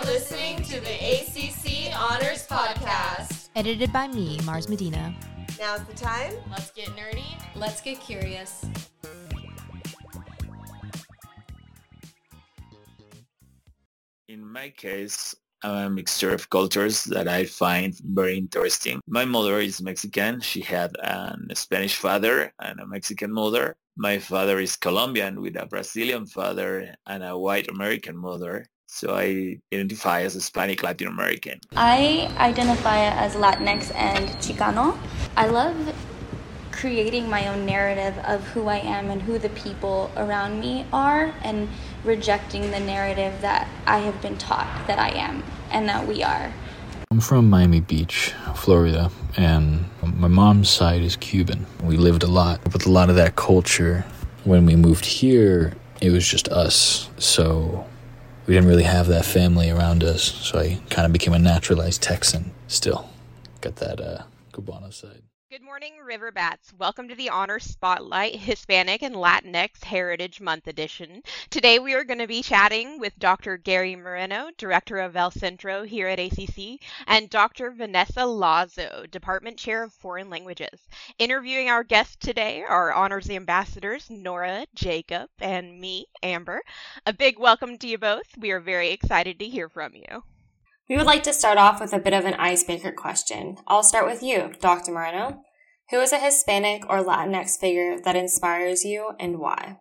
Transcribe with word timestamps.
are 0.00 0.06
listening 0.06 0.56
to 0.62 0.80
the 0.80 0.94
ACC 0.94 1.92
Honors 1.94 2.46
Podcast. 2.46 3.50
Edited 3.54 3.92
by 3.92 4.08
me, 4.08 4.38
Mars 4.44 4.68
Medina. 4.68 5.14
Now's 5.58 5.84
the 5.84 5.92
time. 5.92 6.32
Let's 6.50 6.70
get 6.70 6.88
nerdy. 6.96 7.24
Let's 7.54 7.82
get 7.82 8.00
curious. 8.00 8.64
In 14.28 14.46
my 14.46 14.70
case, 14.70 15.34
I'm 15.62 15.86
a 15.86 15.90
mixture 15.90 16.32
of 16.32 16.48
cultures 16.48 17.04
that 17.04 17.28
I 17.28 17.44
find 17.44 17.94
very 18.02 18.38
interesting. 18.38 19.00
My 19.06 19.26
mother 19.26 19.60
is 19.60 19.82
Mexican. 19.82 20.40
She 20.40 20.62
had 20.62 20.96
a 21.02 21.36
Spanish 21.54 21.96
father 21.96 22.52
and 22.60 22.80
a 22.80 22.86
Mexican 22.86 23.32
mother. 23.32 23.76
My 23.96 24.18
father 24.18 24.60
is 24.60 24.76
Colombian 24.76 25.42
with 25.42 25.56
a 25.56 25.66
Brazilian 25.66 26.24
father 26.24 26.94
and 27.06 27.22
a 27.22 27.36
white 27.36 27.68
American 27.68 28.16
mother. 28.16 28.64
So 28.92 29.14
I 29.14 29.56
identify 29.72 30.22
as 30.22 30.34
Hispanic 30.34 30.82
Latin 30.82 31.06
American. 31.06 31.60
I 31.76 32.28
identify 32.38 32.98
as 32.98 33.34
Latinx 33.34 33.94
and 33.94 34.28
Chicano. 34.42 34.98
I 35.36 35.46
love 35.46 35.94
creating 36.72 37.30
my 37.30 37.48
own 37.48 37.64
narrative 37.64 38.18
of 38.26 38.42
who 38.48 38.66
I 38.66 38.78
am 38.78 39.08
and 39.08 39.22
who 39.22 39.38
the 39.38 39.48
people 39.50 40.10
around 40.16 40.60
me 40.60 40.86
are 40.92 41.32
and 41.42 41.68
rejecting 42.04 42.72
the 42.72 42.80
narrative 42.80 43.40
that 43.40 43.68
I 43.86 43.98
have 43.98 44.20
been 44.20 44.36
taught 44.36 44.86
that 44.88 44.98
I 44.98 45.10
am 45.10 45.44
and 45.70 45.88
that 45.88 46.06
we 46.06 46.22
are. 46.22 46.52
I'm 47.12 47.20
from 47.20 47.48
Miami 47.48 47.80
Beach, 47.80 48.34
Florida, 48.56 49.10
and 49.36 49.84
my 50.02 50.28
mom's 50.28 50.68
side 50.68 51.02
is 51.02 51.16
Cuban. 51.16 51.64
We 51.84 51.96
lived 51.96 52.24
a 52.24 52.28
lot 52.28 52.60
with 52.72 52.86
a 52.86 52.90
lot 52.90 53.08
of 53.08 53.16
that 53.16 53.36
culture. 53.36 54.04
When 54.44 54.66
we 54.66 54.74
moved 54.74 55.06
here, 55.06 55.74
it 56.02 56.10
was 56.10 56.26
just 56.26 56.48
us. 56.48 57.08
So 57.18 57.86
we 58.50 58.56
didn't 58.56 58.68
really 58.68 58.82
have 58.82 59.06
that 59.06 59.24
family 59.24 59.70
around 59.70 60.02
us. 60.02 60.24
So 60.24 60.58
I 60.58 60.80
kind 60.90 61.06
of 61.06 61.12
became 61.12 61.32
a 61.32 61.38
naturalized 61.38 62.02
Texan 62.02 62.50
still. 62.66 63.08
Got 63.60 63.76
that 63.76 64.00
uh, 64.00 64.22
Cubano 64.52 64.92
side. 64.92 65.22
Good 65.50 65.62
morning, 65.62 65.94
Riverbats. 66.06 66.72
Welcome 66.78 67.08
to 67.08 67.16
the 67.16 67.28
Honor 67.28 67.58
Spotlight 67.58 68.36
Hispanic 68.36 69.02
and 69.02 69.16
Latinx 69.16 69.82
Heritage 69.82 70.40
Month 70.40 70.68
edition. 70.68 71.24
Today 71.50 71.80
we 71.80 71.92
are 71.94 72.04
going 72.04 72.20
to 72.20 72.28
be 72.28 72.40
chatting 72.40 73.00
with 73.00 73.18
Dr. 73.18 73.56
Gary 73.56 73.96
Moreno, 73.96 74.50
Director 74.56 74.98
of 74.98 75.16
El 75.16 75.32
Centro 75.32 75.82
here 75.82 76.06
at 76.06 76.20
ACC, 76.20 76.80
and 77.08 77.28
Dr. 77.28 77.72
Vanessa 77.72 78.24
Lazo, 78.24 79.06
Department 79.10 79.58
Chair 79.58 79.82
of 79.82 79.92
Foreign 79.92 80.30
Languages. 80.30 80.86
Interviewing 81.18 81.68
our 81.68 81.82
guests 81.82 82.14
today 82.14 82.62
are 82.62 82.92
Honors 82.92 83.28
Ambassadors 83.28 84.08
Nora, 84.08 84.66
Jacob, 84.72 85.30
and 85.40 85.80
me, 85.80 86.06
Amber. 86.22 86.62
A 87.06 87.12
big 87.12 87.40
welcome 87.40 87.76
to 87.78 87.88
you 87.88 87.98
both. 87.98 88.38
We 88.38 88.52
are 88.52 88.60
very 88.60 88.90
excited 88.90 89.40
to 89.40 89.48
hear 89.48 89.68
from 89.68 89.96
you. 89.96 90.22
We 90.90 90.96
would 90.96 91.06
like 91.06 91.22
to 91.22 91.32
start 91.32 91.56
off 91.56 91.80
with 91.80 91.92
a 91.92 92.00
bit 92.00 92.14
of 92.14 92.24
an 92.24 92.34
icebreaker 92.34 92.90
question. 92.90 93.58
I'll 93.68 93.84
start 93.84 94.06
with 94.06 94.24
you, 94.24 94.54
Dr. 94.60 94.90
Moreno. 94.90 95.40
Who 95.90 96.00
is 96.00 96.12
a 96.12 96.18
Hispanic 96.18 96.82
or 96.90 97.04
Latinx 97.04 97.60
figure 97.60 98.00
that 98.00 98.16
inspires 98.16 98.84
you 98.84 99.12
and 99.20 99.38
why? 99.38 99.76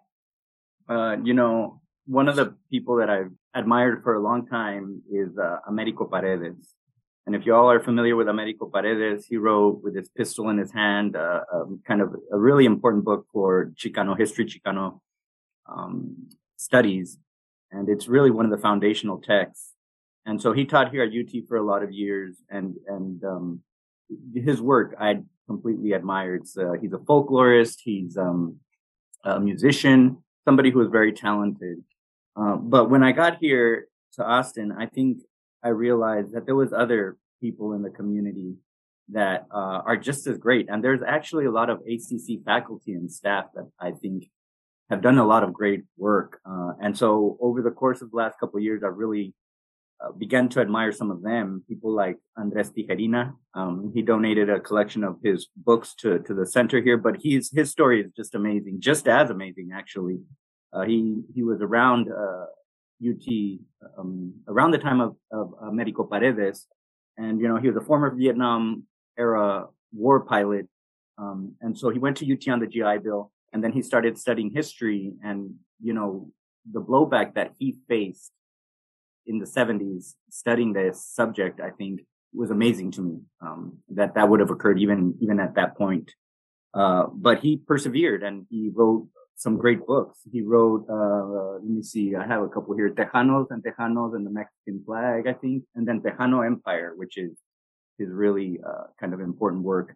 Uh, 0.88 1.16
you 1.24 1.34
know, 1.34 1.82
one 2.06 2.30
of 2.30 2.36
the 2.36 2.54
people 2.70 2.98
that 2.98 3.10
I've 3.10 3.32
admired 3.56 4.04
for 4.04 4.14
a 4.14 4.22
long 4.22 4.46
time 4.46 5.02
is 5.12 5.36
uh, 5.36 5.58
Americo 5.68 6.06
Paredes. 6.06 6.76
And 7.26 7.36
if 7.36 7.44
you 7.44 7.56
all 7.56 7.72
are 7.72 7.80
familiar 7.80 8.16
with 8.16 8.28
Americo 8.28 8.70
Paredes, 8.72 9.26
he 9.26 9.38
wrote 9.38 9.82
with 9.82 9.96
his 9.96 10.10
pistol 10.10 10.48
in 10.52 10.60
his 10.60 10.72
hand, 10.72 11.16
uh, 11.16 11.40
um, 11.52 11.82
kind 11.88 12.02
of 12.02 12.14
a 12.32 12.38
really 12.38 12.66
important 12.66 13.04
book 13.04 13.26
for 13.34 13.72
Chicano 13.76 14.16
history, 14.16 14.46
Chicano 14.46 15.00
um, 15.68 16.30
studies. 16.56 17.18
And 17.72 17.90
it's 17.90 18.08
really 18.08 18.30
one 18.30 18.46
of 18.46 18.52
the 18.52 18.60
foundational 18.60 19.20
texts 19.20 19.69
and 20.30 20.40
so 20.40 20.54
he 20.54 20.64
taught 20.64 20.92
here 20.92 21.02
at 21.02 21.10
UT 21.10 21.48
for 21.48 21.58
a 21.58 21.64
lot 21.64 21.82
of 21.82 21.92
years, 21.92 22.38
and 22.50 22.76
and 22.88 23.24
um, 23.24 23.62
his 24.34 24.62
work 24.62 24.96
I 25.00 25.22
completely 25.48 25.94
admired. 25.94 26.44
He's 26.82 26.94
a 26.94 26.98
folklorist, 26.98 27.78
he's 27.84 28.16
um, 28.16 28.58
a 29.24 29.40
musician, 29.40 30.24
somebody 30.46 30.70
who 30.70 30.82
is 30.82 30.90
very 30.92 31.14
talented. 31.14 31.84
Uh, 32.40 32.58
but 32.58 32.92
when 32.92 33.04
I 33.04 33.12
got 33.12 33.38
here 33.42 33.88
to 34.14 34.24
Austin, 34.24 34.72
I 34.72 34.86
think 34.86 35.18
I 35.64 35.70
realized 35.70 36.34
that 36.34 36.46
there 36.46 36.56
was 36.56 36.74
other 36.74 37.18
people 37.42 37.74
in 37.74 37.82
the 37.82 37.90
community 37.90 38.54
that 39.12 39.48
uh, 39.52 39.82
are 39.84 39.98
just 39.98 40.28
as 40.28 40.38
great. 40.38 40.68
And 40.70 40.84
there's 40.84 41.02
actually 41.02 41.46
a 41.46 41.52
lot 41.52 41.72
of 41.72 41.80
ACC 41.80 42.46
faculty 42.46 42.94
and 42.94 43.12
staff 43.12 43.46
that 43.56 43.68
I 43.80 43.92
think 43.92 44.30
have 44.92 45.02
done 45.02 45.18
a 45.18 45.26
lot 45.26 45.44
of 45.44 45.54
great 45.54 45.84
work. 45.98 46.40
Uh, 46.46 46.74
and 46.80 46.96
so 46.96 47.38
over 47.42 47.64
the 47.64 47.72
course 47.72 48.04
of 48.04 48.12
the 48.12 48.18
last 48.18 48.40
couple 48.40 48.58
of 48.58 48.64
years, 48.64 48.84
I've 48.84 48.96
really 48.96 49.34
uh, 50.02 50.12
began 50.14 50.48
to 50.50 50.62
admire 50.62 50.92
some 50.92 51.12
of 51.12 51.22
them. 51.22 51.64
People 51.68 51.94
like 51.94 52.18
Andres 52.38 52.72
Tijerina. 52.72 53.34
Um, 53.54 53.92
he 53.94 54.02
donated 54.02 54.50
a 54.50 54.60
collection 54.60 55.04
of 55.04 55.18
his 55.24 55.48
books 55.56 55.94
to 55.96 56.20
to 56.20 56.34
the 56.34 56.46
center 56.46 56.82
here, 56.82 56.98
but 56.98 57.18
he's 57.18 57.52
his 57.52 57.70
story 57.70 58.02
is 58.02 58.12
just 58.16 58.36
amazing, 58.36 58.80
just 58.80 59.08
as 59.08 59.30
amazing 59.30 59.72
actually. 59.74 60.20
Uh, 60.72 60.84
he 60.84 61.22
he 61.34 61.44
was 61.44 61.62
around 61.62 62.08
uh, 62.10 62.46
UT 63.04 63.28
um, 63.98 64.34
around 64.48 64.72
the 64.72 64.78
time 64.78 65.02
of 65.02 65.16
of 65.32 65.54
Americo 65.62 66.04
Paredes, 66.04 66.68
and 67.18 67.42
you 67.42 67.48
know 67.48 67.58
he 67.58 67.68
was 67.68 67.78
a 67.78 67.86
former 67.86 68.10
Vietnam 68.16 68.84
era 69.18 69.68
war 69.92 70.22
pilot, 70.22 70.68
um, 71.18 71.56
and 71.62 71.78
so 71.78 71.90
he 71.90 72.00
went 72.00 72.18
to 72.18 72.32
UT 72.32 72.48
on 72.48 72.60
the 72.60 72.68
GI 72.68 73.00
Bill, 73.04 73.32
and 73.52 73.64
then 73.64 73.74
he 73.74 73.82
started 73.82 74.18
studying 74.18 74.52
history, 74.52 75.14
and 75.24 75.56
you 75.82 75.94
know 75.94 76.30
the 76.72 76.82
blowback 76.82 77.34
that 77.34 77.52
he 77.58 77.76
faced 77.88 78.32
in 79.30 79.38
the 79.38 79.46
70s 79.46 80.16
studying 80.30 80.74
this 80.74 81.06
subject, 81.06 81.62
I 81.62 81.70
think 81.70 82.02
was 82.34 82.52
amazing 82.52 82.92
to 82.92 83.02
me. 83.02 83.16
Um, 83.42 83.78
that 83.90 84.16
that 84.16 84.28
would 84.28 84.40
have 84.40 84.50
occurred 84.50 84.80
even 84.80 85.16
even 85.22 85.40
at 85.40 85.56
that 85.56 85.78
point. 85.78 86.12
Uh, 86.74 87.06
but 87.14 87.40
he 87.40 87.58
persevered 87.58 88.22
and 88.24 88.46
he 88.50 88.70
wrote 88.74 89.08
some 89.36 89.58
great 89.58 89.86
books. 89.88 90.20
He 90.32 90.42
wrote, 90.42 90.86
uh, 90.90 91.54
let 91.64 91.64
me 91.64 91.82
see, 91.82 92.16
I 92.16 92.28
have 92.28 92.44
a 92.44 92.50
couple 92.50 92.76
here, 92.76 92.90
Tejanos 92.90 93.48
and 93.52 93.64
Tejanos 93.64 94.14
and 94.16 94.26
the 94.26 94.30
Mexican 94.30 94.84
flag, 94.86 95.28
I 95.28 95.34
think, 95.34 95.64
and 95.76 95.88
then 95.88 96.02
Tejano 96.02 96.46
Empire, 96.46 96.94
which 96.96 97.18
is 97.18 97.32
his 97.98 98.10
really 98.10 98.60
uh, 98.68 98.88
kind 99.00 99.14
of 99.14 99.22
important 99.22 99.64
work. 99.64 99.96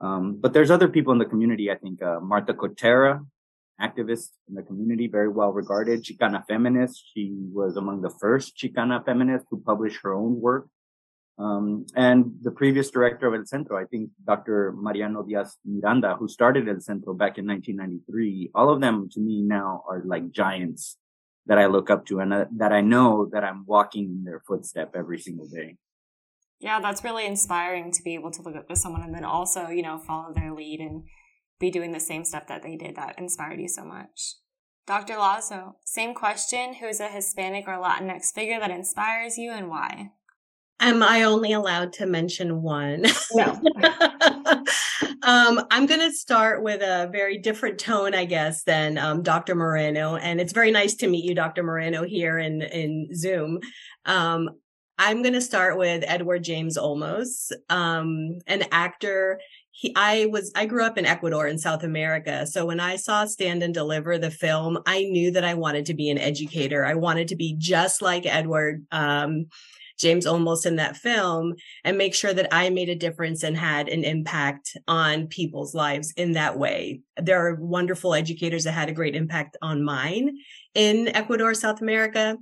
Um, 0.00 0.36
but 0.38 0.52
there's 0.52 0.70
other 0.70 0.88
people 0.88 1.12
in 1.12 1.18
the 1.18 1.24
community. 1.24 1.70
I 1.70 1.76
think 1.76 2.02
uh, 2.02 2.20
Martha 2.20 2.52
Cotera 2.52 3.24
activist 3.82 4.30
in 4.48 4.54
the 4.54 4.62
community, 4.62 5.08
very 5.08 5.28
well 5.28 5.52
regarded, 5.52 6.04
Chicana 6.04 6.44
feminist. 6.46 7.02
She 7.12 7.32
was 7.52 7.76
among 7.76 8.02
the 8.02 8.10
first 8.20 8.56
Chicana 8.56 9.04
feminists 9.04 9.48
to 9.50 9.56
publish 9.56 9.98
her 10.02 10.14
own 10.14 10.40
work. 10.40 10.68
Um, 11.38 11.86
and 11.96 12.32
the 12.42 12.50
previous 12.50 12.90
director 12.90 13.26
of 13.26 13.34
El 13.34 13.46
Centro, 13.46 13.76
I 13.76 13.84
think 13.84 14.10
Dr. 14.24 14.72
Mariano 14.76 15.22
Diaz 15.22 15.56
Miranda, 15.64 16.14
who 16.18 16.28
started 16.28 16.68
El 16.68 16.80
Centro 16.80 17.14
back 17.14 17.38
in 17.38 17.46
1993, 17.46 18.50
all 18.54 18.70
of 18.70 18.80
them 18.80 19.08
to 19.12 19.20
me 19.20 19.42
now 19.42 19.82
are 19.88 20.02
like 20.04 20.30
giants 20.30 20.98
that 21.46 21.58
I 21.58 21.66
look 21.66 21.90
up 21.90 22.06
to 22.06 22.20
and 22.20 22.32
uh, 22.32 22.44
that 22.56 22.72
I 22.72 22.80
know 22.80 23.28
that 23.32 23.42
I'm 23.42 23.64
walking 23.66 24.04
in 24.04 24.24
their 24.24 24.42
footstep 24.46 24.92
every 24.94 25.18
single 25.18 25.46
day. 25.46 25.76
Yeah, 26.60 26.80
that's 26.80 27.02
really 27.02 27.26
inspiring 27.26 27.90
to 27.90 28.02
be 28.04 28.14
able 28.14 28.30
to 28.30 28.42
look 28.42 28.54
up 28.54 28.68
to 28.68 28.76
someone 28.76 29.02
and 29.02 29.12
then 29.12 29.24
also, 29.24 29.66
you 29.68 29.82
know, 29.82 29.98
follow 29.98 30.32
their 30.32 30.52
lead 30.52 30.78
and 30.78 31.02
be 31.62 31.70
doing 31.70 31.92
the 31.92 32.00
same 32.00 32.24
stuff 32.24 32.48
that 32.48 32.62
they 32.62 32.76
did 32.76 32.96
that 32.96 33.18
inspired 33.18 33.60
you 33.60 33.68
so 33.68 33.84
much. 33.84 34.34
Dr. 34.86 35.16
Lazo, 35.16 35.76
same 35.84 36.12
question. 36.12 36.74
Who's 36.74 36.98
a 36.98 37.06
Hispanic 37.06 37.68
or 37.68 37.74
Latinx 37.74 38.32
figure 38.34 38.58
that 38.58 38.72
inspires 38.72 39.38
you 39.38 39.52
and 39.52 39.68
why? 39.68 40.10
Am 40.80 41.04
I 41.04 41.22
only 41.22 41.52
allowed 41.52 41.92
to 41.94 42.06
mention 42.06 42.60
one? 42.60 43.06
No. 43.32 43.60
um, 45.22 45.64
I'm 45.70 45.86
going 45.86 46.00
to 46.00 46.10
start 46.10 46.64
with 46.64 46.82
a 46.82 47.08
very 47.12 47.38
different 47.38 47.78
tone, 47.78 48.12
I 48.12 48.24
guess, 48.24 48.64
than 48.64 48.98
um, 48.98 49.22
Dr. 49.22 49.54
Moreno. 49.54 50.16
And 50.16 50.40
it's 50.40 50.52
very 50.52 50.72
nice 50.72 50.96
to 50.96 51.06
meet 51.06 51.24
you, 51.24 51.36
Dr. 51.36 51.62
Moreno, 51.62 52.02
here 52.02 52.40
in, 52.40 52.62
in 52.62 53.08
Zoom. 53.14 53.60
Um, 54.04 54.50
I'm 54.98 55.22
going 55.22 55.34
to 55.34 55.40
start 55.40 55.78
with 55.78 56.02
Edward 56.06 56.42
James 56.42 56.76
Olmos, 56.76 57.52
um, 57.70 58.38
an 58.48 58.64
actor 58.72 59.40
he 59.72 59.92
I 59.96 60.26
was 60.26 60.52
I 60.54 60.66
grew 60.66 60.84
up 60.84 60.98
in 60.98 61.06
Ecuador 61.06 61.46
in 61.46 61.58
South 61.58 61.82
America. 61.82 62.46
So 62.46 62.66
when 62.66 62.78
I 62.78 62.96
saw 62.96 63.24
Stand 63.24 63.62
and 63.62 63.74
Deliver 63.74 64.18
the 64.18 64.30
film, 64.30 64.78
I 64.86 65.04
knew 65.04 65.30
that 65.32 65.44
I 65.44 65.54
wanted 65.54 65.86
to 65.86 65.94
be 65.94 66.10
an 66.10 66.18
educator. 66.18 66.84
I 66.84 66.94
wanted 66.94 67.28
to 67.28 67.36
be 67.36 67.56
just 67.58 68.02
like 68.02 68.26
Edward 68.26 68.86
um, 68.92 69.46
James 69.98 70.26
Olmos 70.26 70.66
in 70.66 70.76
that 70.76 70.96
film 70.96 71.54
and 71.84 71.96
make 71.96 72.14
sure 72.14 72.34
that 72.34 72.52
I 72.52 72.70
made 72.70 72.88
a 72.88 72.94
difference 72.94 73.42
and 73.42 73.56
had 73.56 73.88
an 73.88 74.04
impact 74.04 74.76
on 74.88 75.28
people's 75.28 75.74
lives 75.74 76.12
in 76.16 76.32
that 76.32 76.58
way. 76.58 77.00
There 77.16 77.46
are 77.46 77.54
wonderful 77.54 78.14
educators 78.14 78.64
that 78.64 78.72
had 78.72 78.88
a 78.88 78.94
great 78.94 79.14
impact 79.14 79.56
on 79.62 79.84
mine 79.84 80.38
in 80.74 81.08
Ecuador, 81.08 81.54
South 81.54 81.80
America. 81.80 82.36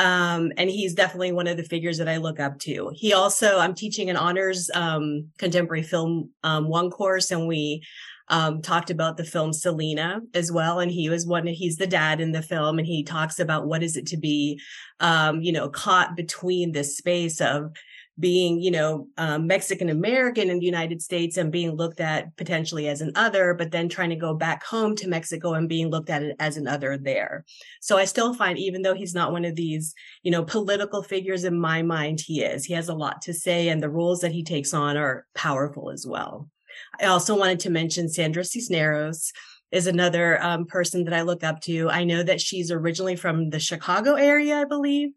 Um, 0.00 0.50
and 0.56 0.70
he's 0.70 0.94
definitely 0.94 1.32
one 1.32 1.46
of 1.46 1.58
the 1.58 1.62
figures 1.62 1.98
that 1.98 2.08
I 2.08 2.16
look 2.16 2.40
up 2.40 2.58
to. 2.60 2.90
He 2.94 3.12
also, 3.12 3.58
I'm 3.58 3.74
teaching 3.74 4.08
an 4.08 4.16
honors 4.16 4.70
um, 4.74 5.28
contemporary 5.36 5.82
film 5.82 6.30
um, 6.42 6.68
one 6.68 6.90
course, 6.90 7.30
and 7.30 7.46
we 7.46 7.82
um, 8.28 8.62
talked 8.62 8.90
about 8.90 9.16
the 9.16 9.24
film 9.24 9.52
Selena 9.52 10.20
as 10.32 10.50
well. 10.50 10.80
And 10.80 10.90
he 10.90 11.10
was 11.10 11.26
one, 11.26 11.46
he's 11.46 11.76
the 11.76 11.86
dad 11.86 12.20
in 12.20 12.32
the 12.32 12.40
film. 12.40 12.78
And 12.78 12.86
he 12.86 13.02
talks 13.02 13.38
about 13.38 13.66
what 13.66 13.82
is 13.82 13.96
it 13.96 14.06
to 14.06 14.16
be, 14.16 14.58
um, 15.00 15.42
you 15.42 15.52
know, 15.52 15.68
caught 15.68 16.16
between 16.16 16.72
this 16.72 16.96
space 16.96 17.40
of 17.40 17.72
being, 18.20 18.60
you 18.60 18.70
know, 18.70 19.08
um, 19.16 19.46
Mexican 19.46 19.88
American 19.88 20.50
in 20.50 20.58
the 20.58 20.66
United 20.66 21.00
States 21.02 21.36
and 21.36 21.50
being 21.50 21.72
looked 21.72 22.00
at 22.00 22.36
potentially 22.36 22.86
as 22.88 23.00
an 23.00 23.12
other, 23.14 23.54
but 23.54 23.70
then 23.70 23.88
trying 23.88 24.10
to 24.10 24.16
go 24.16 24.34
back 24.34 24.62
home 24.62 24.94
to 24.96 25.08
Mexico 25.08 25.54
and 25.54 25.68
being 25.68 25.88
looked 25.88 26.10
at 26.10 26.22
as 26.38 26.56
an 26.56 26.68
other 26.68 26.98
there. 26.98 27.44
So 27.80 27.96
I 27.96 28.04
still 28.04 28.34
find, 28.34 28.58
even 28.58 28.82
though 28.82 28.94
he's 28.94 29.14
not 29.14 29.32
one 29.32 29.44
of 29.44 29.56
these, 29.56 29.94
you 30.22 30.30
know, 30.30 30.44
political 30.44 31.02
figures 31.02 31.44
in 31.44 31.58
my 31.58 31.82
mind, 31.82 32.20
he 32.20 32.42
is. 32.42 32.64
He 32.64 32.74
has 32.74 32.88
a 32.88 32.94
lot 32.94 33.22
to 33.22 33.32
say, 33.32 33.68
and 33.68 33.82
the 33.82 33.90
roles 33.90 34.20
that 34.20 34.32
he 34.32 34.44
takes 34.44 34.74
on 34.74 34.96
are 34.96 35.26
powerful 35.34 35.90
as 35.90 36.06
well. 36.06 36.48
I 37.00 37.06
also 37.06 37.36
wanted 37.36 37.60
to 37.60 37.70
mention 37.70 38.08
Sandra 38.08 38.44
Cisneros 38.44 39.32
is 39.72 39.86
another 39.86 40.42
um, 40.42 40.66
person 40.66 41.04
that 41.04 41.14
I 41.14 41.22
look 41.22 41.44
up 41.44 41.60
to. 41.62 41.88
I 41.88 42.04
know 42.04 42.22
that 42.22 42.40
she's 42.40 42.70
originally 42.70 43.16
from 43.16 43.50
the 43.50 43.60
Chicago 43.60 44.14
area, 44.14 44.56
I 44.56 44.64
believe, 44.64 45.10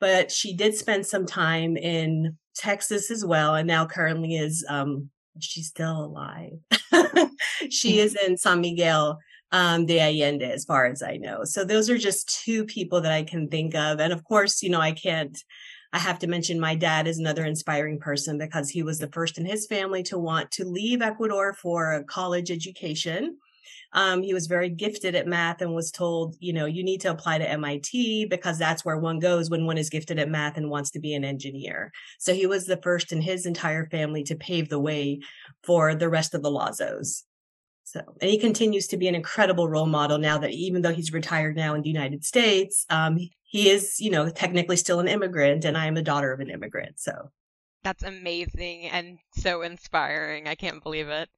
but 0.00 0.30
she 0.30 0.54
did 0.54 0.74
spend 0.74 1.06
some 1.06 1.26
time 1.26 1.76
in 1.76 2.36
Texas 2.56 3.10
as 3.10 3.24
well, 3.24 3.54
and 3.54 3.66
now 3.66 3.86
currently 3.86 4.36
is 4.36 4.64
um, 4.68 5.10
she's 5.38 5.68
still 5.68 6.04
alive. 6.04 6.52
she 7.70 8.00
is 8.00 8.16
in 8.26 8.36
San 8.36 8.60
Miguel 8.60 9.18
um, 9.52 9.86
de 9.86 10.00
Allende, 10.00 10.44
as 10.44 10.64
far 10.64 10.86
as 10.86 11.02
I 11.02 11.16
know. 11.16 11.44
So 11.44 11.64
those 11.64 11.88
are 11.90 11.98
just 11.98 12.42
two 12.44 12.64
people 12.64 13.00
that 13.02 13.12
I 13.12 13.22
can 13.22 13.48
think 13.48 13.74
of, 13.74 14.00
and 14.00 14.12
of 14.12 14.24
course, 14.24 14.62
you 14.62 14.70
know, 14.70 14.80
I 14.80 14.92
can't. 14.92 15.36
I 15.92 15.98
have 15.98 16.18
to 16.18 16.26
mention 16.26 16.60
my 16.60 16.74
dad 16.74 17.06
is 17.06 17.18
another 17.18 17.44
inspiring 17.44 17.98
person 17.98 18.36
because 18.36 18.68
he 18.68 18.82
was 18.82 18.98
the 18.98 19.08
first 19.12 19.38
in 19.38 19.46
his 19.46 19.66
family 19.66 20.02
to 20.04 20.18
want 20.18 20.50
to 20.52 20.64
leave 20.64 21.00
Ecuador 21.00 21.54
for 21.54 21.92
a 21.92 22.04
college 22.04 22.50
education. 22.50 23.38
Um, 23.96 24.22
he 24.22 24.34
was 24.34 24.46
very 24.46 24.68
gifted 24.68 25.14
at 25.14 25.26
math 25.26 25.62
and 25.62 25.74
was 25.74 25.90
told, 25.90 26.36
you 26.38 26.52
know, 26.52 26.66
you 26.66 26.84
need 26.84 27.00
to 27.00 27.10
apply 27.10 27.38
to 27.38 27.50
MIT 27.50 28.26
because 28.26 28.58
that's 28.58 28.84
where 28.84 28.98
one 28.98 29.18
goes 29.18 29.48
when 29.48 29.64
one 29.64 29.78
is 29.78 29.88
gifted 29.88 30.18
at 30.18 30.28
math 30.28 30.58
and 30.58 30.68
wants 30.68 30.90
to 30.90 31.00
be 31.00 31.14
an 31.14 31.24
engineer. 31.24 31.90
So 32.18 32.34
he 32.34 32.46
was 32.46 32.66
the 32.66 32.76
first 32.76 33.10
in 33.10 33.22
his 33.22 33.46
entire 33.46 33.86
family 33.86 34.22
to 34.24 34.36
pave 34.36 34.68
the 34.68 34.78
way 34.78 35.20
for 35.64 35.94
the 35.94 36.10
rest 36.10 36.34
of 36.34 36.42
the 36.42 36.50
Lazos. 36.50 37.22
So, 37.84 38.00
and 38.20 38.30
he 38.30 38.36
continues 38.36 38.86
to 38.88 38.98
be 38.98 39.08
an 39.08 39.14
incredible 39.14 39.68
role 39.68 39.86
model 39.86 40.18
now 40.18 40.36
that 40.38 40.50
even 40.50 40.82
though 40.82 40.92
he's 40.92 41.12
retired 41.12 41.56
now 41.56 41.74
in 41.74 41.80
the 41.80 41.88
United 41.88 42.24
States, 42.24 42.84
um, 42.90 43.16
he 43.44 43.70
is, 43.70 43.98
you 43.98 44.10
know, 44.10 44.28
technically 44.28 44.76
still 44.76 45.00
an 45.00 45.08
immigrant, 45.08 45.64
and 45.64 45.78
I 45.78 45.86
am 45.86 45.96
a 45.96 46.02
daughter 46.02 46.32
of 46.32 46.40
an 46.40 46.50
immigrant. 46.50 46.98
So 46.98 47.30
that's 47.84 48.02
amazing 48.02 48.88
and 48.90 49.18
so 49.36 49.62
inspiring. 49.62 50.48
I 50.48 50.56
can't 50.56 50.82
believe 50.82 51.08
it. 51.08 51.30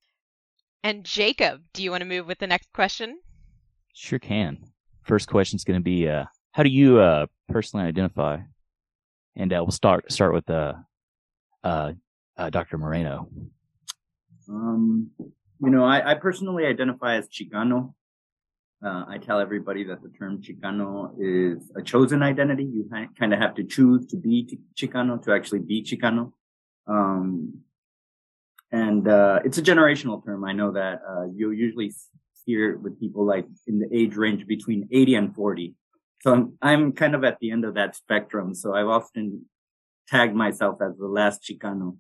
And 0.84 1.04
Jacob, 1.04 1.62
do 1.72 1.82
you 1.82 1.90
want 1.90 2.02
to 2.02 2.08
move 2.08 2.26
with 2.26 2.38
the 2.38 2.46
next 2.46 2.72
question? 2.72 3.18
Sure 3.94 4.18
can. 4.18 4.58
First 5.02 5.28
question 5.28 5.56
is 5.56 5.64
going 5.64 5.80
to 5.80 5.84
be, 5.84 6.08
uh, 6.08 6.24
how 6.52 6.62
do 6.62 6.68
you 6.68 7.00
uh, 7.00 7.26
personally 7.48 7.86
identify? 7.86 8.38
And 9.36 9.52
uh, 9.52 9.62
we'll 9.62 9.72
start 9.72 10.10
start 10.10 10.34
with 10.34 10.48
uh, 10.50 10.74
uh, 11.62 11.92
uh, 12.36 12.50
Dr. 12.50 12.78
Moreno. 12.78 13.28
Um, 14.48 15.10
you 15.18 15.70
know, 15.70 15.84
I, 15.84 16.12
I, 16.12 16.14
personally 16.14 16.64
identify 16.64 17.16
as 17.16 17.28
Chicano. 17.28 17.94
I 18.82 19.18
tell 19.18 19.40
everybody 19.40 19.84
that 19.84 20.02
the 20.02 20.08
term 20.08 20.40
Chicano 20.40 21.12
is 21.18 21.70
a 21.76 21.82
chosen 21.82 22.22
identity. 22.22 22.64
You 22.64 22.88
kind 23.18 23.32
of 23.32 23.38
have 23.38 23.54
to 23.56 23.64
choose 23.64 24.06
to 24.06 24.16
be 24.16 24.58
Chicano 24.74 25.22
to 25.24 25.32
actually 25.32 25.60
be 25.60 25.82
Chicano. 25.82 26.32
Um, 26.86 27.60
and 28.70 29.08
uh, 29.08 29.40
it's 29.44 29.58
a 29.58 29.62
generational 29.62 30.24
term. 30.24 30.44
I 30.44 30.52
know 30.52 30.72
that 30.72 31.00
uh, 31.08 31.24
you'll 31.34 31.54
usually 31.54 31.92
hear 32.44 32.72
it 32.72 32.80
with 32.80 33.00
people 33.00 33.24
like 33.24 33.46
in 33.66 33.78
the 33.78 33.88
age 33.92 34.16
range 34.16 34.46
between 34.46 34.88
80 34.90 35.14
and 35.14 35.34
40. 35.34 35.74
So 36.22 36.32
I'm, 36.32 36.58
I'm 36.60 36.92
kind 36.92 37.14
of 37.14 37.24
at 37.24 37.38
the 37.40 37.50
end 37.50 37.64
of 37.64 37.74
that 37.74 37.96
spectrum. 37.96 38.54
So 38.54 38.74
I've 38.74 38.88
often 38.88 39.46
tagged 40.08 40.34
myself 40.34 40.78
as 40.82 40.96
the 40.98 41.06
last 41.06 41.42
Chicano. 41.42 41.96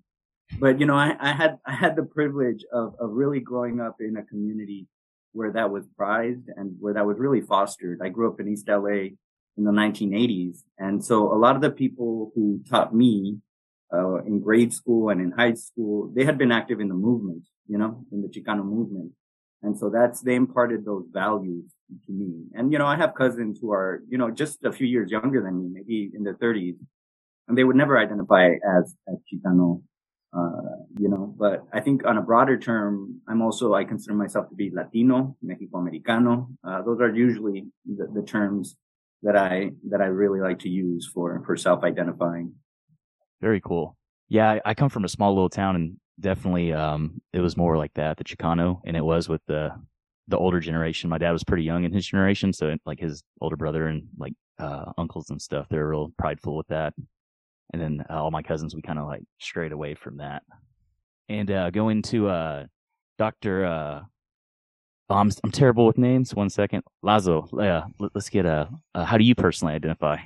But 0.58 0.80
you 0.80 0.86
know, 0.86 0.96
I, 0.96 1.14
I 1.20 1.32
had 1.32 1.58
I 1.66 1.74
had 1.74 1.94
the 1.94 2.04
privilege 2.04 2.64
of 2.72 2.94
of 2.98 3.10
really 3.10 3.40
growing 3.40 3.80
up 3.80 3.96
in 4.00 4.16
a 4.16 4.24
community 4.24 4.86
where 5.32 5.52
that 5.52 5.70
was 5.70 5.86
prized 5.96 6.48
and 6.56 6.74
where 6.80 6.94
that 6.94 7.06
was 7.06 7.18
really 7.18 7.42
fostered. 7.42 8.00
I 8.02 8.08
grew 8.08 8.30
up 8.30 8.40
in 8.40 8.48
East 8.48 8.66
LA 8.66 9.12
in 9.58 9.64
the 9.64 9.70
1980s, 9.70 10.60
and 10.78 11.04
so 11.04 11.32
a 11.32 11.36
lot 11.36 11.54
of 11.54 11.60
the 11.60 11.70
people 11.70 12.32
who 12.34 12.62
taught 12.68 12.94
me 12.94 13.38
uh, 13.92 14.16
in 14.24 14.40
grade 14.40 14.72
school 14.72 15.10
and 15.10 15.20
in 15.20 15.30
high 15.30 15.54
school, 15.54 16.12
they 16.14 16.24
had 16.24 16.38
been 16.38 16.52
active 16.52 16.80
in 16.80 16.88
the 16.88 16.94
movement, 16.94 17.44
you 17.66 17.78
know, 17.78 18.04
in 18.12 18.22
the 18.22 18.28
Chicano 18.28 18.64
movement. 18.64 19.12
And 19.62 19.76
so 19.76 19.90
that's, 19.90 20.20
they 20.20 20.36
imparted 20.36 20.84
those 20.84 21.06
values 21.12 21.64
to 22.06 22.12
me. 22.12 22.44
And, 22.54 22.72
you 22.72 22.78
know, 22.78 22.86
I 22.86 22.96
have 22.96 23.14
cousins 23.14 23.58
who 23.60 23.72
are, 23.72 24.02
you 24.08 24.18
know, 24.18 24.30
just 24.30 24.62
a 24.64 24.72
few 24.72 24.86
years 24.86 25.10
younger 25.10 25.42
than 25.42 25.60
me, 25.60 25.68
maybe 25.72 26.10
in 26.14 26.22
their 26.22 26.36
thirties, 26.36 26.76
and 27.48 27.56
they 27.56 27.64
would 27.64 27.76
never 27.76 27.98
identify 27.98 28.50
as, 28.78 28.94
as 29.08 29.16
Chicano, 29.26 29.82
uh, 30.36 30.76
you 30.98 31.08
know, 31.08 31.34
but 31.38 31.64
I 31.72 31.80
think 31.80 32.06
on 32.06 32.18
a 32.18 32.22
broader 32.22 32.58
term, 32.58 33.20
I'm 33.26 33.40
also, 33.40 33.74
I 33.74 33.84
consider 33.84 34.14
myself 34.14 34.48
to 34.50 34.54
be 34.54 34.70
Latino, 34.70 35.36
Mexico 35.42 35.78
Americano. 35.78 36.50
Uh, 36.62 36.82
those 36.82 37.00
are 37.00 37.08
usually 37.08 37.66
the, 37.86 38.06
the 38.14 38.22
terms 38.22 38.76
that 39.22 39.34
I, 39.34 39.70
that 39.88 40.00
I 40.00 40.06
really 40.06 40.40
like 40.40 40.60
to 40.60 40.68
use 40.68 41.10
for, 41.12 41.42
for 41.46 41.56
self-identifying. 41.56 42.52
Very 43.40 43.60
cool. 43.60 43.96
Yeah, 44.28 44.58
I, 44.64 44.74
come 44.74 44.88
from 44.88 45.04
a 45.04 45.08
small 45.08 45.32
little 45.34 45.48
town, 45.48 45.76
and 45.76 45.96
definitely, 46.20 46.72
um, 46.72 47.20
it 47.32 47.40
was 47.40 47.56
more 47.56 47.78
like 47.78 47.94
that, 47.94 48.18
the 48.18 48.24
Chicano, 48.24 48.80
and 48.84 48.96
it 48.96 49.04
was 49.04 49.28
with 49.28 49.40
the 49.46 49.70
the 50.28 50.36
older 50.36 50.60
generation. 50.60 51.08
My 51.08 51.16
dad 51.16 51.32
was 51.32 51.42
pretty 51.42 51.62
young 51.62 51.84
in 51.84 51.92
his 51.92 52.06
generation, 52.06 52.52
so 52.52 52.76
like 52.84 53.00
his 53.00 53.22
older 53.40 53.56
brother 53.56 53.86
and 53.86 54.06
like 54.18 54.34
uh, 54.58 54.92
uncles 54.98 55.30
and 55.30 55.40
stuff, 55.40 55.66
they're 55.70 55.88
real 55.88 56.12
prideful 56.18 56.56
with 56.56 56.66
that. 56.68 56.92
And 57.72 57.80
then 57.80 58.04
uh, 58.10 58.22
all 58.22 58.30
my 58.30 58.42
cousins, 58.42 58.74
we 58.74 58.82
kind 58.82 58.98
of 58.98 59.06
like 59.06 59.22
strayed 59.40 59.72
away 59.72 59.94
from 59.94 60.18
that. 60.18 60.42
And 61.28 61.50
uh, 61.50 61.70
going 61.70 62.02
to 62.02 62.28
uh, 62.28 62.66
Doctor. 63.18 63.64
Uh, 63.64 64.02
oh, 65.10 65.14
I'm 65.14 65.30
I'm 65.44 65.50
terrible 65.50 65.86
with 65.86 65.98
names. 65.98 66.34
One 66.34 66.50
second, 66.50 66.82
Lazo. 67.02 67.48
Yeah, 67.58 67.84
let, 67.98 68.14
us 68.14 68.28
get 68.28 68.46
a. 68.46 68.68
how 68.94 69.18
do 69.18 69.24
you 69.24 69.34
personally 69.34 69.74
identify? 69.74 70.18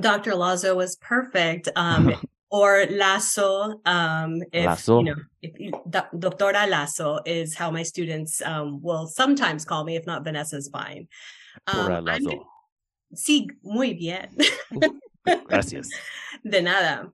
Dr. 0.00 0.34
Lazo 0.34 0.74
was 0.74 0.96
perfect. 0.96 1.68
Um, 1.76 2.14
or 2.50 2.86
Lasso. 2.90 3.80
Um, 3.84 4.42
if, 4.52 4.66
Lasso. 4.66 4.98
You 5.00 5.04
know, 5.04 5.16
if, 5.42 5.72
Doctora 6.14 6.68
Lasso 6.68 7.20
is 7.26 7.54
how 7.54 7.70
my 7.70 7.82
students 7.82 8.40
um, 8.42 8.80
will 8.82 9.06
sometimes 9.06 9.64
call 9.64 9.84
me, 9.84 9.96
if 9.96 10.06
not 10.06 10.24
Vanessa's 10.24 10.68
fine. 10.68 11.08
Um, 11.66 12.04
Lazo. 12.04 12.46
Sí, 13.14 13.48
muy 13.64 13.94
bien. 13.94 14.36
Gracias. 15.46 15.88
De 16.48 16.60
nada. 16.60 17.10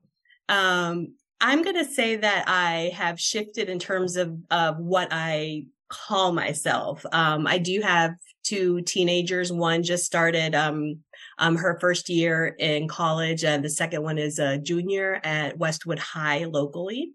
Um, 0.49 1.15
I'm 1.41 1.63
going 1.63 1.77
to 1.77 1.85
say 1.85 2.17
that 2.17 2.45
I 2.47 2.93
have 2.95 3.19
shifted 3.19 3.69
in 3.69 3.79
terms 3.79 4.17
of, 4.17 4.37
of 4.51 4.79
what 4.79 5.09
I 5.11 5.67
call 5.89 6.33
myself. 6.33 7.05
Um, 7.13 7.47
I 7.47 7.59
do 7.59 7.81
have 7.81 8.15
two 8.43 8.83
teenagers. 8.83 9.53
One 9.53 9.83
just 9.83 10.05
started 10.05 10.55
um, 10.55 11.01
um, 11.41 11.57
her 11.57 11.79
first 11.81 12.09
year 12.09 12.55
in 12.59 12.87
college, 12.87 13.45
and 13.45 13.65
the 13.65 13.71
second 13.71 14.03
one 14.03 14.19
is 14.19 14.39
a 14.39 14.59
junior 14.59 15.21
at 15.25 15.59
Westwood 15.59 15.99
High 15.99 16.45
locally. 16.45 17.15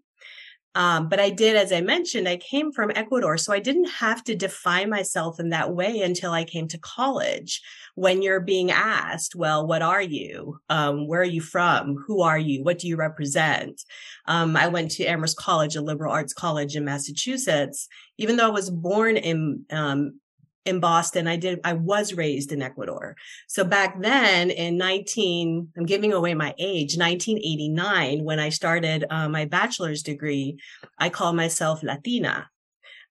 Um, 0.74 1.08
but 1.08 1.18
I 1.18 1.30
did, 1.30 1.56
as 1.56 1.72
I 1.72 1.80
mentioned, 1.80 2.28
I 2.28 2.36
came 2.36 2.70
from 2.70 2.92
Ecuador, 2.94 3.38
so 3.38 3.50
I 3.50 3.60
didn't 3.60 3.88
have 3.88 4.22
to 4.24 4.34
define 4.34 4.90
myself 4.90 5.40
in 5.40 5.48
that 5.48 5.72
way 5.72 6.00
until 6.02 6.32
I 6.32 6.44
came 6.44 6.68
to 6.68 6.78
college. 6.78 7.62
When 7.94 8.20
you're 8.20 8.40
being 8.40 8.70
asked, 8.70 9.34
well, 9.34 9.66
what 9.66 9.80
are 9.80 10.02
you? 10.02 10.58
Um, 10.68 11.08
where 11.08 11.22
are 11.22 11.24
you 11.24 11.40
from? 11.40 11.96
Who 12.06 12.20
are 12.20 12.38
you? 12.38 12.62
What 12.62 12.78
do 12.78 12.88
you 12.88 12.96
represent? 12.96 13.80
Um, 14.26 14.54
I 14.54 14.68
went 14.68 14.90
to 14.92 15.04
Amherst 15.04 15.38
College, 15.38 15.76
a 15.76 15.80
liberal 15.80 16.12
arts 16.12 16.34
college 16.34 16.76
in 16.76 16.84
Massachusetts. 16.84 17.88
Even 18.18 18.36
though 18.36 18.48
I 18.48 18.50
was 18.50 18.68
born 18.68 19.16
in 19.16 19.64
um, 19.70 20.20
in 20.66 20.80
Boston. 20.80 21.26
I 21.26 21.36
did, 21.36 21.60
I 21.64 21.74
was 21.74 22.14
raised 22.14 22.52
in 22.52 22.62
Ecuador. 22.62 23.16
So 23.46 23.64
back 23.64 24.00
then 24.00 24.50
in 24.50 24.76
19, 24.76 25.72
I'm 25.76 25.86
giving 25.86 26.12
away 26.12 26.34
my 26.34 26.54
age, 26.58 26.96
1989, 26.98 28.24
when 28.24 28.38
I 28.38 28.48
started 28.48 29.04
uh, 29.08 29.28
my 29.28 29.44
bachelor's 29.44 30.02
degree, 30.02 30.58
I 30.98 31.08
call 31.08 31.32
myself 31.32 31.82
Latina 31.82 32.48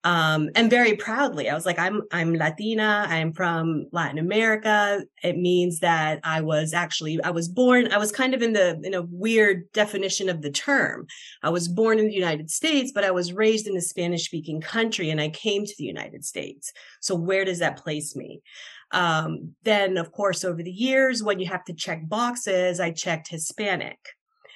um, 0.05 0.51
and 0.53 0.69
very 0.69 0.95
proudly. 0.95 1.49
I 1.49 1.55
was 1.55 1.65
like, 1.65 1.79
I'm 1.79 2.03
I'm 2.11 2.35
Latina. 2.35 3.07
I'm 3.09 3.33
from 3.33 3.87
Latin 3.91 4.19
America. 4.19 5.03
It 5.23 5.35
means 5.35 5.79
that 5.79 6.19
I 6.23 6.41
was 6.41 6.75
actually 6.75 7.21
I 7.23 7.31
was 7.31 7.49
born. 7.49 7.91
I 7.91 7.97
was 7.97 8.11
kind 8.11 8.35
of 8.35 8.43
in 8.43 8.53
the 8.53 8.79
in 8.83 8.93
a 8.93 9.01
weird 9.01 9.71
definition 9.73 10.29
of 10.29 10.43
the 10.43 10.51
term. 10.51 11.07
I 11.41 11.49
was 11.49 11.67
born 11.67 11.97
in 11.97 12.05
the 12.05 12.13
United 12.13 12.51
States, 12.51 12.91
but 12.93 13.03
I 13.03 13.09
was 13.09 13.33
raised 13.33 13.65
in 13.65 13.75
a 13.75 13.81
Spanish 13.81 14.25
speaking 14.25 14.61
country, 14.61 15.09
and 15.09 15.19
I 15.19 15.29
came 15.29 15.65
to 15.65 15.75
the 15.75 15.85
United 15.85 16.23
States. 16.23 16.71
So 17.01 17.15
where 17.15 17.43
does 17.43 17.59
that 17.59 17.83
place 17.83 18.15
me? 18.15 18.43
Um, 18.91 19.55
then, 19.63 19.97
of 19.97 20.11
course, 20.11 20.45
over 20.45 20.61
the 20.61 20.71
years, 20.71 21.23
when 21.23 21.39
you 21.39 21.47
have 21.47 21.65
to 21.65 21.73
check 21.73 22.07
boxes, 22.07 22.79
I 22.79 22.91
checked 22.91 23.29
Hispanic. 23.29 23.97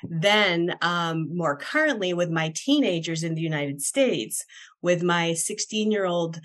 Then, 0.04 0.76
um, 0.82 1.36
more 1.36 1.58
currently 1.58 2.14
with 2.14 2.30
my 2.30 2.54
teenagers 2.56 3.24
in 3.24 3.36
the 3.36 3.42
United 3.42 3.82
States, 3.82 4.46
with 4.82 5.04
my 5.04 5.34
16 5.34 5.92
year 5.92 6.06
old 6.06 6.40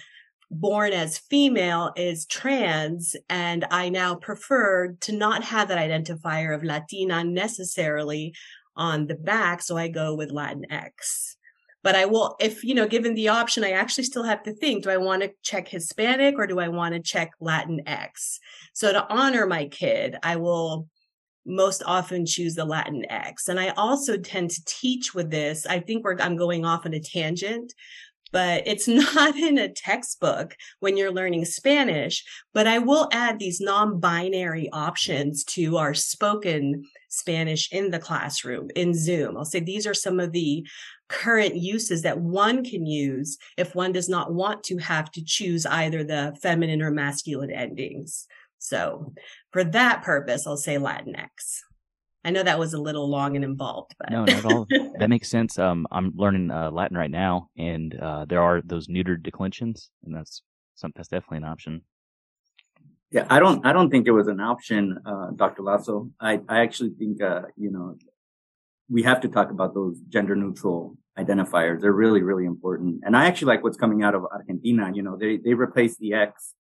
born 0.51 0.93
as 0.93 1.19
female 1.19 1.93
is 1.97 2.27
trans 2.27 3.17
and 3.29 3.65
i 3.71 3.89
now 3.89 4.15
prefer 4.15 4.95
to 5.01 5.13
not 5.13 5.43
have 5.43 5.69
that 5.69 5.79
identifier 5.79 6.55
of 6.55 6.63
latina 6.63 7.25
necessarily 7.25 8.35
on 8.77 9.07
the 9.07 9.15
back 9.15 9.63
so 9.63 9.77
i 9.77 9.89
go 9.89 10.15
with 10.15 10.31
latinx 10.31 11.35
but 11.83 11.97
i 11.97 12.05
will 12.05 12.37
if 12.41 12.63
you 12.63 12.75
know 12.75 12.87
given 12.87 13.15
the 13.15 13.29
option 13.29 13.65
i 13.65 13.71
actually 13.71 14.05
still 14.05 14.23
have 14.23 14.43
to 14.43 14.53
think 14.53 14.85
do 14.85 14.91
i 14.91 14.97
want 14.97 15.23
to 15.23 15.33
check 15.43 15.67
hispanic 15.67 16.37
or 16.37 16.47
do 16.47 16.61
i 16.61 16.69
want 16.69 16.95
to 16.95 17.01
check 17.01 17.33
latinx 17.41 18.39
so 18.75 18.93
to 18.93 19.07
honor 19.13 19.47
my 19.47 19.67
kid 19.67 20.17
i 20.23 20.37
will 20.37 20.87
most 21.47 21.83
often 21.85 22.25
choose 22.25 22.55
the 22.55 22.65
Latinx. 22.65 23.49
and 23.49 23.61
i 23.61 23.69
also 23.71 24.17
tend 24.17 24.51
to 24.51 24.65
teach 24.65 25.15
with 25.15 25.31
this. 25.31 25.67
I 25.67 25.81
think 25.81 26.05
we're 26.05 26.17
i'm 26.19 26.37
going 26.37 26.65
off 26.65 26.87
on 26.87 26.95
a 26.95 27.01
tangent 27.01 27.75
but 28.35 28.67
it's 28.67 28.89
not 29.15 29.37
in 29.37 29.57
a 29.57 29.73
textbook 29.73 30.57
when 30.81 30.99
you're 30.99 31.13
learning 31.13 31.47
Spanish. 31.47 32.23
But 32.53 32.67
I 32.67 32.81
will 32.81 33.09
add 33.13 33.39
these 33.39 33.61
non 33.61 34.01
binary 34.01 34.69
options 34.73 35.45
to 35.45 35.79
our 35.79 35.95
spoken 35.95 36.85
Spanish 37.09 37.73
in 37.73 37.93
the 37.93 38.01
classroom 38.01 38.69
in 38.75 38.93
Zoom. 38.93 39.39
I'll 39.39 39.45
say 39.45 39.61
these 39.61 39.87
are 39.87 39.95
some 39.95 40.21
of 40.21 40.33
the 40.33 40.67
current 41.09 41.55
uses 41.55 42.03
that 42.03 42.19
one 42.19 42.65
can 42.65 42.87
use 42.87 43.39
if 43.57 43.75
one 43.75 43.93
does 43.93 44.09
not 44.09 44.35
want 44.35 44.65
to 44.65 44.79
have 44.79 45.13
to 45.13 45.25
choose 45.25 45.65
either 45.65 46.03
the 46.03 46.37
feminine 46.43 46.83
or 46.83 46.91
masculine 46.91 47.53
endings. 47.53 48.27
So 48.59 49.13
for 49.53 49.63
that 49.63 50.03
purpose, 50.03 50.47
I'll 50.47 50.57
say 50.57 50.77
Latinx. 50.77 51.61
I 52.25 52.31
know 52.31 52.43
that 52.43 52.59
was 52.59 52.73
a 52.73 52.81
little 52.81 53.09
long 53.09 53.37
and 53.37 53.45
involved, 53.45 53.95
but 53.99 54.11
no, 54.11 54.25
not 54.25 54.31
at 54.31 54.45
all. 54.47 54.67
that 54.99 55.11
makes 55.11 55.29
sense. 55.29 55.59
Um, 55.59 55.87
I'm 55.91 56.13
learning 56.17 56.51
uh, 56.51 56.71
Latin 56.71 56.97
right 56.97 57.11
now, 57.11 57.51
and 57.59 57.95
uh, 58.01 58.25
there 58.27 58.41
are 58.41 58.63
those 58.65 58.89
neutered 58.89 59.23
declensions, 59.23 59.91
and 60.05 60.15
that's 60.15 60.43
something 60.75 60.95
that's 60.97 61.09
definitely 61.09 61.39
an 61.39 61.45
option. 61.45 61.83
Yeah, 63.11 63.27
I 63.29 63.39
don't, 63.39 63.65
I 63.65 63.73
don't 63.73 63.91
think 63.91 64.07
it 64.07 64.13
was 64.13 64.27
an 64.27 64.41
option, 64.41 64.99
uh, 65.07 65.31
Dr. 65.37 65.63
Lasso. 65.63 66.11
I, 66.19 66.41
I 66.49 66.61
actually 66.61 66.91
think, 66.99 67.23
uh, 67.23 67.43
you 67.57 67.71
know, 67.71 67.97
we 68.89 69.03
have 69.03 69.21
to 69.21 69.29
talk 69.29 69.51
about 69.51 69.75
those 69.75 70.01
gender 70.09 70.35
neutral 70.35 70.97
identifiers. 71.19 71.81
They're 71.81 71.93
really, 71.93 72.23
really 72.23 72.45
important. 72.45 73.03
And 73.05 73.17
I 73.17 73.27
actually 73.27 73.55
like 73.55 73.63
what's 73.63 73.77
coming 73.77 74.03
out 74.03 74.15
of 74.15 74.25
Argentina. 74.25 74.91
You 74.93 75.03
know, 75.03 75.17
they, 75.17 75.37
they 75.37 75.55
replace 75.55 75.97
the 75.97 76.13
X 76.15 76.55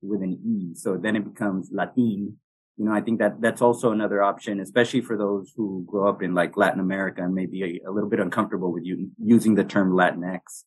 with 0.00 0.22
an 0.22 0.38
E. 0.46 0.74
So 0.76 0.96
then 0.96 1.16
it 1.16 1.24
becomes 1.24 1.70
Latin 1.72 2.36
you 2.78 2.84
know, 2.84 2.92
I 2.92 3.00
think 3.00 3.18
that 3.18 3.40
that's 3.40 3.60
also 3.60 3.90
another 3.90 4.22
option, 4.22 4.60
especially 4.60 5.00
for 5.00 5.16
those 5.16 5.52
who 5.56 5.84
grow 5.86 6.08
up 6.08 6.22
in 6.22 6.32
like 6.32 6.56
Latin 6.56 6.80
America 6.80 7.22
and 7.22 7.34
maybe 7.34 7.80
a, 7.84 7.88
a 7.88 7.90
little 7.90 8.08
bit 8.08 8.20
uncomfortable 8.20 8.72
with 8.72 8.84
you 8.84 9.10
using 9.18 9.56
the 9.56 9.64
term 9.64 9.92
Latinx. 9.92 10.62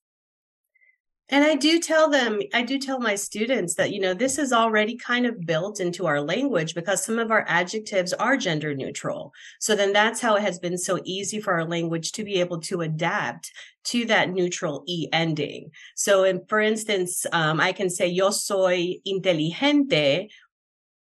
And 1.30 1.46
I 1.46 1.56
do 1.56 1.80
tell 1.80 2.10
them, 2.10 2.42
I 2.54 2.62
do 2.62 2.78
tell 2.78 3.00
my 3.00 3.16
students 3.16 3.76
that, 3.76 3.94
you 3.94 4.02
know, 4.02 4.14
this 4.14 4.38
is 4.38 4.52
already 4.52 4.98
kind 4.98 5.26
of 5.26 5.40
built 5.46 5.80
into 5.80 6.06
our 6.06 6.20
language 6.20 6.76
because 6.76 7.06
some 7.06 7.18
of 7.20 7.32
our 7.32 7.46
adjectives 7.48 8.12
are 8.12 8.36
gender 8.36 8.76
neutral. 8.76 9.32
So 9.62 9.74
then 9.74 9.94
that's 9.94 10.20
how 10.20 10.36
it 10.36 10.42
has 10.42 10.60
been 10.60 10.78
so 10.78 11.00
easy 11.06 11.40
for 11.40 11.54
our 11.54 11.64
language 11.64 12.12
to 12.14 12.26
be 12.26 12.42
able 12.42 12.60
to 12.64 12.82
adapt 12.82 13.50
to 13.86 14.06
that 14.08 14.30
neutral 14.30 14.84
E 14.88 15.08
ending. 15.14 15.72
So, 15.96 16.26
in, 16.26 16.42
for 16.48 16.60
instance, 16.60 17.26
um, 17.32 17.60
I 17.60 17.72
can 17.72 17.90
say, 17.90 18.08
yo 18.08 18.30
soy 18.32 18.96
inteligente 19.06 20.30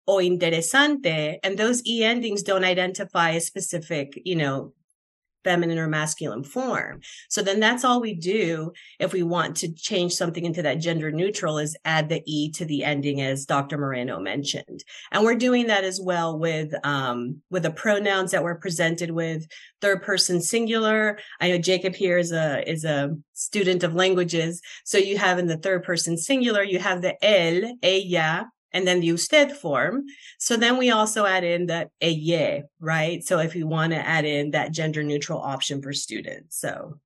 o 0.08 0.18
interesante, 0.18 1.38
and 1.44 1.58
those 1.58 1.86
E 1.86 2.04
endings 2.04 2.44
don't 2.44 2.64
identify 2.64 3.32
a 3.32 3.42
specific, 3.42 4.22
you 4.26 4.36
know, 4.36 4.74
feminine 5.44 5.78
or 5.78 5.88
masculine 5.88 6.44
form. 6.44 7.02
So 7.30 7.42
then 7.42 7.60
that's 7.60 7.84
all 7.84 8.02
we 8.02 8.14
do 8.14 8.72
if 9.00 9.14
we 9.14 9.24
want 9.24 9.58
to 9.58 9.74
change 9.74 10.14
something 10.14 10.46
into 10.46 10.62
that 10.62 10.80
gender 10.80 11.12
neutral 11.12 11.58
is 11.58 11.78
add 11.86 12.10
the 12.10 12.24
E 12.26 12.52
to 12.52 12.66
the 12.66 12.84
ending 12.84 13.22
as 13.22 13.46
Dr. 13.46 13.78
Moreno 13.78 14.20
mentioned. 14.20 14.84
And 15.12 15.24
we're 15.24 15.36
doing 15.36 15.68
that 15.68 15.84
as 15.84 16.00
well 16.02 16.38
with, 16.38 16.74
um, 16.86 17.42
with 17.50 17.64
the 17.64 17.72
pronouns 17.72 18.32
that 18.32 18.44
we're 18.44 18.56
presented 18.56 19.12
with 19.12 19.46
third 19.82 20.02
person 20.02 20.42
singular. 20.42 21.20
I 21.40 21.50
know 21.50 21.58
Jacob 21.58 21.96
here 21.96 22.18
is 22.18 22.32
a, 22.32 22.70
is 22.70 22.86
a 22.86 23.16
student 23.34 23.84
of 23.84 23.96
languages. 23.96 24.62
So 24.86 24.98
you 24.98 25.18
have 25.18 25.40
in 25.40 25.48
the 25.48 25.58
third 25.58 25.84
person 25.84 26.18
singular, 26.18 26.64
you 26.64 26.80
have 26.80 27.02
the 27.02 27.16
él, 27.22 27.74
ella, 27.84 28.48
and 28.74 28.88
then 28.88 29.00
the 29.00 29.08
usted 29.08 29.52
form. 29.52 30.06
So 30.40 30.58
then 30.58 30.78
we 30.78 30.92
also 30.92 31.26
add 31.26 31.44
in 31.44 31.68
the 31.68 31.90
elle, 32.02 32.64
right? 32.80 33.24
So 33.24 33.40
if 33.40 33.56
you 33.56 33.68
want 33.68 33.94
to 33.94 33.98
add 33.98 34.26
in 34.26 34.52
that 34.52 34.72
gender 34.72 35.04
neutral 35.04 35.40
option 35.40 35.82
for 35.82 35.94
students. 35.94 36.60
So, 36.60 37.00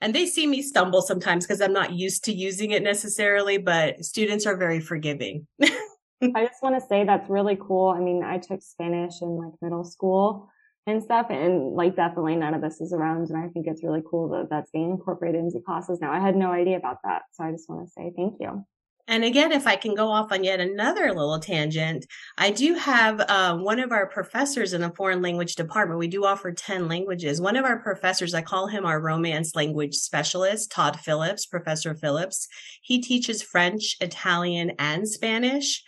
and 0.00 0.14
they 0.14 0.26
see 0.26 0.46
me 0.46 0.62
stumble 0.62 1.02
sometimes 1.02 1.46
because 1.46 1.60
I'm 1.60 1.72
not 1.72 1.92
used 1.92 2.24
to 2.24 2.32
using 2.32 2.70
it 2.72 2.82
necessarily, 2.82 3.58
but 3.58 4.04
students 4.04 4.46
are 4.46 4.56
very 4.56 4.80
forgiving. 4.80 5.46
I 5.62 6.46
just 6.46 6.62
want 6.62 6.80
to 6.80 6.86
say 6.86 7.04
that's 7.04 7.28
really 7.28 7.58
cool. 7.60 7.88
I 7.88 8.00
mean, 8.00 8.22
I 8.24 8.38
took 8.38 8.62
Spanish 8.62 9.20
in 9.20 9.36
like 9.36 9.52
middle 9.60 9.84
school 9.84 10.48
and 10.86 11.02
stuff 11.02 11.26
and 11.30 11.74
like 11.74 11.96
definitely 11.96 12.36
none 12.36 12.54
of 12.54 12.62
this 12.62 12.80
is 12.80 12.92
around 12.92 13.28
and 13.28 13.36
i 13.36 13.48
think 13.48 13.66
it's 13.66 13.82
really 13.82 14.02
cool 14.08 14.28
that 14.28 14.48
that's 14.48 14.70
being 14.70 14.90
incorporated 14.90 15.40
into 15.40 15.60
classes 15.60 16.00
now 16.00 16.12
i 16.12 16.20
had 16.20 16.36
no 16.36 16.52
idea 16.52 16.76
about 16.76 16.98
that 17.02 17.22
so 17.32 17.44
i 17.44 17.50
just 17.50 17.68
want 17.68 17.84
to 17.84 17.90
say 17.90 18.12
thank 18.16 18.34
you 18.38 18.64
and 19.08 19.22
again, 19.22 19.52
if 19.52 19.68
I 19.68 19.76
can 19.76 19.94
go 19.94 20.08
off 20.08 20.32
on 20.32 20.42
yet 20.42 20.58
another 20.58 21.12
little 21.12 21.38
tangent, 21.38 22.06
I 22.36 22.50
do 22.50 22.74
have 22.74 23.20
uh, 23.20 23.56
one 23.56 23.78
of 23.78 23.92
our 23.92 24.06
professors 24.06 24.72
in 24.72 24.80
the 24.80 24.90
foreign 24.90 25.22
language 25.22 25.54
department. 25.54 26.00
We 26.00 26.08
do 26.08 26.24
offer 26.24 26.50
10 26.50 26.88
languages. 26.88 27.40
One 27.40 27.54
of 27.56 27.64
our 27.64 27.78
professors, 27.78 28.34
I 28.34 28.42
call 28.42 28.66
him 28.66 28.84
our 28.84 29.00
romance 29.00 29.54
language 29.54 29.94
specialist, 29.94 30.72
Todd 30.72 30.98
Phillips, 30.98 31.46
Professor 31.46 31.94
Phillips. 31.94 32.48
He 32.82 33.00
teaches 33.00 33.42
French, 33.42 33.96
Italian, 34.00 34.72
and 34.78 35.08
Spanish. 35.08 35.84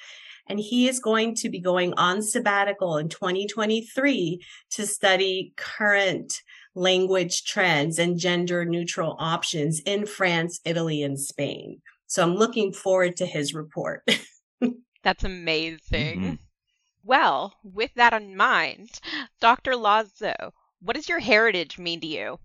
And 0.47 0.61
he 0.61 0.89
is 0.89 1.01
going 1.01 1.35
to 1.37 1.51
be 1.51 1.61
going 1.61 1.95
on 1.95 2.23
sabbatical 2.23 2.99
in 2.99 3.09
2023 3.09 4.41
to 4.71 4.87
study 4.87 5.53
current 5.57 6.41
language 6.75 7.45
trends 7.45 7.99
and 7.99 8.17
gender 8.17 8.65
neutral 8.65 9.17
options 9.19 9.81
in 9.81 10.07
France, 10.07 10.61
Italy, 10.65 11.03
and 11.03 11.19
Spain. 11.19 11.83
So 12.09 12.23
I'm 12.23 12.35
looking 12.35 12.73
forward 12.73 13.17
to 13.19 13.27
his 13.27 13.55
report. 13.55 14.03
That's 15.03 15.25
amazing. 15.25 16.21
Mm-hmm. 16.21 16.35
Well, 17.05 17.55
with 17.63 17.95
that 17.95 18.13
in 18.13 18.37
mind, 18.37 19.01
Dr. 19.41 19.77
Lazo, 19.77 20.53
what 20.81 20.97
does 20.97 21.09
your 21.09 21.21
heritage 21.21 21.79
mean 21.79 22.01
to 22.01 22.07
you? 22.07 22.39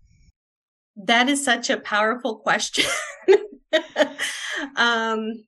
That 0.96 1.27
is 1.29 1.43
such 1.43 1.70
a 1.70 1.79
powerful 1.79 2.36
question. 2.36 2.86
um, 4.75 5.46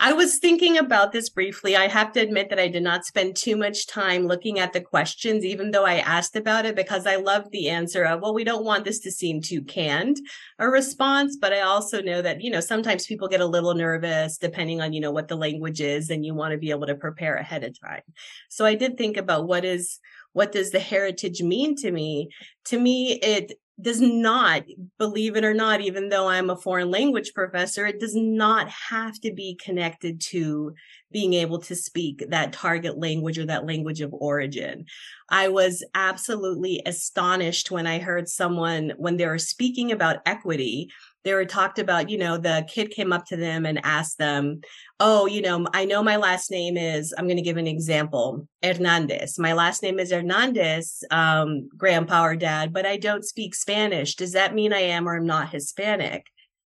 I 0.00 0.12
was 0.12 0.38
thinking 0.38 0.78
about 0.78 1.12
this 1.12 1.28
briefly. 1.28 1.76
I 1.76 1.86
have 1.86 2.12
to 2.12 2.20
admit 2.20 2.50
that 2.50 2.58
I 2.58 2.68
did 2.68 2.82
not 2.82 3.04
spend 3.04 3.36
too 3.36 3.56
much 3.56 3.86
time 3.86 4.26
looking 4.26 4.58
at 4.58 4.72
the 4.72 4.80
questions, 4.80 5.44
even 5.44 5.70
though 5.70 5.84
I 5.84 5.98
asked 5.98 6.34
about 6.34 6.66
it, 6.66 6.74
because 6.74 7.06
I 7.06 7.16
love 7.16 7.50
the 7.50 7.68
answer 7.68 8.04
of, 8.04 8.20
well, 8.20 8.34
we 8.34 8.44
don't 8.44 8.64
want 8.64 8.84
this 8.84 8.98
to 9.00 9.10
seem 9.10 9.40
too 9.40 9.62
canned 9.62 10.18
a 10.58 10.68
response. 10.68 11.36
But 11.40 11.52
I 11.52 11.60
also 11.60 12.02
know 12.02 12.20
that, 12.20 12.40
you 12.40 12.50
know, 12.50 12.60
sometimes 12.60 13.06
people 13.06 13.28
get 13.28 13.40
a 13.40 13.46
little 13.46 13.74
nervous 13.74 14.38
depending 14.38 14.80
on, 14.80 14.92
you 14.92 15.00
know, 15.00 15.12
what 15.12 15.28
the 15.28 15.36
language 15.36 15.80
is 15.80 16.10
and 16.10 16.26
you 16.26 16.34
want 16.34 16.52
to 16.52 16.58
be 16.58 16.70
able 16.70 16.86
to 16.86 16.96
prepare 16.96 17.36
ahead 17.36 17.62
of 17.62 17.78
time. 17.80 18.02
So 18.48 18.64
I 18.64 18.74
did 18.74 18.98
think 18.98 19.16
about 19.16 19.46
what 19.46 19.64
is, 19.64 20.00
what 20.32 20.52
does 20.52 20.70
the 20.70 20.80
heritage 20.80 21.42
mean 21.42 21.76
to 21.76 21.90
me? 21.90 22.30
To 22.66 22.78
me, 22.78 23.12
it 23.14 23.52
does 23.80 24.00
not, 24.00 24.64
believe 24.98 25.36
it 25.36 25.44
or 25.44 25.52
not, 25.52 25.80
even 25.82 26.08
though 26.08 26.28
I'm 26.28 26.48
a 26.48 26.56
foreign 26.56 26.90
language 26.90 27.34
professor, 27.34 27.86
it 27.86 28.00
does 28.00 28.14
not 28.14 28.68
have 28.68 29.20
to 29.20 29.32
be 29.32 29.58
connected 29.62 30.20
to 30.22 30.74
being 31.12 31.34
able 31.34 31.58
to 31.60 31.76
speak 31.76 32.24
that 32.30 32.52
target 32.52 32.98
language 32.98 33.38
or 33.38 33.46
that 33.46 33.66
language 33.66 34.00
of 34.00 34.14
origin. 34.14 34.86
I 35.28 35.48
was 35.48 35.84
absolutely 35.94 36.82
astonished 36.86 37.70
when 37.70 37.86
I 37.86 37.98
heard 37.98 38.28
someone, 38.28 38.92
when 38.96 39.18
they 39.18 39.26
were 39.26 39.38
speaking 39.38 39.92
about 39.92 40.20
equity, 40.24 40.90
they 41.26 41.34
were 41.34 41.44
talked 41.44 41.80
about, 41.80 42.08
you 42.08 42.18
know, 42.18 42.38
the 42.38 42.64
kid 42.68 42.92
came 42.92 43.12
up 43.12 43.26
to 43.26 43.36
them 43.36 43.66
and 43.66 43.84
asked 43.84 44.16
them, 44.16 44.60
Oh, 45.00 45.26
you 45.26 45.42
know, 45.42 45.66
I 45.74 45.84
know 45.84 46.00
my 46.00 46.14
last 46.14 46.52
name 46.52 46.76
is, 46.76 47.12
I'm 47.18 47.26
going 47.26 47.36
to 47.36 47.42
give 47.42 47.56
an 47.56 47.66
example, 47.66 48.46
Hernandez. 48.62 49.36
My 49.36 49.52
last 49.52 49.82
name 49.82 49.98
is 49.98 50.12
Hernandez, 50.12 51.02
um, 51.10 51.68
grandpa 51.76 52.26
or 52.26 52.36
dad, 52.36 52.72
but 52.72 52.86
I 52.86 52.96
don't 52.96 53.24
speak 53.24 53.56
Spanish. 53.56 54.14
Does 54.14 54.34
that 54.34 54.54
mean 54.54 54.72
I 54.72 54.82
am 54.82 55.08
or 55.08 55.16
I'm 55.16 55.26
not 55.26 55.50
Hispanic? 55.50 56.26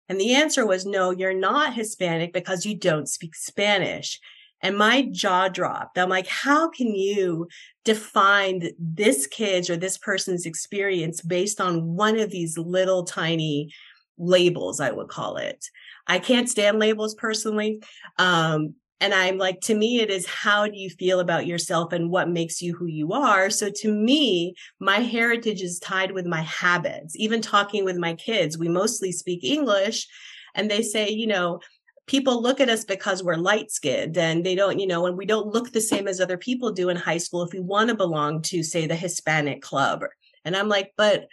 And 0.08 0.18
the 0.18 0.34
answer 0.34 0.66
was, 0.66 0.86
no, 0.86 1.10
you're 1.10 1.34
not 1.34 1.74
Hispanic 1.74 2.32
because 2.32 2.64
you 2.64 2.74
don't 2.74 3.10
speak 3.10 3.34
Spanish. 3.34 4.18
And 4.62 4.78
my 4.78 5.02
jaw 5.02 5.48
dropped. 5.48 5.98
I'm 5.98 6.08
like, 6.08 6.28
how 6.28 6.70
can 6.70 6.94
you 6.94 7.48
define 7.84 8.70
this 8.78 9.26
kid's 9.26 9.68
or 9.68 9.76
this 9.76 9.98
person's 9.98 10.46
experience 10.46 11.20
based 11.20 11.60
on 11.60 11.94
one 11.94 12.18
of 12.18 12.30
these 12.30 12.56
little 12.56 13.04
tiny 13.04 13.70
labels, 14.18 14.80
I 14.80 14.90
would 14.90 15.08
call 15.08 15.36
it. 15.36 15.64
I 16.06 16.18
can't 16.18 16.48
stand 16.48 16.78
labels 16.78 17.14
personally. 17.14 17.82
Um, 18.18 18.74
and 19.00 19.12
I'm 19.12 19.36
like, 19.36 19.60
to 19.62 19.74
me, 19.74 20.00
it 20.00 20.10
is 20.10 20.26
how 20.26 20.66
do 20.66 20.76
you 20.78 20.88
feel 20.88 21.20
about 21.20 21.46
yourself 21.46 21.92
and 21.92 22.10
what 22.10 22.30
makes 22.30 22.62
you 22.62 22.74
who 22.74 22.86
you 22.86 23.12
are? 23.12 23.50
So 23.50 23.68
to 23.68 23.92
me, 23.92 24.54
my 24.80 25.00
heritage 25.00 25.60
is 25.60 25.78
tied 25.78 26.12
with 26.12 26.24
my 26.24 26.40
habits. 26.40 27.14
Even 27.16 27.42
talking 27.42 27.84
with 27.84 27.96
my 27.98 28.14
kids, 28.14 28.56
we 28.56 28.68
mostly 28.68 29.12
speak 29.12 29.44
English. 29.44 30.06
and 30.54 30.70
they 30.70 30.82
say, 30.82 31.10
you 31.10 31.26
know, 31.26 31.60
people 32.06 32.40
look 32.40 32.60
at 32.60 32.70
us 32.70 32.84
because 32.84 33.22
we're 33.22 33.36
light 33.36 33.70
skinned 33.70 34.16
and 34.16 34.44
they 34.44 34.54
don't, 34.54 34.78
you 34.78 34.86
know, 34.86 35.06
and 35.06 35.16
we 35.16 35.26
don't 35.26 35.52
look 35.52 35.72
the 35.72 35.80
same 35.80 36.08
as 36.08 36.20
other 36.20 36.38
people 36.38 36.72
do 36.72 36.88
in 36.88 36.96
high 36.96 37.18
school 37.18 37.42
if 37.42 37.52
we 37.52 37.60
want 37.60 37.90
to 37.90 37.94
belong 37.94 38.42
to, 38.42 38.62
say, 38.62 38.86
the 38.86 38.96
Hispanic 38.96 39.60
club. 39.60 40.02
And 40.44 40.56
I'm 40.56 40.68
like, 40.68 40.92
but 40.96 41.26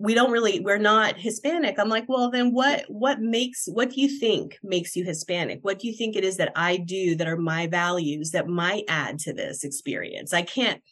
we 0.00 0.14
don't 0.14 0.30
really 0.30 0.60
we're 0.60 0.78
not 0.78 1.18
hispanic. 1.18 1.78
I'm 1.78 1.90
like 1.90 2.08
well 2.08 2.30
then 2.30 2.52
what 2.52 2.86
what 2.88 3.20
makes 3.20 3.68
what 3.70 3.90
do 3.90 4.00
you 4.00 4.08
think 4.08 4.58
makes 4.62 4.96
you 4.96 5.04
hispanic? 5.04 5.60
What 5.60 5.78
do 5.78 5.88
you 5.88 5.94
think 5.94 6.16
it 6.16 6.24
is 6.24 6.38
that 6.38 6.52
i 6.56 6.78
do 6.78 7.14
that 7.16 7.28
are 7.28 7.36
my 7.36 7.66
values 7.66 8.30
that 8.30 8.48
might 8.48 8.84
add 8.88 9.18
to 9.20 9.34
this 9.34 9.62
experience? 9.62 10.32
I 10.32 10.42
can't 10.42 10.82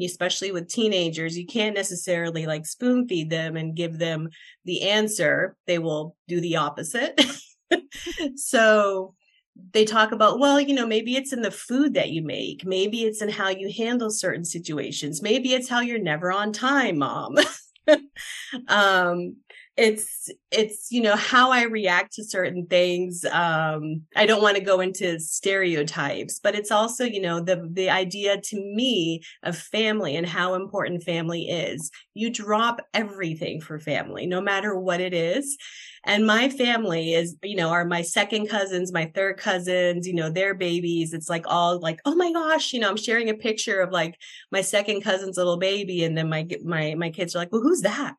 especially 0.00 0.52
with 0.52 0.68
teenagers 0.68 1.36
you 1.36 1.44
can't 1.44 1.74
necessarily 1.74 2.46
like 2.46 2.64
spoon 2.64 3.08
feed 3.08 3.30
them 3.30 3.56
and 3.56 3.74
give 3.74 3.98
them 3.98 4.28
the 4.66 4.82
answer. 4.82 5.56
They 5.66 5.78
will 5.78 6.14
do 6.28 6.40
the 6.40 6.56
opposite. 6.56 7.20
So 8.36 9.14
they 9.72 9.84
talk 9.84 10.12
about 10.12 10.38
well 10.38 10.60
you 10.60 10.74
know 10.74 10.86
maybe 10.86 11.16
it's 11.16 11.32
in 11.32 11.42
the 11.42 11.50
food 11.50 11.94
that 11.94 12.10
you 12.10 12.22
make. 12.22 12.64
Maybe 12.64 13.04
it's 13.04 13.22
in 13.22 13.28
how 13.28 13.48
you 13.48 13.72
handle 13.72 14.10
certain 14.10 14.44
situations. 14.44 15.22
Maybe 15.22 15.52
it's 15.52 15.68
how 15.68 15.80
you're 15.80 15.98
never 15.98 16.30
on 16.30 16.52
time 16.52 16.98
mom 16.98 17.36
um 18.68 19.36
it's 19.78 20.28
it's 20.50 20.90
you 20.90 21.00
know 21.00 21.14
how 21.14 21.52
i 21.52 21.62
react 21.62 22.12
to 22.12 22.24
certain 22.24 22.66
things 22.66 23.24
um 23.30 24.02
i 24.16 24.26
don't 24.26 24.42
want 24.42 24.56
to 24.56 24.62
go 24.62 24.80
into 24.80 25.20
stereotypes 25.20 26.40
but 26.40 26.56
it's 26.56 26.72
also 26.72 27.04
you 27.04 27.20
know 27.20 27.40
the 27.40 27.68
the 27.72 27.88
idea 27.88 28.40
to 28.40 28.56
me 28.56 29.22
of 29.44 29.56
family 29.56 30.16
and 30.16 30.26
how 30.26 30.54
important 30.54 31.02
family 31.02 31.48
is. 31.48 31.90
You 32.14 32.30
drop 32.30 32.80
everything 32.94 33.60
for 33.60 33.78
family 33.78 34.26
no 34.26 34.40
matter 34.40 34.78
what 34.78 35.00
it 35.00 35.14
is. 35.14 35.56
And 36.04 36.26
my 36.26 36.48
family 36.48 37.14
is 37.14 37.36
you 37.42 37.56
know 37.56 37.68
are 37.70 37.84
my 37.84 38.02
second 38.02 38.48
cousins 38.48 38.92
my 38.92 39.10
third 39.14 39.36
cousins 39.36 40.06
you 40.06 40.14
know 40.14 40.30
their 40.30 40.54
babies. 40.54 41.12
It's 41.12 41.28
like 41.28 41.44
all 41.46 41.80
like 41.80 42.00
oh 42.04 42.14
my 42.14 42.32
gosh 42.32 42.72
you 42.72 42.80
know 42.80 42.88
i'm 42.88 42.96
sharing 42.96 43.28
a 43.30 43.34
picture 43.34 43.80
of 43.80 43.90
like 43.90 44.16
my 44.50 44.60
second 44.60 45.02
cousin's 45.02 45.36
little 45.36 45.58
baby 45.58 46.04
and 46.04 46.16
then 46.16 46.28
my 46.28 46.46
my 46.64 46.94
my 46.94 47.10
kids 47.10 47.34
are 47.34 47.38
like 47.38 47.52
well 47.52 47.62
who's 47.62 47.82
that 47.82 48.14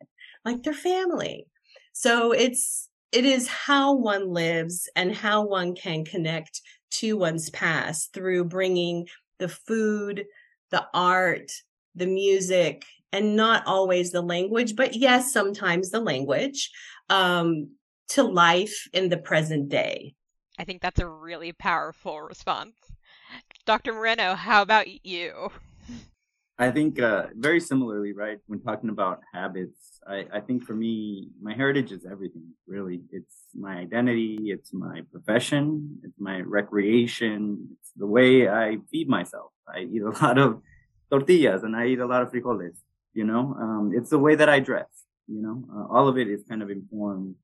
like 0.45 0.63
their 0.63 0.73
family. 0.73 1.45
So 1.93 2.31
it's 2.31 2.89
it 3.11 3.25
is 3.25 3.47
how 3.47 3.95
one 3.95 4.29
lives 4.29 4.87
and 4.95 5.15
how 5.15 5.45
one 5.45 5.75
can 5.75 6.05
connect 6.05 6.61
to 6.91 7.17
one's 7.17 7.49
past 7.49 8.13
through 8.13 8.45
bringing 8.45 9.07
the 9.39 9.49
food, 9.49 10.25
the 10.69 10.85
art, 10.93 11.51
the 11.95 12.05
music, 12.05 12.85
and 13.11 13.35
not 13.35 13.63
always 13.65 14.11
the 14.11 14.21
language, 14.21 14.75
but 14.75 14.95
yes, 14.95 15.33
sometimes 15.33 15.89
the 15.89 15.99
language 15.99 16.69
um, 17.09 17.71
to 18.09 18.23
life 18.23 18.87
in 18.93 19.09
the 19.09 19.17
present 19.17 19.69
day. 19.69 20.13
I 20.59 20.63
think 20.65 20.81
that's 20.81 20.99
a 20.99 21.07
really 21.07 21.51
powerful 21.51 22.21
response. 22.21 22.75
Dr. 23.65 23.93
Moreno, 23.93 24.35
how 24.35 24.61
about 24.61 25.05
you? 25.05 25.51
I 26.59 26.71
think 26.71 26.99
uh, 26.99 27.27
very 27.35 27.61
similarly, 27.61 28.11
right? 28.11 28.37
When 28.47 28.59
talking 28.59 28.89
about 28.89 29.21
habits, 29.33 30.01
I, 30.05 30.25
I 30.33 30.41
think 30.41 30.65
for 30.65 30.73
me, 30.75 31.29
my 31.41 31.53
heritage 31.53 31.93
is 31.93 32.05
everything. 32.05 32.43
Really, 32.67 32.99
it's 33.13 33.33
my 33.55 33.77
identity, 33.77 34.37
it's 34.51 34.73
my 34.73 35.03
profession, 35.09 35.99
it's 36.03 36.19
my 36.19 36.41
recreation, 36.41 37.69
it's 37.79 37.91
the 37.95 38.05
way 38.05 38.49
I 38.49 38.77
feed 38.91 39.07
myself. 39.07 39.51
I 39.73 39.87
eat 39.89 40.01
a 40.01 40.09
lot 40.21 40.37
of 40.37 40.61
tortillas 41.09 41.63
and 41.63 41.77
I 41.77 41.87
eat 41.87 41.99
a 41.99 42.05
lot 42.05 42.23
of 42.23 42.31
frijoles. 42.31 42.75
You 43.13 43.23
know, 43.23 43.55
um, 43.57 43.93
it's 43.95 44.09
the 44.09 44.19
way 44.19 44.35
that 44.35 44.49
I 44.49 44.59
dress. 44.59 44.89
You 45.27 45.41
know, 45.41 45.63
uh, 45.73 45.93
all 45.95 46.09
of 46.09 46.17
it 46.17 46.27
is 46.27 46.43
kind 46.43 46.61
of 46.61 46.69
informed 46.69 47.35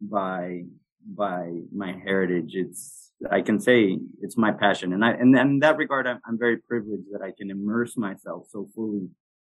by 0.00 0.64
by 1.06 1.50
my 1.74 1.92
heritage. 1.92 2.54
It's 2.54 3.01
I 3.30 3.40
can 3.40 3.60
say 3.60 3.98
it's 4.20 4.36
my 4.36 4.52
passion, 4.52 4.92
and 4.92 5.04
I 5.04 5.12
and, 5.12 5.36
in 5.36 5.58
that 5.60 5.76
regard, 5.76 6.06
I'm, 6.06 6.20
I'm 6.26 6.38
very 6.38 6.56
privileged 6.56 7.04
that 7.12 7.22
I 7.22 7.32
can 7.36 7.50
immerse 7.50 7.96
myself 7.96 8.46
so 8.50 8.68
fully 8.74 9.08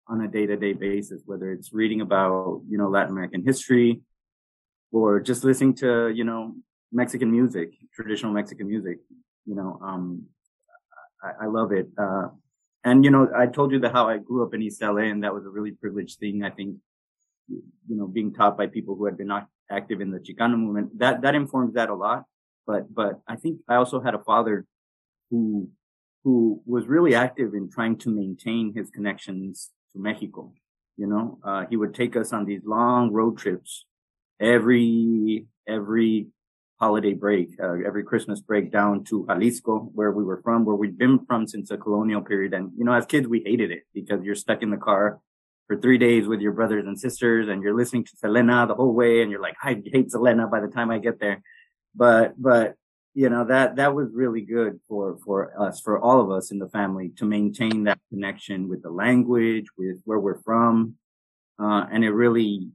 on 0.08 0.22
a 0.22 0.28
day 0.28 0.46
to 0.46 0.56
day 0.56 0.72
basis, 0.72 1.22
whether 1.26 1.52
it's 1.52 1.72
reading 1.72 2.00
about 2.00 2.62
you 2.68 2.78
know 2.78 2.88
Latin 2.88 3.12
American 3.12 3.44
history 3.44 4.00
or 4.92 5.20
just 5.20 5.44
listening 5.44 5.74
to 5.76 6.08
you 6.08 6.24
know 6.24 6.54
Mexican 6.92 7.30
music, 7.30 7.72
traditional 7.94 8.32
Mexican 8.32 8.68
music. 8.68 8.98
You 9.46 9.54
know, 9.54 9.78
um, 9.82 10.24
I, 11.22 11.44
I 11.44 11.46
love 11.46 11.72
it. 11.72 11.88
Uh, 11.98 12.28
and 12.84 13.04
you 13.04 13.10
know, 13.10 13.28
I 13.36 13.46
told 13.46 13.72
you 13.72 13.80
that 13.80 13.92
how 13.92 14.08
I 14.08 14.18
grew 14.18 14.44
up 14.44 14.54
in 14.54 14.62
East 14.62 14.82
LA, 14.82 15.08
and 15.12 15.22
that 15.24 15.34
was 15.34 15.44
a 15.44 15.50
really 15.50 15.72
privileged 15.72 16.18
thing. 16.18 16.42
I 16.44 16.50
think, 16.50 16.76
you 17.48 17.62
know, 17.96 18.06
being 18.06 18.32
taught 18.32 18.56
by 18.56 18.66
people 18.66 18.94
who 18.94 19.04
had 19.04 19.18
been 19.18 19.30
active 19.70 20.00
in 20.00 20.10
the 20.10 20.18
Chicano 20.18 20.56
movement, 20.56 20.98
that, 20.98 21.22
that 21.22 21.34
informs 21.34 21.74
that 21.74 21.90
a 21.90 21.94
lot. 21.94 22.24
But, 22.68 22.94
but 22.94 23.20
I 23.26 23.36
think 23.36 23.60
I 23.66 23.76
also 23.76 23.98
had 23.98 24.14
a 24.14 24.18
father 24.18 24.66
who, 25.30 25.70
who 26.22 26.60
was 26.66 26.86
really 26.86 27.14
active 27.14 27.54
in 27.54 27.70
trying 27.70 27.96
to 28.00 28.10
maintain 28.10 28.74
his 28.74 28.90
connections 28.90 29.70
to 29.94 29.98
Mexico. 29.98 30.52
You 30.98 31.06
know, 31.06 31.38
uh, 31.42 31.64
he 31.70 31.76
would 31.76 31.94
take 31.94 32.14
us 32.14 32.32
on 32.34 32.44
these 32.44 32.60
long 32.64 33.10
road 33.10 33.38
trips 33.38 33.86
every, 34.38 35.46
every 35.66 36.26
holiday 36.78 37.14
break, 37.14 37.48
uh, 37.62 37.76
every 37.86 38.04
Christmas 38.04 38.40
break 38.42 38.70
down 38.70 39.02
to 39.04 39.24
Jalisco, 39.26 39.90
where 39.94 40.12
we 40.12 40.22
were 40.22 40.42
from, 40.42 40.66
where 40.66 40.76
we'd 40.76 40.98
been 40.98 41.24
from 41.24 41.46
since 41.48 41.70
the 41.70 41.78
colonial 41.78 42.20
period. 42.20 42.52
And, 42.52 42.70
you 42.76 42.84
know, 42.84 42.92
as 42.92 43.06
kids, 43.06 43.26
we 43.26 43.42
hated 43.46 43.70
it 43.70 43.84
because 43.94 44.22
you're 44.22 44.34
stuck 44.34 44.62
in 44.62 44.70
the 44.70 44.76
car 44.76 45.20
for 45.68 45.76
three 45.80 45.98
days 45.98 46.26
with 46.26 46.40
your 46.40 46.52
brothers 46.52 46.84
and 46.86 46.98
sisters 46.98 47.48
and 47.48 47.62
you're 47.62 47.76
listening 47.76 48.04
to 48.04 48.16
Selena 48.16 48.66
the 48.66 48.74
whole 48.74 48.92
way 48.92 49.22
and 49.22 49.30
you're 49.30 49.40
like, 49.40 49.56
I 49.62 49.82
hate 49.84 50.10
Selena 50.10 50.46
by 50.46 50.60
the 50.60 50.68
time 50.68 50.90
I 50.90 50.98
get 50.98 51.18
there. 51.18 51.42
But, 51.94 52.40
but, 52.40 52.74
you 53.14 53.28
know, 53.28 53.44
that, 53.44 53.76
that 53.76 53.94
was 53.94 54.08
really 54.12 54.42
good 54.42 54.78
for, 54.88 55.18
for 55.24 55.52
us, 55.60 55.80
for 55.80 55.98
all 55.98 56.20
of 56.20 56.30
us 56.30 56.50
in 56.50 56.58
the 56.58 56.68
family 56.68 57.10
to 57.16 57.24
maintain 57.24 57.84
that 57.84 57.98
connection 58.10 58.68
with 58.68 58.82
the 58.82 58.90
language, 58.90 59.66
with 59.76 60.00
where 60.04 60.20
we're 60.20 60.40
from. 60.42 60.94
Uh, 61.60 61.86
and 61.90 62.04
it 62.04 62.10
really, 62.10 62.68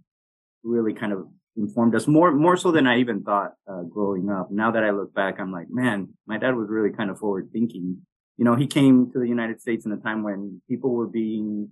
really 0.64 0.94
kind 0.94 1.14
of 1.14 1.28
informed 1.56 1.96
us 1.96 2.08
more, 2.08 2.32
more 2.32 2.58
so 2.58 2.72
than 2.72 2.88
I 2.88 3.00
even 3.00 3.24
thought, 3.24 3.54
uh, 3.68 3.84
growing 3.84 4.30
up. 4.30 4.52
Now 4.52 4.72
that 4.72 4.84
I 4.84 4.90
look 4.90 5.14
back, 5.14 5.40
I'm 5.40 5.52
like, 5.52 5.68
man, 5.70 6.10
my 6.26 6.38
dad 6.38 6.56
was 6.56 6.70
really 6.70 6.92
kind 6.92 7.10
of 7.10 7.20
forward 7.20 7.50
thinking. 7.54 8.02
You 8.38 8.46
know, 8.46 8.56
he 8.56 8.68
came 8.68 9.12
to 9.12 9.20
the 9.20 9.28
United 9.28 9.62
States 9.62 9.86
in 9.86 9.92
a 9.92 9.98
time 9.98 10.24
when 10.24 10.62
people 10.68 10.92
were 10.92 11.08
being 11.08 11.70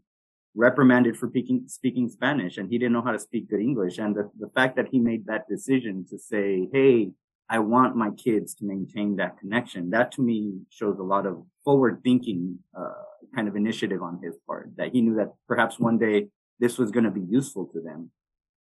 reprimanded 0.55 1.17
for 1.17 1.27
speaking, 1.29 1.63
speaking 1.67 2.09
Spanish 2.09 2.57
and 2.57 2.69
he 2.69 2.77
didn't 2.77 2.93
know 2.93 3.01
how 3.01 3.11
to 3.11 3.19
speak 3.19 3.49
good 3.49 3.61
English. 3.61 3.97
And 3.97 4.15
the, 4.15 4.29
the 4.39 4.49
fact 4.49 4.75
that 4.75 4.87
he 4.91 4.99
made 4.99 5.25
that 5.25 5.47
decision 5.49 6.05
to 6.09 6.19
say, 6.19 6.67
Hey, 6.71 7.11
I 7.51 7.59
want 7.59 7.97
my 7.97 8.11
kids 8.11 8.55
to 8.55 8.65
maintain 8.65 9.17
that 9.17 9.37
connection. 9.37 9.89
That 9.89 10.13
to 10.13 10.21
me 10.21 10.61
shows 10.69 10.97
a 10.99 11.03
lot 11.03 11.25
of 11.25 11.43
forward 11.65 11.99
thinking, 12.01 12.59
uh, 12.75 13.03
kind 13.35 13.49
of 13.49 13.57
initiative 13.57 14.01
on 14.01 14.21
his 14.23 14.37
part 14.47 14.71
that 14.77 14.93
he 14.93 15.01
knew 15.01 15.15
that 15.15 15.33
perhaps 15.49 15.77
one 15.77 15.97
day 15.97 16.27
this 16.59 16.77
was 16.77 16.91
going 16.91 17.03
to 17.03 17.11
be 17.11 17.25
useful 17.29 17.65
to 17.73 17.81
them. 17.81 18.09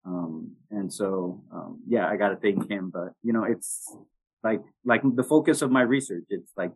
Um, 0.05 0.55
and 0.71 0.91
so, 0.91 1.43
um, 1.53 1.81
yeah, 1.87 2.07
I 2.07 2.15
got 2.15 2.29
to 2.29 2.35
thank 2.37 2.67
him, 2.67 2.89
but 2.91 3.09
you 3.21 3.31
know, 3.31 3.43
it's 3.43 3.95
like, 4.43 4.61
like 4.83 5.01
the 5.03 5.23
focus 5.23 5.61
of 5.61 5.69
my 5.69 5.81
research. 5.81 6.25
It's 6.29 6.51
like 6.57 6.71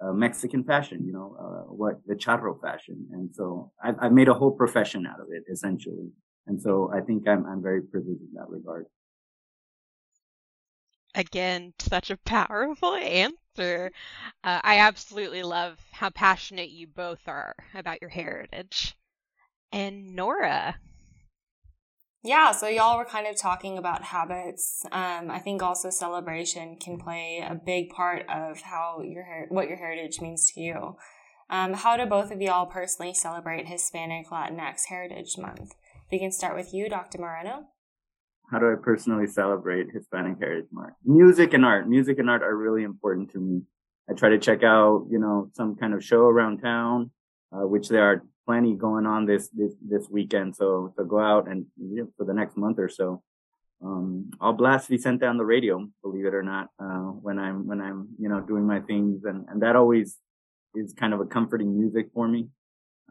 uh, 0.00 0.12
Mexican 0.12 0.64
fashion, 0.64 1.04
you 1.04 1.12
know, 1.12 1.36
uh, 1.38 1.70
what 1.70 2.00
the 2.06 2.14
charro 2.14 2.58
fashion. 2.58 3.08
And 3.12 3.28
so 3.34 3.72
I've, 3.84 3.96
I've, 4.00 4.12
made 4.12 4.28
a 4.28 4.34
whole 4.34 4.52
profession 4.52 5.06
out 5.06 5.20
of 5.20 5.26
it 5.30 5.44
essentially. 5.52 6.08
And 6.46 6.62
so 6.62 6.90
I 6.94 7.00
think 7.00 7.28
I'm, 7.28 7.44
I'm 7.44 7.62
very 7.62 7.82
privileged 7.82 8.22
in 8.22 8.32
that 8.34 8.48
regard. 8.48 8.86
Again, 11.16 11.72
such 11.78 12.10
a 12.10 12.18
powerful 12.18 12.94
answer. 12.94 13.90
Uh, 14.44 14.60
I 14.62 14.78
absolutely 14.78 15.42
love 15.42 15.78
how 15.90 16.10
passionate 16.10 16.70
you 16.70 16.86
both 16.86 17.26
are 17.26 17.56
about 17.74 18.00
your 18.00 18.10
heritage. 18.10 18.94
And 19.72 20.14
Nora, 20.14 20.76
yeah, 22.26 22.50
so 22.50 22.66
y'all 22.66 22.98
were 22.98 23.04
kind 23.04 23.28
of 23.28 23.40
talking 23.40 23.78
about 23.78 24.02
habits. 24.02 24.82
Um, 24.90 25.30
I 25.30 25.38
think 25.38 25.62
also 25.62 25.90
celebration 25.90 26.76
can 26.76 26.98
play 26.98 27.40
a 27.48 27.54
big 27.54 27.90
part 27.90 28.28
of 28.28 28.62
how 28.62 29.00
your 29.00 29.46
what 29.48 29.68
your 29.68 29.76
heritage 29.76 30.20
means 30.20 30.50
to 30.52 30.60
you. 30.60 30.96
Um, 31.48 31.74
how 31.74 31.96
do 31.96 32.04
both 32.04 32.32
of 32.32 32.42
y'all 32.42 32.66
personally 32.66 33.14
celebrate 33.14 33.68
Hispanic 33.68 34.28
Latinx 34.30 34.86
Heritage 34.88 35.38
Month? 35.38 35.74
We 36.10 36.18
can 36.18 36.32
start 36.32 36.56
with 36.56 36.74
you, 36.74 36.88
Dr. 36.88 37.18
Moreno. 37.18 37.68
How 38.50 38.58
do 38.58 38.70
I 38.70 38.76
personally 38.80 39.26
celebrate 39.26 39.90
Hispanic 39.92 40.38
Heritage 40.38 40.68
Month? 40.70 40.94
Music 41.04 41.52
and 41.52 41.64
art. 41.64 41.88
Music 41.88 42.18
and 42.18 42.30
art 42.30 42.42
are 42.42 42.56
really 42.56 42.84
important 42.84 43.32
to 43.32 43.38
me. 43.38 43.62
I 44.08 44.14
try 44.14 44.28
to 44.28 44.38
check 44.38 44.62
out, 44.62 45.06
you 45.10 45.18
know, 45.18 45.50
some 45.54 45.74
kind 45.74 45.94
of 45.94 46.04
show 46.04 46.26
around 46.26 46.58
town, 46.58 47.10
uh, 47.52 47.66
which 47.66 47.88
there 47.88 48.04
are 48.04 48.22
plenty 48.46 48.74
going 48.74 49.04
on 49.04 49.26
this 49.26 49.48
this 49.48 49.72
this 49.82 50.08
weekend. 50.08 50.54
So 50.54 50.94
to 50.96 51.04
go 51.04 51.18
out 51.18 51.48
and 51.48 51.66
you 51.76 52.02
know, 52.02 52.08
for 52.16 52.24
the 52.24 52.34
next 52.34 52.56
month 52.56 52.78
or 52.78 52.88
so, 52.88 53.22
um, 53.82 54.30
I'll 54.40 54.52
blast 54.52 54.88
Vicente 54.88 55.26
on 55.26 55.38
the 55.38 55.44
radio, 55.44 55.84
believe 56.02 56.26
it 56.26 56.34
or 56.34 56.44
not, 56.44 56.68
uh, 56.78 57.10
when 57.24 57.38
I'm 57.38 57.66
when 57.66 57.80
I'm 57.80 58.08
you 58.18 58.28
know 58.28 58.40
doing 58.40 58.64
my 58.64 58.80
things, 58.80 59.24
and 59.24 59.46
and 59.48 59.62
that 59.62 59.74
always 59.74 60.16
is 60.74 60.92
kind 60.92 61.12
of 61.12 61.20
a 61.20 61.26
comforting 61.26 61.76
music 61.76 62.10
for 62.14 62.28
me. 62.28 62.48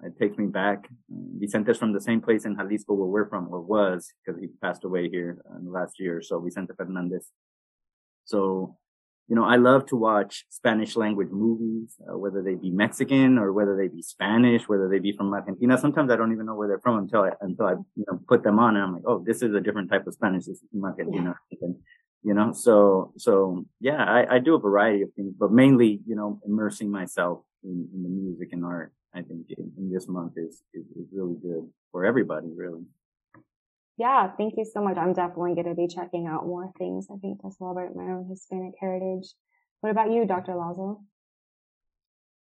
It 0.04 0.20
takes 0.20 0.38
me 0.38 0.48
back. 0.48 0.90
Vicente's 1.10 1.78
from 1.78 1.94
the 1.94 2.02
same 2.02 2.22
place 2.22 2.46
in 2.46 2.56
Jalisco 2.56 2.94
where 2.94 3.08
we're 3.08 3.30
from, 3.30 3.48
or 3.50 3.62
was, 3.62 4.12
because 4.26 4.40
he 4.40 4.48
passed 4.62 4.84
away 4.84 5.10
here 5.10 5.42
last 5.64 6.00
year 6.00 6.22
so. 6.22 6.40
Vicente 6.42 6.74
Fernandez. 6.76 7.32
So, 8.26 8.78
you 9.28 9.36
know, 9.36 9.46
I 9.46 9.56
love 9.56 9.86
to 9.88 9.96
watch 9.96 10.46
Spanish 10.50 10.96
language 10.96 11.30
movies, 11.32 11.96
uh, 12.08 12.18
whether 12.18 12.44
they 12.44 12.56
be 12.56 12.70
Mexican 12.70 13.38
or 13.38 13.54
whether 13.54 13.76
they 13.78 13.88
be 13.88 14.02
Spanish, 14.02 14.68
whether 14.68 14.88
they 14.90 15.00
be 15.00 15.14
from 15.14 15.34
Argentina. 15.34 15.78
Sometimes 15.78 16.12
I 16.12 16.16
don't 16.16 16.32
even 16.32 16.46
know 16.46 16.56
where 16.56 16.68
they're 16.68 16.80
from 16.80 16.98
until 17.00 17.22
I, 17.22 17.32
until 17.42 17.66
I, 17.66 17.72
you 17.96 18.06
know, 18.08 18.20
put 18.28 18.44
them 18.44 18.60
on 18.60 18.76
and 18.76 18.84
I'm 18.84 18.94
like, 18.94 19.04
oh, 19.08 19.24
this 19.26 19.42
is 19.42 19.56
a 19.56 19.62
different 19.62 19.90
type 19.90 20.06
of 20.06 20.14
Spanish. 20.14 20.46
This 20.46 20.58
is 20.58 20.70
from 20.72 20.84
Argentina. 20.84 21.36
Yeah. 21.50 21.70
You 22.24 22.34
know, 22.34 22.54
so, 22.54 23.14
so 23.18 23.66
yeah, 23.80 24.04
I, 24.04 24.36
I 24.36 24.40
do 24.40 24.56
a 24.56 24.60
variety 24.60 25.04
of 25.04 25.14
things, 25.14 25.34
but 25.40 25.52
mainly, 25.52 26.02
you 26.06 26.16
know, 26.16 26.42
immersing 26.46 26.92
myself 26.92 27.44
in, 27.64 27.88
in 27.94 28.04
the 28.04 28.10
music 28.10 28.50
and 28.52 28.66
art. 28.66 28.92
I 29.16 29.22
think 29.22 29.48
in, 29.58 29.72
in 29.78 29.92
this 29.92 30.08
month 30.08 30.34
is, 30.36 30.62
is, 30.74 30.86
is 30.92 31.08
really 31.14 31.36
good 31.42 31.70
for 31.92 32.06
everybody, 32.06 32.50
really. 32.56 32.84
Yeah, 33.98 34.30
thank 34.38 34.56
you 34.58 34.66
so 34.66 34.84
much. 34.84 34.98
I'm 34.98 35.14
definitely 35.14 35.56
going 35.56 35.70
to 35.70 35.76
be 35.76 35.88
checking 35.88 36.28
out 36.28 36.46
more 36.46 36.70
things, 36.78 37.08
I 37.10 37.16
think, 37.18 37.42
to 37.42 37.52
celebrate 37.52 37.96
my 37.96 38.04
own 38.04 38.28
Hispanic 38.30 38.74
heritage. 38.80 39.34
What 39.80 39.92
about 39.92 40.12
you, 40.12 40.26
Dr. 40.26 40.56
Lazo? 40.56 41.02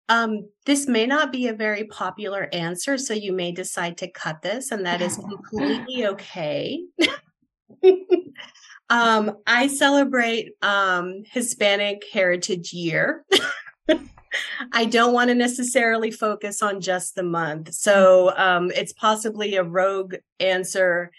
Um, 0.10 0.50
this 0.65 0.88
may 0.88 1.06
not 1.06 1.32
be 1.32 1.48
a 1.48 1.54
very 1.54 1.84
popular 1.84 2.50
answer, 2.54 2.98
so 2.98 3.13
you 3.13 3.34
may 3.34 3.52
decide 3.52 3.98
to 3.98 4.10
cut 4.10 4.41
this, 4.41 4.72
and 4.72 4.86
that 4.86 5.02
is 5.02 5.17
completely 5.52 6.08
okay. 6.08 6.82
um, 8.89 9.38
I 9.46 9.67
celebrate 9.67 10.54
um, 10.63 11.24
Hispanic 11.32 12.04
Heritage 12.12 12.74
Year. 12.74 13.26
I 14.73 14.86
don't 14.86 15.13
want 15.13 15.30
to 15.30 15.36
necessarily 15.36 16.12
focus 16.12 16.62
on 16.62 16.82
just 16.82 17.15
the 17.15 17.23
month. 17.23 17.73
So 17.73 18.36
um, 18.38 18.71
it's 18.76 18.93
possibly 18.93 19.56
a 19.56 19.63
rogue 19.63 20.15
answer 20.39 21.12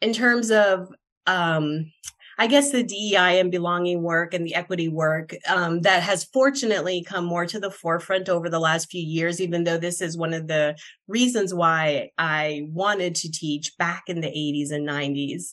in 0.00 0.12
terms 0.12 0.50
of 0.50 0.92
um, 1.26 1.92
I 2.38 2.46
guess 2.46 2.70
the 2.70 2.82
DEI 2.82 3.40
and 3.40 3.50
belonging 3.50 4.02
work 4.02 4.34
and 4.34 4.46
the 4.46 4.54
equity 4.54 4.88
work 4.88 5.34
um, 5.48 5.80
that 5.82 6.02
has 6.02 6.24
fortunately 6.24 7.02
come 7.02 7.24
more 7.24 7.46
to 7.46 7.58
the 7.58 7.70
forefront 7.70 8.28
over 8.28 8.50
the 8.50 8.60
last 8.60 8.90
few 8.90 9.00
years, 9.00 9.40
even 9.40 9.64
though 9.64 9.78
this 9.78 10.02
is 10.02 10.18
one 10.18 10.34
of 10.34 10.46
the 10.46 10.76
reasons 11.08 11.54
why 11.54 12.10
I 12.18 12.66
wanted 12.68 13.14
to 13.16 13.30
teach 13.30 13.76
back 13.78 14.04
in 14.08 14.20
the 14.20 14.28
80s 14.28 14.70
and 14.70 14.86
90s 14.86 15.52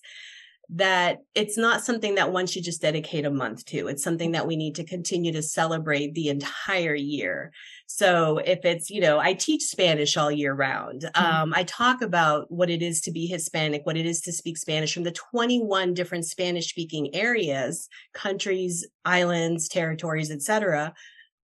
that 0.69 1.19
it's 1.35 1.57
not 1.57 1.83
something 1.83 2.15
that 2.15 2.31
one 2.31 2.47
should 2.47 2.63
just 2.63 2.81
dedicate 2.81 3.25
a 3.25 3.31
month 3.31 3.65
to. 3.65 3.87
It's 3.87 4.03
something 4.03 4.31
that 4.31 4.47
we 4.47 4.55
need 4.55 4.75
to 4.75 4.85
continue 4.85 5.31
to 5.33 5.43
celebrate 5.43 6.13
the 6.13 6.29
entire 6.29 6.95
year. 6.95 7.51
So 7.85 8.39
if 8.39 8.63
it's, 8.63 8.89
you 8.89 9.01
know, 9.01 9.19
I 9.19 9.33
teach 9.33 9.63
Spanish 9.63 10.15
all 10.15 10.31
year 10.31 10.53
round. 10.53 11.01
Mm-hmm. 11.01 11.25
Um, 11.25 11.53
I 11.53 11.63
talk 11.63 12.01
about 12.01 12.49
what 12.49 12.69
it 12.69 12.81
is 12.81 13.01
to 13.01 13.11
be 13.11 13.27
Hispanic, 13.27 13.85
what 13.85 13.97
it 13.97 14.05
is 14.05 14.21
to 14.21 14.31
speak 14.31 14.57
Spanish 14.57 14.93
from 14.93 15.03
the 15.03 15.11
21 15.11 15.93
different 15.93 16.25
Spanish 16.25 16.69
speaking 16.69 17.13
areas, 17.13 17.89
countries, 18.13 18.87
islands, 19.05 19.67
territories, 19.67 20.31
etc. 20.31 20.93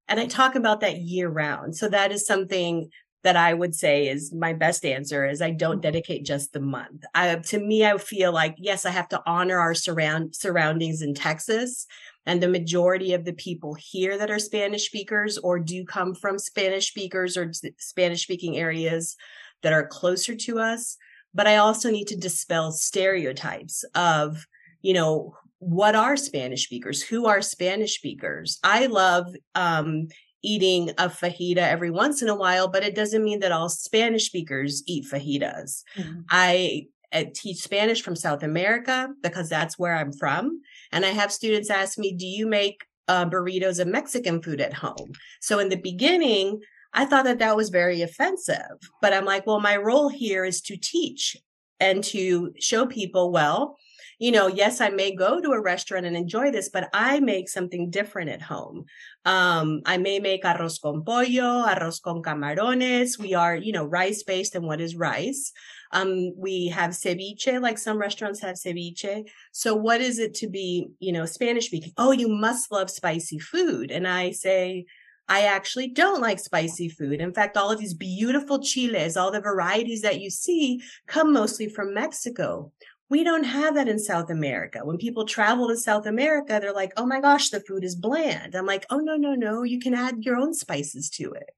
And 0.08 0.20
I 0.20 0.26
talk 0.26 0.56
about 0.56 0.80
that 0.80 1.02
year 1.02 1.30
round. 1.30 1.76
So 1.76 1.90
that 1.90 2.12
is 2.12 2.26
something 2.26 2.90
that 3.24 3.36
I 3.36 3.54
would 3.54 3.76
say 3.76 4.08
is 4.08 4.34
my 4.34 4.54
best 4.54 4.86
answer 4.86 5.28
is 5.28 5.42
I 5.42 5.52
don't 5.52 5.82
dedicate 5.82 6.26
just 6.26 6.54
the 6.54 6.62
month. 6.62 7.04
I, 7.14 7.36
to 7.36 7.60
me, 7.60 7.86
I 7.86 7.98
feel 7.98 8.32
like, 8.32 8.56
yes, 8.58 8.86
I 8.86 8.92
have 8.92 9.10
to 9.10 9.22
honor 9.26 9.60
our 9.60 9.74
surround 9.74 10.36
surroundings 10.36 11.02
in 11.02 11.14
Texas. 11.14 11.86
And 12.26 12.42
the 12.42 12.48
majority 12.48 13.14
of 13.14 13.26
the 13.26 13.34
people 13.34 13.74
here 13.74 14.18
that 14.18 14.32
are 14.32 14.40
Spanish 14.40 14.86
speakers 14.86 15.38
or 15.38 15.60
do 15.60 15.84
come 15.84 16.16
from 16.16 16.40
Spanish 16.40 16.88
speakers 16.88 17.36
or 17.36 17.52
Spanish 17.78 18.24
speaking 18.24 18.58
areas 18.58 19.18
that 19.64 19.74
are 19.74 19.88
closer 19.88 20.36
to 20.36 20.60
us. 20.60 20.96
But 21.34 21.48
I 21.48 21.58
also 21.58 21.92
need 21.92 22.08
to 22.08 22.18
dispel 22.18 22.72
stereotypes 22.72 23.84
of, 23.96 24.48
you 24.82 24.94
know, 24.94 25.36
what 25.60 25.96
are 25.96 26.16
Spanish 26.16 26.64
speakers? 26.64 27.02
Who 27.02 27.26
are 27.26 27.42
Spanish 27.42 27.96
speakers? 27.96 28.60
I 28.64 28.86
love 28.86 29.36
um, 29.56 30.08
eating 30.44 30.90
a 30.92 31.10
fajita 31.10 31.58
every 31.58 31.92
once 31.92 32.22
in 32.22 32.30
a 32.30 32.36
while, 32.36 32.68
but 32.68 32.84
it 32.84 32.96
doesn't 32.96 33.24
mean 33.24 33.40
that 33.40 33.52
all 33.52 33.70
Spanish 33.70 34.26
speakers 34.26 34.84
eat 34.88 35.06
fajitas. 35.06 35.84
Mm-hmm. 35.98 36.22
I, 36.30 36.88
I 37.14 37.32
teach 37.34 37.58
Spanish 37.58 38.02
from 38.02 38.16
South 38.16 38.44
America 38.44 39.10
because 39.22 39.50
that's 39.50 39.78
where 39.78 39.96
I'm 39.96 40.14
from. 40.14 40.62
And 40.92 41.06
I 41.06 41.10
have 41.10 41.32
students 41.32 41.70
ask 41.70 41.98
me, 41.98 42.14
do 42.14 42.26
you 42.26 42.48
make 42.48 42.86
uh, 43.08 43.26
burritos 43.26 43.80
of 43.80 43.88
Mexican 43.88 44.42
food 44.42 44.62
at 44.62 44.74
home? 44.74 45.12
So 45.42 45.60
in 45.60 45.70
the 45.70 45.78
beginning, 45.78 46.62
I 46.94 47.06
thought 47.06 47.26
that 47.26 47.40
that 47.40 47.56
was 47.56 47.70
very 47.70 48.02
offensive, 48.02 48.78
but 49.02 49.14
I'm 49.14 49.26
like, 49.26 49.46
well, 49.46 49.60
my 49.60 49.78
role 49.78 50.10
here 50.10 50.46
is 50.46 50.62
to 50.62 50.78
teach 50.78 51.38
and 51.80 52.04
to 52.06 52.54
show 52.60 52.86
people, 52.86 53.32
well, 53.32 53.78
you 54.20 54.32
know, 54.32 54.48
yes, 54.48 54.82
I 54.82 54.90
may 54.90 55.16
go 55.16 55.40
to 55.40 55.52
a 55.52 55.62
restaurant 55.62 56.06
and 56.06 56.16
enjoy 56.16 56.52
this, 56.52 56.70
but 56.70 56.90
I 56.94 57.22
make 57.22 57.48
something 57.48 57.90
different 57.90 58.30
at 58.30 58.42
home. 58.42 58.86
Um, 59.24 59.82
I 59.86 59.98
may 59.98 60.20
make 60.20 60.44
arroz 60.44 60.82
con 60.82 61.04
pollo, 61.06 61.66
arroz 61.66 62.02
con 62.02 62.22
camarones. 62.22 63.18
We 63.18 63.34
are, 63.34 63.56
you 63.56 63.72
know, 63.72 63.86
rice 63.86 64.24
based 64.24 64.56
and 64.56 64.66
what 64.66 64.82
is 64.82 64.96
rice? 64.96 65.54
Um, 65.94 66.34
we 66.38 66.68
have 66.68 66.92
ceviche, 66.92 67.62
like 67.62 67.78
some 67.78 67.98
restaurants 67.98 68.42
have 68.42 68.58
ceviche. 68.58 69.24
So 69.54 69.74
what 69.74 70.02
is 70.02 70.20
it 70.20 70.34
to 70.36 70.50
be, 70.50 70.90
you 71.00 71.14
know, 71.14 71.26
Spanish 71.26 71.68
speaking? 71.68 71.94
Oh, 71.98 72.12
you 72.12 72.28
must 72.28 72.72
love 72.74 72.90
spicy 72.90 73.40
food. 73.40 73.90
And 73.90 74.06
I 74.06 74.32
say, 74.32 74.86
I 75.30 75.44
actually 75.44 75.90
don't 75.90 76.22
like 76.22 76.40
spicy 76.40 76.90
food. 76.90 77.22
In 77.22 77.34
fact, 77.34 77.56
all 77.56 77.72
of 77.72 77.80
these 77.80 77.94
beautiful 77.94 78.60
chiles, 78.60 79.16
all 79.16 79.32
the 79.32 79.40
varieties 79.40 80.02
that 80.02 80.20
you 80.20 80.32
see 80.32 80.82
come 81.08 81.32
mostly 81.32 81.70
from 81.70 81.94
Mexico. 81.94 82.72
We 83.10 83.24
don't 83.24 83.44
have 83.44 83.76
that 83.76 83.88
in 83.88 83.98
South 83.98 84.30
America. 84.30 84.82
When 84.84 84.98
people 84.98 85.26
travel 85.26 85.68
to 85.68 85.78
South 85.78 86.06
America, 86.06 86.60
they're 86.62 86.74
like, 86.74 86.94
oh 86.96 87.08
my 87.08 87.20
gosh, 87.20 87.50
the 87.50 87.60
food 87.60 87.84
is 87.84 87.96
bland. 87.96 88.54
I'm 88.54 88.68
like, 88.68 88.86
oh, 88.92 89.00
no, 89.00 89.16
no, 89.16 89.34
no. 89.34 89.64
You 89.64 89.80
can 89.80 89.96
add 89.96 90.24
your 90.24 90.36
own 90.36 90.54
spices 90.54 91.10
to 91.12 91.32
it. 91.32 91.50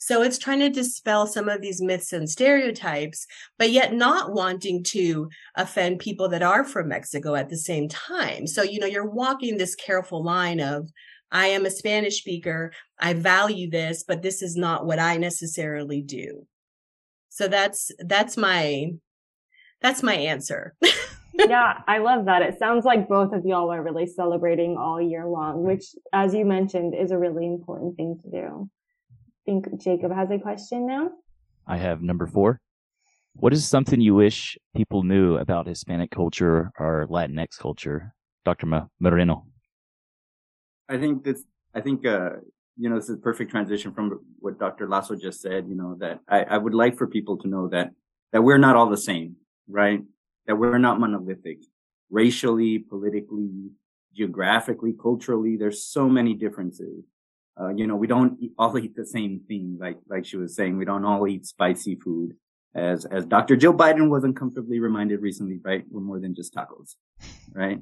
So 0.00 0.22
it's 0.22 0.38
trying 0.38 0.60
to 0.60 0.70
dispel 0.70 1.26
some 1.26 1.48
of 1.48 1.60
these 1.60 1.80
myths 1.80 2.12
and 2.12 2.30
stereotypes, 2.30 3.26
but 3.58 3.70
yet 3.70 3.94
not 3.94 4.32
wanting 4.32 4.84
to 4.84 5.28
offend 5.56 5.98
people 5.98 6.28
that 6.28 6.42
are 6.42 6.64
from 6.64 6.88
Mexico 6.88 7.34
at 7.34 7.48
the 7.48 7.56
same 7.56 7.88
time. 7.88 8.46
So, 8.46 8.62
you 8.62 8.78
know, 8.78 8.86
you're 8.86 9.08
walking 9.08 9.56
this 9.56 9.74
careful 9.74 10.22
line 10.22 10.60
of, 10.60 10.88
I 11.30 11.48
am 11.48 11.66
a 11.66 11.70
Spanish 11.70 12.18
speaker. 12.18 12.72
I 12.98 13.12
value 13.12 13.68
this, 13.68 14.04
but 14.06 14.22
this 14.22 14.40
is 14.40 14.56
not 14.56 14.86
what 14.86 14.98
I 14.98 15.16
necessarily 15.16 16.00
do. 16.00 16.46
So 17.28 17.48
that's, 17.48 17.90
that's 17.98 18.36
my 18.36 18.92
that's 19.80 20.02
my 20.02 20.14
answer. 20.14 20.74
yeah, 21.34 21.82
I 21.86 21.98
love 21.98 22.24
that. 22.26 22.42
It 22.42 22.58
sounds 22.58 22.84
like 22.84 23.08
both 23.08 23.32
of 23.32 23.44
y'all 23.44 23.72
are 23.72 23.82
really 23.82 24.06
celebrating 24.06 24.76
all 24.76 25.00
year 25.00 25.26
long, 25.26 25.62
which, 25.62 25.84
as 26.12 26.34
you 26.34 26.44
mentioned, 26.44 26.94
is 26.94 27.10
a 27.10 27.18
really 27.18 27.46
important 27.46 27.96
thing 27.96 28.18
to 28.22 28.30
do. 28.30 28.70
I 29.10 29.50
think 29.50 29.80
Jacob 29.80 30.12
has 30.12 30.30
a 30.30 30.38
question 30.38 30.86
now. 30.86 31.10
I 31.66 31.76
have 31.76 32.02
number 32.02 32.26
four. 32.26 32.60
What 33.34 33.52
is 33.52 33.66
something 33.68 34.00
you 34.00 34.14
wish 34.14 34.58
people 34.74 35.04
knew 35.04 35.36
about 35.36 35.68
Hispanic 35.68 36.10
culture 36.10 36.72
or 36.78 37.06
Latinx 37.08 37.56
culture, 37.58 38.14
Dr. 38.44 38.66
Moreno? 38.98 39.46
I 40.88 40.98
think 40.98 41.24
this. 41.24 41.44
I 41.74 41.80
think 41.80 42.04
uh, 42.04 42.30
you 42.76 42.88
know 42.88 42.96
this 42.96 43.08
is 43.08 43.16
a 43.16 43.20
perfect 43.20 43.50
transition 43.50 43.92
from 43.92 44.20
what 44.40 44.58
Dr. 44.58 44.88
Lasso 44.88 45.14
just 45.14 45.40
said. 45.40 45.68
You 45.68 45.76
know 45.76 45.96
that 46.00 46.20
I, 46.28 46.42
I 46.44 46.58
would 46.58 46.74
like 46.74 46.96
for 46.96 47.06
people 47.06 47.36
to 47.38 47.48
know 47.48 47.68
that 47.68 47.90
that 48.32 48.42
we're 48.42 48.58
not 48.58 48.74
all 48.74 48.88
the 48.88 48.96
same 48.96 49.36
right? 49.68 50.02
That 50.46 50.56
we're 50.56 50.78
not 50.78 51.00
monolithic 51.00 51.58
racially, 52.10 52.78
politically, 52.78 53.70
geographically, 54.14 54.94
culturally. 55.00 55.56
There's 55.56 55.84
so 55.84 56.08
many 56.08 56.34
differences. 56.34 57.04
Uh, 57.60 57.70
you 57.70 57.86
know, 57.86 57.96
we 57.96 58.06
don't 58.06 58.38
all 58.58 58.76
eat 58.78 58.94
the 58.94 59.06
same 59.06 59.40
thing. 59.48 59.76
Like, 59.80 59.98
like 60.08 60.24
she 60.24 60.36
was 60.36 60.54
saying, 60.54 60.76
we 60.76 60.84
don't 60.84 61.04
all 61.04 61.26
eat 61.26 61.46
spicy 61.46 61.96
food. 61.96 62.34
As, 62.74 63.04
as 63.06 63.24
Dr. 63.24 63.56
Joe 63.56 63.72
Biden 63.72 64.08
was 64.08 64.24
uncomfortably 64.24 64.78
reminded 64.78 65.20
recently, 65.20 65.58
right? 65.64 65.84
We're 65.90 66.00
more 66.00 66.20
than 66.20 66.34
just 66.34 66.54
tacos, 66.54 66.94
right? 67.52 67.80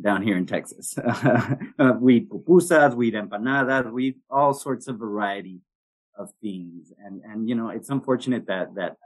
Down 0.00 0.22
here 0.22 0.36
in 0.36 0.46
Texas. 0.46 0.96
uh, 0.98 1.56
we 1.98 2.18
eat 2.18 2.30
pupusas, 2.30 2.94
we 2.94 3.08
eat 3.08 3.14
empanadas, 3.14 3.92
we 3.92 4.06
eat 4.06 4.18
all 4.30 4.54
sorts 4.54 4.88
of 4.88 4.98
variety 4.98 5.60
of 6.16 6.30
things. 6.40 6.92
And, 7.04 7.20
and, 7.24 7.48
you 7.48 7.54
know, 7.54 7.68
it's 7.68 7.90
unfortunate 7.90 8.46
that, 8.46 8.76
that 8.76 8.96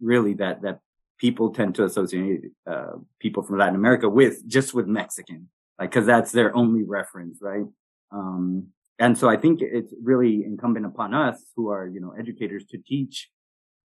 really 0.00 0.34
that, 0.34 0.62
that 0.62 0.78
people 1.18 1.50
tend 1.52 1.74
to 1.74 1.84
associate 1.84 2.40
uh, 2.66 2.92
people 3.20 3.42
from 3.42 3.58
Latin 3.58 3.74
America 3.74 4.08
with 4.08 4.46
just 4.46 4.74
with 4.74 4.86
Mexican, 4.86 5.48
like 5.78 5.90
because 5.90 6.06
that's 6.06 6.32
their 6.32 6.54
only 6.56 6.84
reference, 6.84 7.38
right? 7.40 7.66
Um, 8.10 8.68
and 8.98 9.16
so 9.16 9.28
I 9.28 9.36
think 9.36 9.60
it's 9.62 9.92
really 10.02 10.44
incumbent 10.44 10.86
upon 10.86 11.14
us, 11.14 11.44
who 11.56 11.70
are 11.70 11.86
you 11.86 12.00
know 12.00 12.14
educators, 12.18 12.64
to 12.66 12.78
teach 12.78 13.28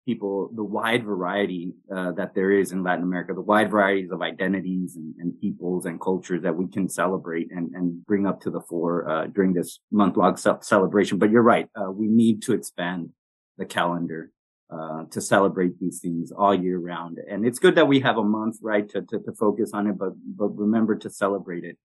people 0.05 0.49
the 0.55 0.63
wide 0.63 1.05
variety 1.05 1.73
uh, 1.95 2.11
that 2.13 2.33
there 2.33 2.51
is 2.51 2.71
in 2.71 2.83
Latin 2.83 3.03
America, 3.03 3.33
the 3.33 3.41
wide 3.41 3.69
varieties 3.69 4.11
of 4.11 4.21
identities 4.21 4.95
and, 4.95 5.13
and 5.19 5.39
peoples 5.39 5.85
and 5.85 6.01
cultures 6.01 6.41
that 6.41 6.55
we 6.55 6.67
can 6.67 6.89
celebrate 6.89 7.51
and, 7.51 7.75
and 7.75 8.03
bring 8.05 8.25
up 8.25 8.41
to 8.41 8.49
the 8.49 8.61
fore 8.61 9.07
uh, 9.07 9.27
during 9.27 9.53
this 9.53 9.79
month 9.91 10.17
long 10.17 10.35
celebration. 10.35 11.19
But 11.19 11.29
you're 11.29 11.43
right, 11.43 11.67
uh, 11.75 11.91
we 11.91 12.07
need 12.07 12.41
to 12.43 12.53
expand 12.53 13.09
the 13.57 13.65
calendar 13.65 14.31
uh, 14.71 15.03
to 15.11 15.19
celebrate 15.19 15.79
these 15.79 15.99
things 15.99 16.31
all 16.31 16.55
year 16.55 16.79
round. 16.79 17.19
And 17.29 17.45
it's 17.45 17.59
good 17.59 17.75
that 17.75 17.87
we 17.87 17.99
have 17.99 18.17
a 18.17 18.23
month, 18.23 18.57
right, 18.61 18.87
to, 18.89 19.01
to, 19.01 19.19
to 19.19 19.33
focus 19.33 19.71
on 19.73 19.87
it, 19.87 19.97
but, 19.97 20.13
but 20.25 20.47
remember 20.57 20.95
to 20.95 21.09
celebrate 21.09 21.63
it 21.63 21.77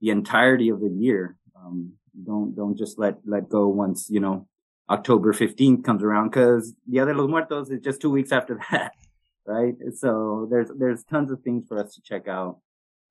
the 0.00 0.10
entirety 0.10 0.68
of 0.68 0.80
the 0.80 0.90
year. 0.90 1.36
Um, 1.56 1.94
don't 2.26 2.54
don't 2.54 2.76
just 2.76 2.98
let 2.98 3.16
let 3.24 3.48
go 3.48 3.68
once 3.68 4.08
you 4.10 4.20
know 4.20 4.46
October 4.90 5.32
fifteenth 5.32 5.82
comes 5.82 6.02
around 6.02 6.28
because 6.28 6.74
Dia 6.88 7.06
de 7.06 7.14
los 7.14 7.28
Muertos 7.28 7.70
is 7.70 7.80
just 7.80 8.00
two 8.00 8.10
weeks 8.10 8.30
after 8.30 8.60
that, 8.70 8.92
right? 9.46 9.74
So 9.94 10.46
there's 10.50 10.70
there's 10.78 11.04
tons 11.04 11.30
of 11.30 11.40
things 11.42 11.64
for 11.66 11.78
us 11.78 11.94
to 11.94 12.02
check 12.02 12.28
out 12.28 12.58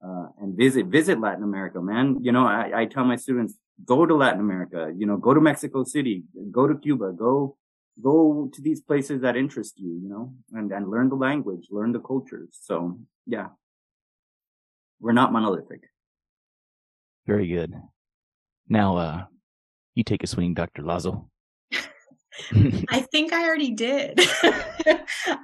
uh, 0.05 0.27
and 0.39 0.55
visit 0.55 0.85
visit 0.85 1.19
Latin 1.19 1.43
America, 1.43 1.81
man. 1.81 2.17
You 2.21 2.31
know, 2.31 2.45
I, 2.45 2.81
I 2.81 2.85
tell 2.85 3.05
my 3.05 3.15
students 3.15 3.55
go 3.83 4.05
to 4.05 4.15
Latin 4.15 4.39
America. 4.39 4.91
You 4.95 5.07
know, 5.07 5.17
go 5.17 5.33
to 5.33 5.41
Mexico 5.41 5.83
City, 5.83 6.23
go 6.51 6.67
to 6.67 6.75
Cuba, 6.75 7.11
go 7.11 7.57
go 8.01 8.49
to 8.53 8.62
these 8.62 8.82
places 8.82 9.21
that 9.21 9.36
interest 9.36 9.79
you. 9.79 9.99
You 10.01 10.10
know, 10.10 10.34
and 10.51 10.71
and 10.71 10.89
learn 10.89 11.10
the 11.10 11.15
language, 11.15 11.67
learn 11.71 11.91
the 11.91 11.99
cultures. 11.99 12.58
So 12.62 12.99
yeah, 13.25 13.47
we're 14.99 15.13
not 15.13 15.34
monolithic. 15.34 15.82
Very 17.25 17.47
good. 17.47 17.73
Now, 18.67 18.97
uh, 18.97 19.23
you 19.95 20.03
take 20.03 20.23
a 20.23 20.27
swing, 20.27 20.53
Dr. 20.53 20.82
Lazo. 20.82 21.29
I 22.89 23.01
think 23.12 23.34
I 23.34 23.45
already 23.45 23.71
did. 23.71 24.19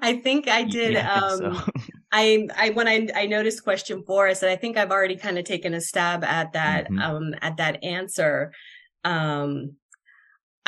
I 0.01 0.19
think 0.23 0.47
I 0.47 0.63
did. 0.63 0.93
Yeah, 0.93 1.13
I, 1.13 1.19
um, 1.19 1.37
so. 1.37 1.71
I, 2.11 2.47
I, 2.55 2.69
when 2.71 2.87
I, 2.87 3.07
I 3.15 3.25
noticed 3.27 3.63
question 3.63 4.03
four, 4.05 4.27
I 4.27 4.33
said, 4.33 4.49
I 4.49 4.55
think 4.55 4.77
I've 4.77 4.91
already 4.91 5.15
kind 5.15 5.37
of 5.37 5.45
taken 5.45 5.73
a 5.73 5.81
stab 5.81 6.23
at 6.23 6.53
that, 6.53 6.85
mm-hmm. 6.85 6.99
um, 6.99 7.35
at 7.41 7.57
that 7.57 7.83
answer. 7.83 8.51
Um, 9.03 9.75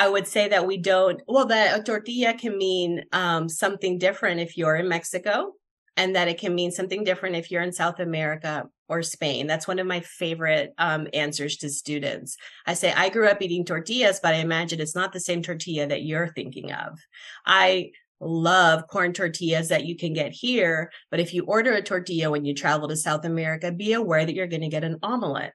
I 0.01 0.09
would 0.09 0.25
say 0.25 0.47
that 0.47 0.65
we 0.65 0.77
don't, 0.77 1.21
well, 1.27 1.45
that 1.45 1.79
a 1.79 1.83
tortilla 1.83 2.33
can 2.33 2.57
mean, 2.57 3.03
um, 3.11 3.47
something 3.47 3.99
different 3.99 4.39
if 4.39 4.57
you're 4.57 4.75
in 4.75 4.89
Mexico 4.89 5.51
and 5.95 6.15
that 6.15 6.27
it 6.27 6.39
can 6.39 6.55
mean 6.55 6.71
something 6.71 7.03
different 7.03 7.35
if 7.35 7.51
you're 7.51 7.61
in 7.61 7.71
South 7.71 7.99
America 7.99 8.67
or 8.89 9.03
Spain. 9.03 9.45
That's 9.45 9.67
one 9.67 9.77
of 9.77 9.85
my 9.85 9.99
favorite 9.99 10.73
um, 10.79 11.07
answers 11.13 11.57
to 11.57 11.69
students. 11.69 12.35
I 12.65 12.73
say, 12.73 12.91
I 12.91 13.09
grew 13.09 13.27
up 13.27 13.43
eating 13.43 13.63
tortillas, 13.63 14.19
but 14.23 14.33
I 14.33 14.37
imagine 14.37 14.81
it's 14.81 14.95
not 14.95 15.13
the 15.13 15.19
same 15.19 15.43
tortilla 15.43 15.85
that 15.85 16.01
you're 16.01 16.33
thinking 16.33 16.71
of. 16.71 16.97
I 17.45 17.91
love 18.19 18.87
corn 18.87 19.13
tortillas 19.13 19.69
that 19.69 19.85
you 19.85 19.95
can 19.95 20.13
get 20.13 20.31
here, 20.31 20.91
but 21.11 21.19
if 21.19 21.31
you 21.31 21.43
order 21.45 21.73
a 21.73 21.81
tortilla 21.83 22.31
when 22.31 22.43
you 22.43 22.55
travel 22.55 22.87
to 22.87 22.95
South 22.95 23.23
America, 23.23 23.71
be 23.71 23.93
aware 23.93 24.25
that 24.25 24.33
you're 24.33 24.47
going 24.47 24.61
to 24.61 24.67
get 24.67 24.83
an 24.83 24.97
omelet. 25.03 25.53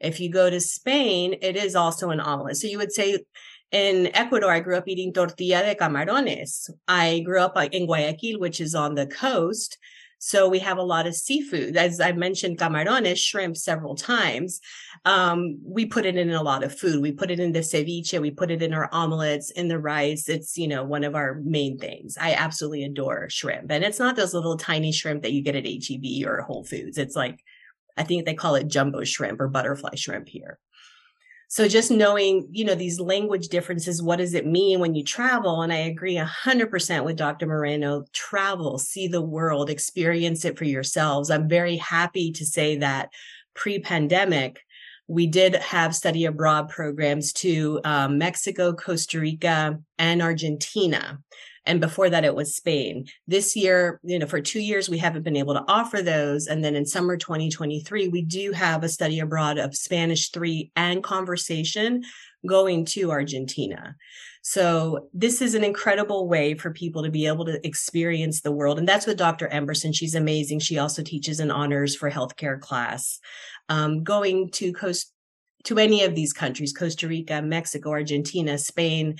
If 0.00 0.20
you 0.20 0.30
go 0.30 0.50
to 0.50 0.60
Spain, 0.60 1.36
it 1.40 1.56
is 1.56 1.74
also 1.74 2.10
an 2.10 2.20
omelet. 2.20 2.58
So 2.58 2.66
you 2.66 2.76
would 2.76 2.92
say, 2.92 3.20
in 3.72 4.10
Ecuador, 4.14 4.50
I 4.50 4.60
grew 4.60 4.76
up 4.76 4.88
eating 4.88 5.12
tortilla 5.12 5.62
de 5.62 5.74
camarones. 5.74 6.70
I 6.86 7.20
grew 7.24 7.40
up 7.40 7.56
in 7.72 7.86
Guayaquil, 7.86 8.38
which 8.38 8.60
is 8.60 8.74
on 8.74 8.94
the 8.94 9.06
coast. 9.06 9.78
So 10.18 10.48
we 10.48 10.60
have 10.60 10.78
a 10.78 10.82
lot 10.82 11.06
of 11.06 11.14
seafood. 11.14 11.76
As 11.76 12.00
I 12.00 12.12
mentioned, 12.12 12.58
camarones, 12.58 13.18
shrimp 13.18 13.56
several 13.56 13.94
times. 13.94 14.60
Um, 15.04 15.58
we 15.62 15.84
put 15.84 16.06
it 16.06 16.16
in 16.16 16.30
a 16.30 16.42
lot 16.42 16.64
of 16.64 16.76
food. 16.76 17.02
We 17.02 17.12
put 17.12 17.30
it 17.30 17.38
in 17.38 17.52
the 17.52 17.60
ceviche. 17.60 18.18
We 18.20 18.30
put 18.30 18.50
it 18.50 18.62
in 18.62 18.72
our 18.72 18.88
omelets, 18.92 19.50
in 19.50 19.68
the 19.68 19.78
rice. 19.78 20.28
It's, 20.28 20.56
you 20.56 20.68
know, 20.68 20.84
one 20.84 21.04
of 21.04 21.14
our 21.14 21.40
main 21.44 21.78
things. 21.78 22.16
I 22.18 22.32
absolutely 22.32 22.84
adore 22.84 23.28
shrimp. 23.28 23.70
And 23.70 23.84
it's 23.84 23.98
not 23.98 24.16
those 24.16 24.32
little 24.32 24.56
tiny 24.56 24.90
shrimp 24.90 25.22
that 25.22 25.32
you 25.32 25.42
get 25.42 25.56
at 25.56 25.66
HEB 25.66 26.26
or 26.26 26.40
Whole 26.40 26.64
Foods. 26.64 26.98
It's 26.98 27.14
like, 27.14 27.44
I 27.96 28.02
think 28.02 28.24
they 28.24 28.34
call 28.34 28.54
it 28.54 28.68
jumbo 28.68 29.04
shrimp 29.04 29.40
or 29.40 29.48
butterfly 29.48 29.96
shrimp 29.96 30.28
here. 30.28 30.58
So 31.48 31.68
just 31.68 31.90
knowing, 31.92 32.48
you 32.50 32.64
know, 32.64 32.74
these 32.74 32.98
language 32.98 33.48
differences, 33.48 34.02
what 34.02 34.16
does 34.16 34.34
it 34.34 34.46
mean 34.46 34.80
when 34.80 34.94
you 34.94 35.04
travel? 35.04 35.62
And 35.62 35.72
I 35.72 35.76
agree 35.76 36.16
100% 36.16 37.04
with 37.04 37.16
Dr. 37.16 37.46
Moreno. 37.46 38.04
Travel, 38.12 38.78
see 38.78 39.06
the 39.06 39.22
world, 39.22 39.70
experience 39.70 40.44
it 40.44 40.58
for 40.58 40.64
yourselves. 40.64 41.30
I'm 41.30 41.48
very 41.48 41.76
happy 41.76 42.32
to 42.32 42.44
say 42.44 42.78
that 42.78 43.10
pre 43.54 43.78
pandemic, 43.78 44.60
we 45.06 45.28
did 45.28 45.54
have 45.54 45.94
study 45.94 46.24
abroad 46.24 46.68
programs 46.68 47.32
to 47.34 47.80
um, 47.84 48.18
Mexico, 48.18 48.72
Costa 48.72 49.20
Rica, 49.20 49.78
and 49.98 50.22
Argentina. 50.22 51.20
And 51.66 51.80
before 51.80 52.08
that, 52.10 52.24
it 52.24 52.34
was 52.34 52.54
Spain. 52.54 53.06
This 53.26 53.56
year, 53.56 54.00
you 54.02 54.18
know, 54.18 54.26
for 54.26 54.40
two 54.40 54.60
years, 54.60 54.88
we 54.88 54.98
haven't 54.98 55.22
been 55.22 55.36
able 55.36 55.54
to 55.54 55.64
offer 55.68 56.00
those. 56.00 56.46
And 56.46 56.64
then 56.64 56.76
in 56.76 56.86
summer 56.86 57.16
2023, 57.16 58.08
we 58.08 58.22
do 58.22 58.52
have 58.52 58.84
a 58.84 58.88
study 58.88 59.20
abroad 59.20 59.58
of 59.58 59.76
Spanish 59.76 60.30
three 60.30 60.70
and 60.76 61.02
conversation 61.02 62.04
going 62.46 62.84
to 62.84 63.10
Argentina. 63.10 63.96
So 64.42 65.08
this 65.12 65.42
is 65.42 65.56
an 65.56 65.64
incredible 65.64 66.28
way 66.28 66.54
for 66.54 66.70
people 66.70 67.02
to 67.02 67.10
be 67.10 67.26
able 67.26 67.46
to 67.46 67.66
experience 67.66 68.42
the 68.42 68.52
world. 68.52 68.78
And 68.78 68.88
that's 68.88 69.04
with 69.04 69.18
Dr. 69.18 69.48
Emberson. 69.48 69.92
She's 69.92 70.14
amazing. 70.14 70.60
She 70.60 70.78
also 70.78 71.02
teaches 71.02 71.40
an 71.40 71.50
honors 71.50 71.96
for 71.96 72.08
healthcare 72.08 72.60
class. 72.60 73.18
Um, 73.68 74.04
going 74.04 74.50
to 74.52 74.72
coast 74.72 75.12
to 75.64 75.78
any 75.80 76.04
of 76.04 76.14
these 76.14 76.32
countries, 76.32 76.72
Costa 76.72 77.08
Rica, 77.08 77.42
Mexico, 77.42 77.90
Argentina, 77.90 78.56
Spain, 78.56 79.16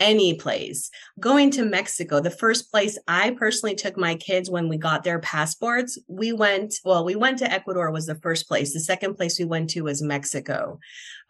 any 0.00 0.34
place. 0.34 0.90
Going 1.18 1.50
to 1.52 1.64
Mexico, 1.64 2.20
the 2.20 2.30
first 2.30 2.70
place 2.70 2.98
I 3.08 3.30
personally 3.30 3.74
took 3.74 3.96
my 3.96 4.14
kids 4.14 4.50
when 4.50 4.68
we 4.68 4.76
got 4.76 5.02
their 5.02 5.18
passports, 5.18 5.98
we 6.08 6.32
went, 6.32 6.74
well, 6.84 7.04
we 7.04 7.16
went 7.16 7.38
to 7.38 7.50
Ecuador 7.50 7.90
was 7.90 8.06
the 8.06 8.14
first 8.16 8.48
place. 8.48 8.72
The 8.72 8.80
second 8.80 9.14
place 9.14 9.38
we 9.38 9.44
went 9.44 9.70
to 9.70 9.82
was 9.82 10.02
Mexico. 10.02 10.78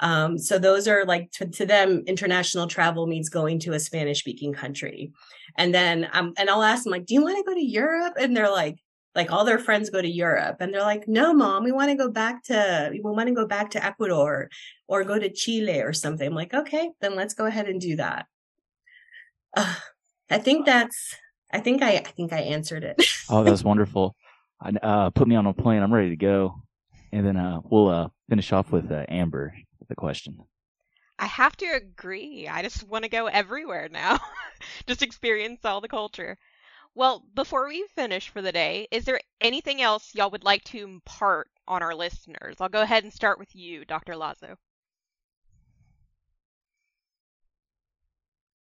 Um, 0.01 0.39
so 0.39 0.59
those 0.59 0.87
are 0.87 1.05
like 1.05 1.31
to, 1.33 1.47
to, 1.47 1.67
them, 1.67 2.03
international 2.07 2.67
travel 2.67 3.07
means 3.07 3.29
going 3.29 3.59
to 3.61 3.73
a 3.73 3.81
Spanish 3.81 4.21
speaking 4.21 4.53
country. 4.53 5.13
And 5.57 5.75
then, 5.75 6.09
um, 6.13 6.35
and 6.39 6.49
I'll 6.49 6.63
ask 6.63 6.85
them 6.85 6.93
like, 6.93 7.07
do 7.07 7.15
you 7.15 7.23
want 7.23 7.37
to 7.37 7.51
go 7.51 7.55
to 7.55 7.65
Europe? 7.65 8.15
And 8.21 8.37
they're 8.37 8.51
like, 8.51 8.79
like 9.15 9.33
all 9.33 9.45
their 9.45 9.59
friends 9.59 9.91
go 9.91 10.01
to 10.01 10.09
Europe 10.09 10.59
and 10.61 10.73
they're 10.73 10.83
like, 10.83 11.09
no, 11.09 11.33
mom, 11.33 11.65
we 11.65 11.73
want 11.73 11.91
to 11.91 11.97
go 11.97 12.09
back 12.09 12.45
to, 12.45 12.89
we 12.93 13.01
want 13.01 13.29
to 13.29 13.35
go 13.35 13.47
back 13.47 13.71
to 13.71 13.85
Ecuador 13.85 14.49
or 14.87 15.03
go 15.03 15.19
to 15.19 15.33
Chile 15.33 15.81
or 15.81 15.93
something. 15.93 16.29
I'm 16.29 16.35
like, 16.35 16.55
okay, 16.55 16.91
then 17.01 17.17
let's 17.17 17.35
go 17.35 17.47
ahead 17.47 17.69
and 17.69 17.81
do 17.81 17.97
that. 17.97 18.27
Uh, 19.57 19.75
I 20.31 20.39
think 20.39 20.67
that's. 20.67 21.17
I 21.53 21.61
think 21.61 21.83
I. 21.83 21.97
I 21.97 22.03
think 22.03 22.33
I 22.33 22.41
answered 22.41 22.85
it. 22.85 23.03
oh, 23.31 23.45
that 23.45 23.51
was 23.51 23.65
wonderful. 23.65 24.15
Uh, 24.83 25.11
put 25.11 25.29
me 25.29 25.37
on 25.37 25.47
a 25.47 25.53
plane. 25.53 25.83
I'm 25.83 25.93
ready 25.93 26.11
to 26.11 26.17
go, 26.17 26.63
and 27.13 27.27
then 27.27 27.37
uh, 27.37 27.61
we'll 27.65 27.89
uh, 27.89 28.09
finish 28.29 28.53
off 28.53 28.73
with 28.73 28.91
uh, 28.91 29.05
Amber 29.09 29.55
with 29.79 29.89
the 29.89 29.95
question. 29.95 30.39
I 31.19 31.27
have 31.27 31.57
to 31.57 31.67
agree. 31.67 32.47
I 32.49 32.63
just 32.63 32.87
want 32.87 33.05
to 33.05 33.11
go 33.11 33.27
everywhere 33.27 33.89
now. 33.91 34.21
just 34.87 35.03
experience 35.03 35.65
all 35.65 35.81
the 35.81 35.89
culture. 35.89 36.39
Well, 36.95 37.25
before 37.35 37.69
we 37.69 37.87
finish 37.95 38.29
for 38.29 38.43
the 38.43 38.53
day, 38.53 38.89
is 38.91 39.05
there 39.05 39.21
anything 39.41 39.81
else 39.81 40.15
y'all 40.15 40.31
would 40.31 40.45
like 40.45 40.65
to 40.65 40.85
impart 40.85 41.49
on 41.67 41.83
our 41.83 41.95
listeners? 41.95 42.57
I'll 42.61 42.69
go 42.69 42.83
ahead 42.83 43.05
and 43.05 43.13
start 43.13 43.39
with 43.39 43.55
you, 43.55 43.85
Dr. 43.85 44.17
Lazo. 44.17 44.57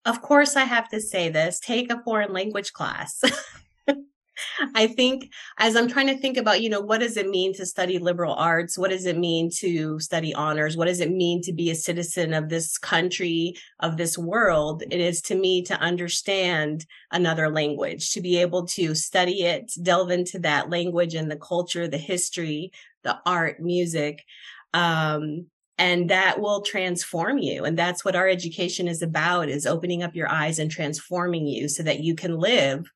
Of 0.08 0.22
course 0.22 0.56
I 0.56 0.64
have 0.64 0.88
to 0.88 1.00
say 1.00 1.28
this, 1.28 1.60
take 1.60 1.92
a 1.92 2.02
foreign 2.02 2.32
language 2.32 2.72
class. 2.72 3.20
I 4.74 4.86
think 4.86 5.30
as 5.58 5.76
I'm 5.76 5.88
trying 5.88 6.06
to 6.06 6.16
think 6.16 6.36
about, 6.36 6.62
you 6.62 6.70
know, 6.70 6.80
what 6.80 7.00
does 7.00 7.16
it 7.16 7.28
mean 7.28 7.52
to 7.54 7.66
study 7.66 7.98
liberal 7.98 8.34
arts? 8.34 8.78
What 8.78 8.90
does 8.90 9.04
it 9.04 9.18
mean 9.18 9.50
to 9.58 9.98
study 10.00 10.32
honors? 10.32 10.76
What 10.76 10.86
does 10.86 11.00
it 11.00 11.10
mean 11.10 11.42
to 11.42 11.52
be 11.52 11.70
a 11.70 11.74
citizen 11.74 12.32
of 12.32 12.48
this 12.48 12.78
country, 12.78 13.54
of 13.80 13.96
this 13.96 14.16
world? 14.16 14.82
It 14.90 15.00
is 15.00 15.20
to 15.22 15.34
me 15.34 15.62
to 15.64 15.78
understand 15.78 16.86
another 17.10 17.50
language, 17.50 18.12
to 18.12 18.20
be 18.20 18.38
able 18.38 18.66
to 18.68 18.94
study 18.94 19.42
it, 19.42 19.72
delve 19.82 20.10
into 20.10 20.38
that 20.40 20.70
language 20.70 21.14
and 21.14 21.30
the 21.30 21.36
culture, 21.36 21.88
the 21.88 21.98
history, 21.98 22.70
the 23.02 23.18
art, 23.26 23.60
music. 23.60 24.24
Um, 24.72 25.46
and 25.78 26.10
that 26.10 26.40
will 26.40 26.62
transform 26.62 27.38
you. 27.38 27.64
And 27.64 27.78
that's 27.78 28.04
what 28.04 28.16
our 28.16 28.28
education 28.28 28.88
is 28.88 29.00
about 29.00 29.48
is 29.48 29.66
opening 29.66 30.02
up 30.02 30.14
your 30.14 30.28
eyes 30.28 30.58
and 30.58 30.70
transforming 30.70 31.46
you 31.46 31.68
so 31.68 31.84
that 31.84 32.00
you 32.00 32.14
can 32.14 32.36
live 32.36 32.90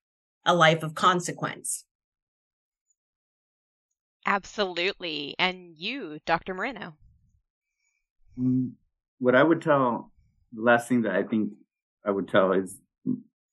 a 0.45 0.55
life 0.55 0.83
of 0.83 0.95
consequence. 0.95 1.85
Absolutely. 4.27 5.35
And 5.39 5.77
you 5.77 6.19
dr 6.27 6.53
moreno. 6.55 6.95
Mm, 8.39 8.73
what 9.19 9.35
i 9.35 9.43
would 9.43 9.61
tell 9.61 10.11
the 10.53 10.63
last 10.63 10.89
thing 10.89 11.03
that 11.03 11.15
i 11.15 11.23
think 11.23 11.53
i 12.07 12.11
would 12.11 12.29
tell 12.29 12.53
is 12.53 12.79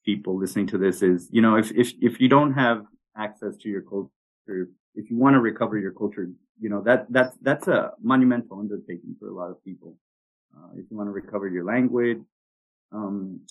people 0.06 0.38
listening 0.38 0.68
to 0.68 0.78
this 0.78 1.02
is 1.02 1.28
you 1.32 1.42
know 1.42 1.56
if 1.58 1.70
if 1.72 1.92
if 2.02 2.22
you 2.22 2.30
don't 2.30 2.54
have 2.54 2.86
access 3.18 3.58
to 3.58 3.68
your 3.68 3.82
culture 3.82 4.70
if 4.96 5.10
you 5.10 5.18
want 5.18 5.34
to 5.34 5.42
recover 5.42 5.78
your 5.78 5.92
culture 5.92 6.30
you 6.60 6.70
know, 6.70 6.82
that, 6.84 7.06
that's, 7.10 7.36
that's 7.42 7.68
a 7.68 7.92
monumental 8.02 8.60
undertaking 8.60 9.16
for 9.20 9.30
a 9.30 9.34
lot 9.34 9.50
of 9.50 9.64
people. 9.64 9.96
Uh, 10.56 10.70
if 10.74 10.86
you 10.90 10.98
want 10.98 11.08
to 11.08 11.12
recover 11.12 11.48
your 11.48 11.64
language, 11.64 12.20
um, 12.92 13.42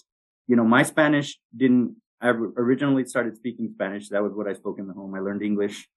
you 0.47 0.57
know, 0.57 0.64
my 0.64 0.83
Spanish 0.83 1.38
didn't, 1.57 1.97
I 2.21 2.29
originally 2.29 3.05
started 3.05 3.37
speaking 3.37 3.71
Spanish. 3.73 4.09
That 4.09 4.23
was 4.23 4.33
what 4.33 4.49
I 4.49 4.55
spoke 4.55 4.79
in 4.79 4.87
the 4.88 4.92
home. 4.92 5.14
I 5.14 5.21
learned 5.21 5.42
English 5.42 5.88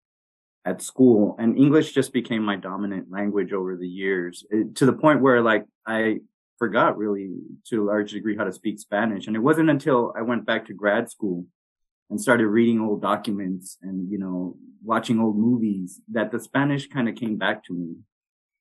at 0.66 0.82
school 0.82 1.36
and 1.40 1.58
English 1.58 1.94
just 1.94 2.14
became 2.14 2.44
my 2.44 2.56
dominant 2.56 3.10
language 3.10 3.52
over 3.52 3.76
the 3.76 3.88
years 3.88 4.46
it, 4.52 4.76
to 4.76 4.86
the 4.86 4.94
point 4.94 5.22
where 5.22 5.42
like 5.42 5.66
I 5.88 6.20
forgot 6.60 6.98
really 6.98 7.32
to 7.70 7.84
a 7.84 7.88
large 7.88 8.12
degree 8.12 8.38
how 8.38 8.44
to 8.44 8.54
speak 8.54 8.80
Spanish. 8.80 9.26
And 9.26 9.36
it 9.36 9.40
wasn't 9.40 9.72
until 9.72 10.14
I 10.16 10.22
went 10.22 10.46
back 10.46 10.68
to 10.68 10.74
grad 10.74 11.10
school 11.10 11.46
and 12.12 12.22
started 12.22 12.46
reading 12.48 12.80
old 12.80 13.02
documents 13.02 13.78
and, 13.82 14.12
you 14.12 14.20
know, 14.20 14.56
watching 14.84 15.20
old 15.20 15.38
movies 15.38 16.02
that 16.12 16.32
the 16.32 16.40
Spanish 16.40 16.88
kind 16.88 17.10
of 17.10 17.16
came 17.16 17.38
back 17.38 17.64
to 17.66 17.74
me. 17.74 17.96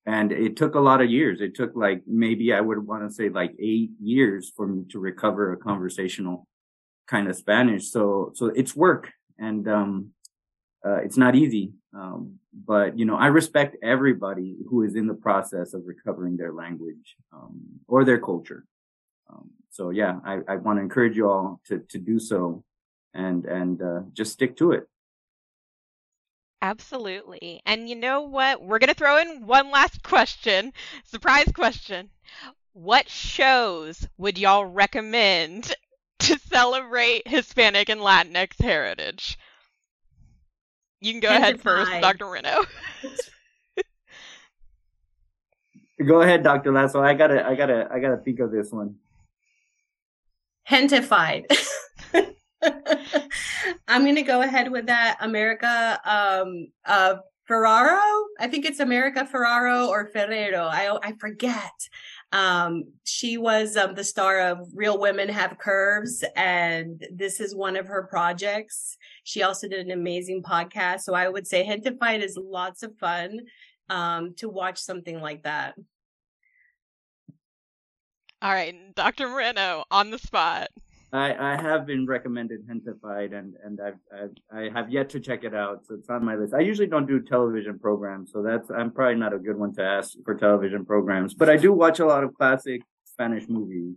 and 0.07 0.33
it 0.33 0.57
took 0.57 0.75
a 0.75 0.81
lot 0.81 1.01
of 1.01 1.11
years. 1.11 1.41
It 1.41 1.55
took 1.55 1.73
like 1.75 2.03
maybe 2.07 2.53
I 2.53 2.61
would 2.61 2.87
want 2.87 3.07
to 3.07 3.15
say 3.15 3.29
like 3.29 3.53
eight 3.59 3.91
years 4.03 4.51
for 4.55 4.67
me 4.67 4.85
to 4.91 4.99
recover 4.99 5.53
a 5.53 5.57
conversational 5.57 6.47
kind 7.07 7.29
of 7.29 7.37
Spanish. 7.37 7.91
So 7.91 8.33
so 8.35 8.47
it's 8.47 8.75
work, 8.75 9.13
and 9.39 9.69
um, 9.69 10.11
uh, 10.87 10.97
it's 10.97 11.17
not 11.17 11.35
easy. 11.35 11.73
Um, 11.95 12.39
but 12.53 12.99
you 12.99 13.05
know, 13.05 13.17
I 13.17 13.27
respect 13.27 13.77
everybody 13.83 14.57
who 14.69 14.83
is 14.83 14.95
in 14.95 15.07
the 15.07 15.15
process 15.15 15.75
of 15.75 15.83
recovering 15.87 16.37
their 16.37 16.53
language 16.53 17.17
um, 17.33 17.61
or 17.87 18.05
their 18.05 18.19
culture. 18.19 18.65
Um, 19.31 19.51
so 19.71 19.91
yeah, 19.91 20.19
I, 20.25 20.41
I 20.49 20.57
want 20.57 20.79
to 20.79 20.83
encourage 20.83 21.17
you 21.17 21.29
all 21.29 21.61
to 21.67 21.81
to 21.91 21.99
do 21.99 22.19
so, 22.19 22.65
and 23.15 23.45
and 23.45 23.83
uh, 23.83 24.01
just 24.13 24.33
stick 24.33 24.57
to 24.57 24.73
it. 24.73 24.89
Absolutely. 26.63 27.63
And 27.65 27.89
you 27.89 27.97
know 27.97 28.23
what? 28.23 28.63
We're 28.63 28.79
going 28.79 28.89
to 28.89 28.95
throw 28.95 29.19
in 29.19 29.47
one 29.47 29.71
last 29.71 30.03
question. 30.03 30.73
Surprise 31.05 31.51
question. 31.55 32.11
What 32.75 33.09
shows 33.09 34.07
would 34.19 34.39
y'all 34.39 34.67
recommend 34.67 35.75
to 36.21 36.39
celebrate 36.39 37.27
Hispanic 37.27 37.89
and 37.89 38.01
Latinx 38.01 38.61
heritage? 38.61 39.39
You 41.01 41.13
can 41.13 41.21
go 41.21 41.29
ahead 41.29 41.63
first, 41.63 41.91
Dr. 42.03 42.29
Reno. 42.29 42.63
go 46.07 46.21
ahead, 46.21 46.43
Dr. 46.43 46.73
Lasso. 46.73 47.01
I 47.01 47.15
gotta, 47.15 47.47
I 47.47 47.55
gotta, 47.55 47.89
I 47.91 48.01
gotta 48.01 48.19
think 48.19 48.39
of 48.41 48.53
this 48.53 48.71
one. 48.71 48.97
Gentefied. 50.69 51.47
I'm 53.89 54.03
going 54.03 54.17
to 54.17 54.23
go 54.23 54.43
ahead 54.43 54.71
with 54.71 54.87
that. 54.87 55.17
America 55.21 56.01
um, 56.05 56.69
uh, 56.85 57.17
Ferraro. 57.47 58.01
I 58.39 58.47
think 58.47 58.65
it's 58.65 58.81
America 58.81 59.27
Ferraro 59.27 59.89
or 59.89 60.07
Ferrero. 60.07 60.65
I 60.65 60.97
I 61.03 61.13
forget. 61.19 61.73
Um, 62.33 62.85
she 63.05 63.39
was 63.39 63.77
um, 63.77 63.95
the 63.95 64.05
star 64.05 64.41
of 64.41 64.69
Real 64.73 65.01
Women 65.01 65.29
Have 65.29 65.59
Curves, 65.59 66.23
and 66.37 67.05
this 67.13 67.41
is 67.41 67.55
one 67.55 67.77
of 67.77 67.89
her 67.89 68.05
projects. 68.05 68.97
She 69.25 69.43
also 69.43 69.69
did 69.69 69.85
an 69.85 69.91
amazing 69.91 70.45
podcast. 70.45 71.01
So 71.01 71.15
I 71.15 71.29
would 71.29 71.47
say 71.47 71.67
Gentefied 71.67 72.23
is 72.23 72.39
lots 72.41 72.85
of 72.85 72.97
fun 72.99 73.41
um, 73.89 74.35
to 74.37 74.49
watch 74.49 74.79
something 74.79 75.21
like 75.21 75.43
that. 75.43 75.75
All 78.43 78.53
right, 78.53 78.75
Dr. 78.95 79.29
Moreno 79.29 79.85
on 79.91 80.11
the 80.11 80.19
spot. 80.19 80.69
I, 81.13 81.55
I 81.55 81.61
have 81.61 81.87
been 81.87 82.07
recommended 82.07 82.67
Gentefied 82.69 83.37
and, 83.37 83.55
and 83.65 83.81
I've, 83.81 83.99
I've, 84.15 84.31
I 84.53 84.71
have 84.73 84.91
yet 84.91 85.11
to 85.11 85.21
check 85.21 85.43
it 85.43 85.55
out. 85.55 85.85
So 85.87 85.95
it's 85.95 86.09
on 86.09 86.25
my 86.25 86.37
list. 86.37 86.55
I 86.55 86.61
usually 86.61 86.87
don't 86.87 87.07
do 87.07 87.21
television 87.21 87.79
programs. 87.79 88.31
So 88.33 88.43
that's, 88.43 88.71
I'm 88.71 88.93
probably 88.93 89.17
not 89.17 89.33
a 89.33 89.39
good 89.39 89.57
one 89.57 89.75
to 89.75 89.83
ask 89.83 90.13
for 90.25 90.35
television 90.35 90.85
programs, 90.85 91.35
but 91.35 91.51
I 91.51 91.57
do 91.57 91.73
watch 91.73 91.99
a 91.99 92.07
lot 92.07 92.23
of 92.23 92.35
classic 92.35 92.83
Spanish 93.05 93.49
movies. 93.49 93.97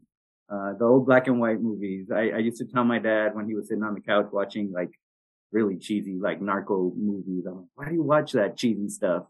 Uh, 0.52 0.74
the 0.74 0.86
old 0.86 1.06
black 1.06 1.28
and 1.28 1.40
white 1.40 1.62
movies. 1.62 2.08
I, 2.12 2.32
I 2.32 2.38
used 2.38 2.58
to 2.58 2.66
tell 2.66 2.84
my 2.84 3.00
dad 3.00 3.36
when 3.36 3.48
he 3.48 3.56
was 3.56 3.68
sitting 3.68 3.84
on 3.84 3.94
the 3.94 4.02
couch 4.02 4.28
watching 4.32 4.72
like 4.72 4.92
really 5.52 5.78
cheesy, 5.78 6.20
like 6.20 6.42
narco 6.42 6.92
movies. 6.98 7.46
I'm 7.48 7.58
like, 7.58 7.66
why 7.76 7.90
do 7.90 7.94
you 7.94 8.04
watch 8.04 8.32
that 8.34 8.58
cheesy 8.58 8.90
stuff? 8.90 9.24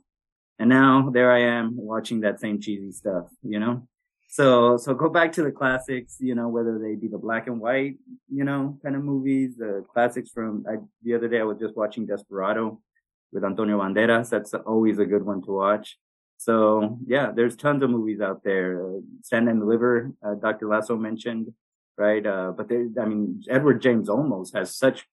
And 0.58 0.70
now 0.70 1.10
there 1.12 1.32
I 1.32 1.42
am 1.42 1.76
watching 1.76 2.22
that 2.22 2.40
same 2.40 2.62
cheesy 2.62 2.92
stuff, 2.92 3.26
you 3.42 3.60
know? 3.60 3.88
So, 4.34 4.78
so 4.78 4.96
go 4.96 5.10
back 5.10 5.32
to 5.34 5.44
the 5.44 5.52
classics, 5.52 6.18
you 6.20 6.34
know, 6.34 6.48
whether 6.48 6.80
they 6.80 6.96
be 6.96 7.08
the 7.08 7.20
black 7.20 7.46
and 7.46 7.60
white, 7.60 8.00
you 8.32 8.44
know, 8.44 8.80
kind 8.82 8.96
of 8.96 9.04
movies, 9.04 9.58
the 9.58 9.86
classics 9.94 10.32
from, 10.32 10.66
I, 10.68 10.78
the 11.04 11.14
other 11.14 11.28
day 11.28 11.40
I 11.40 11.44
was 11.44 11.60
just 11.60 11.78
watching 11.78 12.08
Desperado 12.08 12.82
with 13.32 13.46
Antonio 13.46 13.80
Banderas. 13.80 14.32
That's 14.32 14.56
always 14.56 14.98
a 14.98 15.06
good 15.06 15.24
one 15.24 15.44
to 15.44 15.52
watch. 15.52 16.00
So 16.38 16.98
yeah, 17.06 17.30
there's 17.32 17.56
tons 17.56 17.84
of 17.84 17.92
movies 17.92 18.22
out 18.22 18.44
there. 18.44 18.84
Uh, 18.84 19.02
Stand 19.22 19.50
and 19.50 19.60
Deliver, 19.60 20.12
uh, 20.26 20.34
Dr. 20.34 20.68
Lasso 20.68 20.98
mentioned, 20.98 21.54
right? 21.96 22.26
Uh, 22.26 22.54
but 22.58 22.68
there, 22.68 22.88
I 23.00 23.06
mean, 23.06 23.44
Edward 23.48 23.84
James 23.84 24.10
Olmos 24.10 24.52
has 24.56 24.76
such 24.76 25.06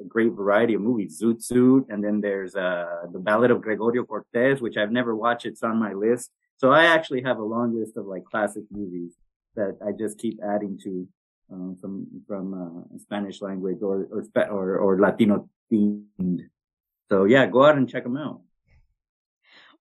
a 0.00 0.04
great 0.04 0.32
variety 0.32 0.72
of 0.72 0.80
movies. 0.80 1.20
Zoot 1.22 1.42
Suit, 1.42 1.88
and 1.90 2.02
then 2.02 2.22
there's, 2.22 2.56
uh, 2.56 3.02
The 3.12 3.18
Ballad 3.18 3.50
of 3.50 3.60
Gregorio 3.60 4.04
Cortez, 4.04 4.62
which 4.62 4.78
I've 4.78 4.92
never 4.92 5.14
watched. 5.14 5.44
It's 5.44 5.62
on 5.62 5.78
my 5.78 5.92
list. 5.92 6.30
So 6.62 6.70
I 6.70 6.84
actually 6.84 7.22
have 7.22 7.38
a 7.38 7.42
long 7.42 7.74
list 7.76 7.96
of 7.96 8.06
like 8.06 8.24
classic 8.24 8.62
movies 8.70 9.14
that 9.56 9.78
I 9.84 9.90
just 9.90 10.16
keep 10.16 10.38
adding 10.46 10.78
to 10.84 11.08
uh, 11.52 11.74
from 11.80 12.06
from 12.28 12.54
uh, 12.54 12.98
Spanish 12.98 13.42
language 13.42 13.78
or 13.82 14.06
or, 14.12 14.46
or 14.46 14.78
or 14.78 15.00
Latino 15.00 15.48
themed. 15.72 16.42
So 17.10 17.24
yeah, 17.24 17.46
go 17.46 17.64
out 17.66 17.76
and 17.76 17.88
check 17.88 18.04
them 18.04 18.16
out. 18.16 18.42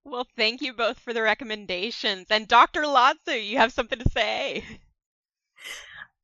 Well, 0.04 0.26
thank 0.36 0.64
you 0.64 0.74
both 0.74 0.98
for 0.98 1.14
the 1.14 1.22
recommendations. 1.22 2.26
And 2.32 2.48
Dr. 2.48 2.88
Lazo, 2.88 3.34
you 3.34 3.60
have 3.60 3.72
something 3.72 4.00
to 4.00 4.10
say. 4.10 4.64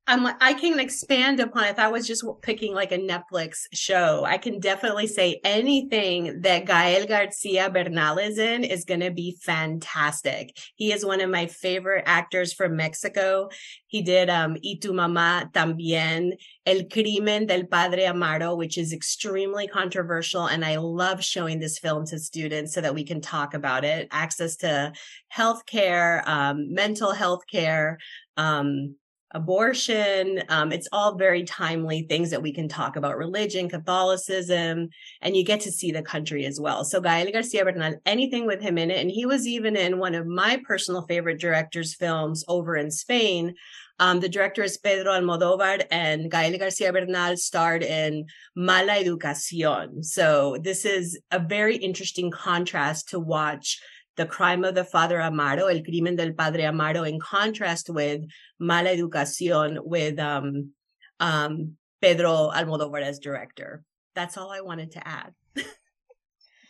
I'm 0.08 0.22
like, 0.24 0.36
I 0.40 0.54
can 0.54 0.80
expand 0.80 1.38
upon 1.38 1.64
if 1.64 1.78
I 1.78 1.88
was 1.88 2.06
just 2.06 2.24
picking 2.40 2.72
like 2.72 2.92
a 2.92 2.98
Netflix 2.98 3.66
show. 3.74 4.24
I 4.24 4.38
can 4.38 4.58
definitely 4.58 5.06
say 5.06 5.38
anything 5.44 6.40
that 6.40 6.64
Gael 6.64 7.06
Garcia 7.06 7.68
Bernal 7.68 8.16
is 8.16 8.38
in 8.38 8.64
is 8.64 8.86
going 8.86 9.00
to 9.00 9.10
be 9.10 9.36
fantastic. 9.42 10.56
He 10.76 10.92
is 10.92 11.04
one 11.04 11.20
of 11.20 11.28
my 11.28 11.44
favorite 11.44 12.04
actors 12.06 12.54
from 12.54 12.74
Mexico. 12.74 13.50
He 13.86 14.00
did 14.00 14.30
um, 14.30 14.56
Y 14.64 14.78
tu 14.80 14.94
mamá 14.94 15.52
también, 15.52 16.32
El 16.64 16.84
crimen 16.90 17.46
del 17.46 17.64
padre 17.64 18.06
Amaro, 18.06 18.56
which 18.56 18.78
is 18.78 18.94
extremely 18.94 19.68
controversial. 19.68 20.46
And 20.46 20.64
I 20.64 20.76
love 20.76 21.22
showing 21.22 21.58
this 21.58 21.78
film 21.78 22.06
to 22.06 22.18
students 22.18 22.72
so 22.72 22.80
that 22.80 22.94
we 22.94 23.04
can 23.04 23.20
talk 23.20 23.52
about 23.52 23.84
it. 23.84 24.08
Access 24.10 24.56
to 24.56 24.94
healthcare, 25.30 26.26
um, 26.26 26.72
mental 26.72 27.12
health 27.12 27.42
care, 27.46 27.98
um, 28.38 28.94
abortion. 29.32 30.42
Um, 30.48 30.72
it's 30.72 30.88
all 30.92 31.16
very 31.16 31.44
timely 31.44 32.02
things 32.02 32.30
that 32.30 32.42
we 32.42 32.52
can 32.52 32.68
talk 32.68 32.96
about 32.96 33.18
religion, 33.18 33.68
Catholicism, 33.68 34.88
and 35.20 35.36
you 35.36 35.44
get 35.44 35.60
to 35.60 35.72
see 35.72 35.92
the 35.92 36.02
country 36.02 36.46
as 36.46 36.58
well. 36.58 36.84
So 36.84 37.00
Gael 37.00 37.30
Garcia 37.30 37.64
Bernal, 37.64 38.00
anything 38.06 38.46
with 38.46 38.60
him 38.60 38.78
in 38.78 38.90
it. 38.90 38.98
And 38.98 39.10
he 39.10 39.26
was 39.26 39.46
even 39.46 39.76
in 39.76 39.98
one 39.98 40.14
of 40.14 40.26
my 40.26 40.60
personal 40.66 41.02
favorite 41.06 41.40
director's 41.40 41.94
films 41.94 42.44
over 42.48 42.76
in 42.76 42.90
Spain. 42.90 43.54
Um, 44.00 44.20
the 44.20 44.28
director 44.28 44.62
is 44.62 44.78
Pedro 44.78 45.12
Almodovar 45.12 45.84
and 45.90 46.30
Gael 46.30 46.56
Garcia 46.56 46.92
Bernal 46.92 47.36
starred 47.36 47.82
in 47.82 48.26
Mala 48.54 48.92
Educación. 48.92 50.04
So 50.04 50.56
this 50.62 50.84
is 50.84 51.18
a 51.32 51.40
very 51.40 51.76
interesting 51.76 52.30
contrast 52.30 53.08
to 53.08 53.18
watch 53.18 53.80
the 54.18 54.26
crime 54.26 54.64
of 54.64 54.74
the 54.74 54.84
father 54.84 55.18
Amaro, 55.18 55.72
El 55.72 55.82
crimen 55.82 56.16
del 56.16 56.32
padre 56.32 56.64
Amaro, 56.64 57.08
in 57.08 57.18
contrast 57.20 57.88
with 57.88 58.22
Mala 58.58 58.90
Educación 58.90 59.78
with 59.84 60.18
um, 60.18 60.72
um, 61.20 61.76
Pedro 62.02 62.50
Almodovar 62.52 63.00
as 63.00 63.20
director. 63.20 63.84
That's 64.14 64.36
all 64.36 64.50
I 64.50 64.60
wanted 64.60 64.90
to 64.92 65.08
add. 65.08 65.32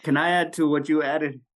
Can 0.04 0.16
I 0.18 0.30
add 0.30 0.52
to 0.54 0.68
what 0.68 0.88
you 0.88 1.02
added? 1.02 1.40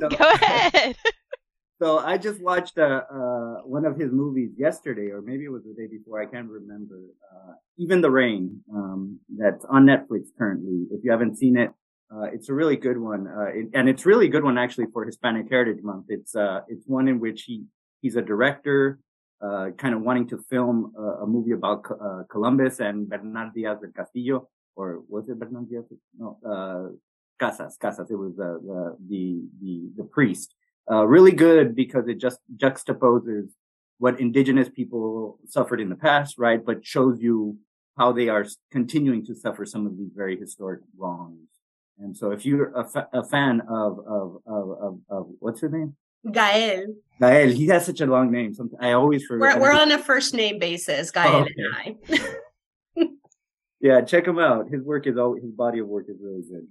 So, 0.00 0.08
Go 0.08 0.16
ahead. 0.18 0.96
so 1.82 1.98
I 1.98 2.16
just 2.16 2.40
watched 2.40 2.78
uh, 2.78 3.02
uh, 3.12 3.56
one 3.64 3.84
of 3.84 3.98
his 3.98 4.10
movies 4.10 4.52
yesterday, 4.56 5.10
or 5.10 5.20
maybe 5.20 5.44
it 5.44 5.50
was 5.50 5.64
the 5.64 5.74
day 5.74 5.86
before. 5.86 6.20
I 6.22 6.24
can't 6.24 6.48
remember. 6.48 6.98
Uh, 7.30 7.52
Even 7.76 8.00
the 8.00 8.10
Rain, 8.10 8.62
um, 8.74 9.20
that's 9.36 9.66
on 9.66 9.84
Netflix 9.84 10.28
currently. 10.38 10.86
If 10.90 11.04
you 11.04 11.10
haven't 11.10 11.36
seen 11.36 11.58
it, 11.58 11.72
uh, 12.12 12.24
it's 12.32 12.48
a 12.48 12.54
really 12.54 12.76
good 12.76 12.98
one, 12.98 13.28
uh, 13.28 13.50
it, 13.54 13.68
and 13.72 13.88
it's 13.88 14.04
really 14.04 14.26
a 14.26 14.28
good 14.28 14.42
one 14.42 14.58
actually 14.58 14.86
for 14.92 15.04
Hispanic 15.04 15.48
Heritage 15.48 15.82
Month. 15.82 16.06
It's 16.08 16.34
uh, 16.34 16.60
it's 16.66 16.84
one 16.86 17.06
in 17.06 17.20
which 17.20 17.42
he 17.42 17.64
he's 18.02 18.16
a 18.16 18.22
director, 18.22 18.98
uh, 19.40 19.70
kind 19.78 19.94
of 19.94 20.00
wanting 20.02 20.26
to 20.28 20.38
film 20.50 20.92
a, 20.98 21.24
a 21.24 21.26
movie 21.26 21.52
about 21.52 21.84
uh, 21.88 22.22
Columbus 22.28 22.80
and 22.80 23.08
Bernal 23.08 23.50
Diaz 23.54 23.78
del 23.80 23.92
Castillo, 23.92 24.48
or 24.74 25.02
was 25.08 25.28
it 25.28 25.38
Bernal 25.38 25.62
Diaz? 25.62 25.84
No, 26.18 26.38
uh, 26.44 26.92
Casas. 27.38 27.76
Casas. 27.80 28.10
It 28.10 28.16
was 28.16 28.34
the 28.34 28.96
the 29.08 29.48
the, 29.62 29.90
the 29.98 30.04
priest. 30.04 30.54
really 30.88 31.32
good 31.32 31.76
because 31.76 32.08
it 32.08 32.18
just 32.18 32.40
juxtaposes 32.56 33.50
what 33.98 34.18
indigenous 34.18 34.68
people 34.68 35.38
suffered 35.46 35.80
in 35.80 35.90
the 35.90 36.00
past, 36.08 36.38
right? 36.38 36.64
But 36.64 36.84
shows 36.84 37.20
you 37.20 37.58
how 37.96 38.10
they 38.10 38.28
are 38.28 38.46
continuing 38.72 39.24
to 39.26 39.34
suffer 39.34 39.64
some 39.64 39.86
of 39.86 39.96
these 39.96 40.10
very 40.16 40.36
historic 40.36 40.80
wrongs. 40.98 41.59
And 42.00 42.16
so 42.16 42.30
if 42.30 42.46
you're 42.46 42.72
a, 42.74 42.84
fa- 42.88 43.08
a 43.12 43.22
fan 43.22 43.60
of, 43.68 43.98
of, 44.00 44.38
of, 44.46 44.70
of, 44.70 44.98
of, 45.08 45.26
what's 45.38 45.60
his 45.60 45.70
name? 45.70 45.94
Gael. 46.30 46.94
Gael. 47.20 47.48
He 47.48 47.66
has 47.66 47.86
such 47.86 48.00
a 48.00 48.06
long 48.06 48.30
name. 48.30 48.54
I 48.80 48.92
always 48.92 49.24
forget. 49.24 49.58
We're, 49.58 49.62
we're 49.62 49.72
on 49.72 49.92
a 49.92 49.98
first 49.98 50.34
name 50.34 50.58
basis, 50.58 51.12
oh, 51.14 51.22
Gael 51.22 51.34
oh, 51.34 51.40
okay. 51.40 51.96
and 52.08 52.20
I. 52.96 53.08
yeah, 53.80 54.00
check 54.02 54.26
him 54.26 54.38
out. 54.38 54.68
His 54.70 54.82
work 54.82 55.06
is 55.06 55.16
always, 55.16 55.42
his 55.42 55.52
body 55.52 55.78
of 55.78 55.88
work 55.88 56.06
is 56.08 56.16
really 56.20 56.42
good. 56.42 56.66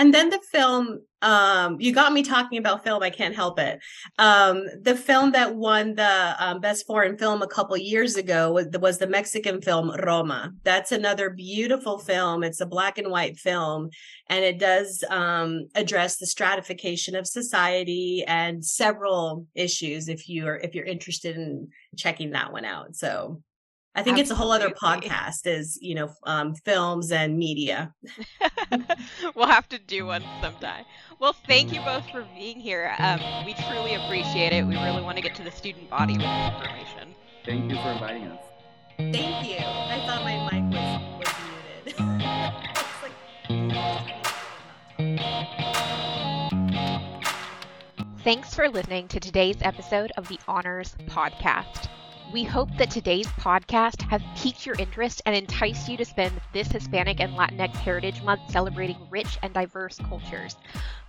And 0.00 0.14
then 0.14 0.30
the 0.30 0.40
film 0.50 1.00
um 1.20 1.76
you 1.78 1.92
got 1.92 2.14
me 2.14 2.22
talking 2.22 2.56
about 2.56 2.82
film 2.82 3.02
i 3.02 3.10
can't 3.10 3.34
help 3.34 3.58
it. 3.58 3.78
Um 4.18 4.64
the 4.80 4.96
film 4.96 5.32
that 5.32 5.54
won 5.54 5.94
the 5.94 6.34
um, 6.38 6.60
best 6.60 6.86
foreign 6.86 7.18
film 7.18 7.42
a 7.42 7.46
couple 7.46 7.76
years 7.76 8.16
ago 8.16 8.52
was, 8.52 8.68
was 8.80 8.96
the 8.96 9.06
mexican 9.06 9.60
film 9.60 9.94
roma. 10.02 10.52
That's 10.64 10.92
another 10.92 11.28
beautiful 11.28 11.98
film. 11.98 12.42
It's 12.42 12.62
a 12.62 12.66
black 12.66 12.96
and 12.96 13.10
white 13.10 13.36
film 13.38 13.90
and 14.28 14.42
it 14.42 14.58
does 14.58 15.04
um 15.10 15.68
address 15.74 16.16
the 16.16 16.26
stratification 16.26 17.14
of 17.14 17.26
society 17.26 18.24
and 18.26 18.64
several 18.64 19.46
issues 19.54 20.08
if 20.08 20.28
you're 20.30 20.56
if 20.56 20.74
you're 20.74 20.86
interested 20.86 21.36
in 21.36 21.68
checking 21.98 22.30
that 22.30 22.52
one 22.52 22.64
out. 22.64 22.96
So 22.96 23.42
I 23.92 24.04
think 24.04 24.18
Absolutely. 24.18 24.20
it's 24.20 24.30
a 24.30 24.34
whole 24.36 24.52
other 24.52 24.70
podcast 24.70 25.46
is, 25.46 25.76
you 25.82 25.96
know, 25.96 26.10
um, 26.22 26.54
films 26.54 27.10
and 27.10 27.36
media. 27.36 27.92
we'll 29.34 29.48
have 29.48 29.68
to 29.70 29.80
do 29.80 30.06
one 30.06 30.22
sometime. 30.40 30.84
Well, 31.18 31.34
thank 31.48 31.72
you 31.72 31.80
both 31.80 32.08
for 32.10 32.24
being 32.36 32.60
here. 32.60 32.94
Um, 33.00 33.20
we 33.44 33.54
truly 33.54 33.94
appreciate 33.94 34.52
it. 34.52 34.64
We 34.64 34.76
really 34.76 35.02
want 35.02 35.16
to 35.16 35.22
get 35.22 35.34
to 35.36 35.42
the 35.42 35.50
student 35.50 35.90
body 35.90 36.12
with 36.12 36.22
this 36.22 36.54
information. 36.54 37.14
Thank 37.44 37.68
you 37.68 37.76
for 37.78 37.90
inviting 37.90 38.26
us. 38.28 38.38
Thank 38.96 39.48
you. 39.48 39.56
I 39.58 40.00
thought 40.06 40.22
my 40.22 40.36
mic 40.52 40.62
was, 40.72 41.00
was 41.18 41.34
muted. 41.84 42.00
Thanks 48.22 48.54
for 48.54 48.68
listening 48.68 49.08
to 49.08 49.18
today's 49.18 49.56
episode 49.62 50.12
of 50.16 50.28
the 50.28 50.38
Honors 50.46 50.94
Podcast. 51.06 51.88
We 52.32 52.44
hope 52.44 52.68
that 52.76 52.90
today's 52.90 53.26
podcast 53.26 54.02
has 54.02 54.22
piqued 54.36 54.64
your 54.64 54.76
interest 54.78 55.20
and 55.26 55.34
enticed 55.34 55.88
you 55.88 55.96
to 55.96 56.04
spend 56.04 56.40
this 56.52 56.70
Hispanic 56.70 57.20
and 57.20 57.34
Latinx 57.36 57.74
Heritage 57.74 58.22
Month 58.22 58.42
celebrating 58.50 58.96
rich 59.10 59.36
and 59.42 59.52
diverse 59.52 59.98
cultures. 59.98 60.56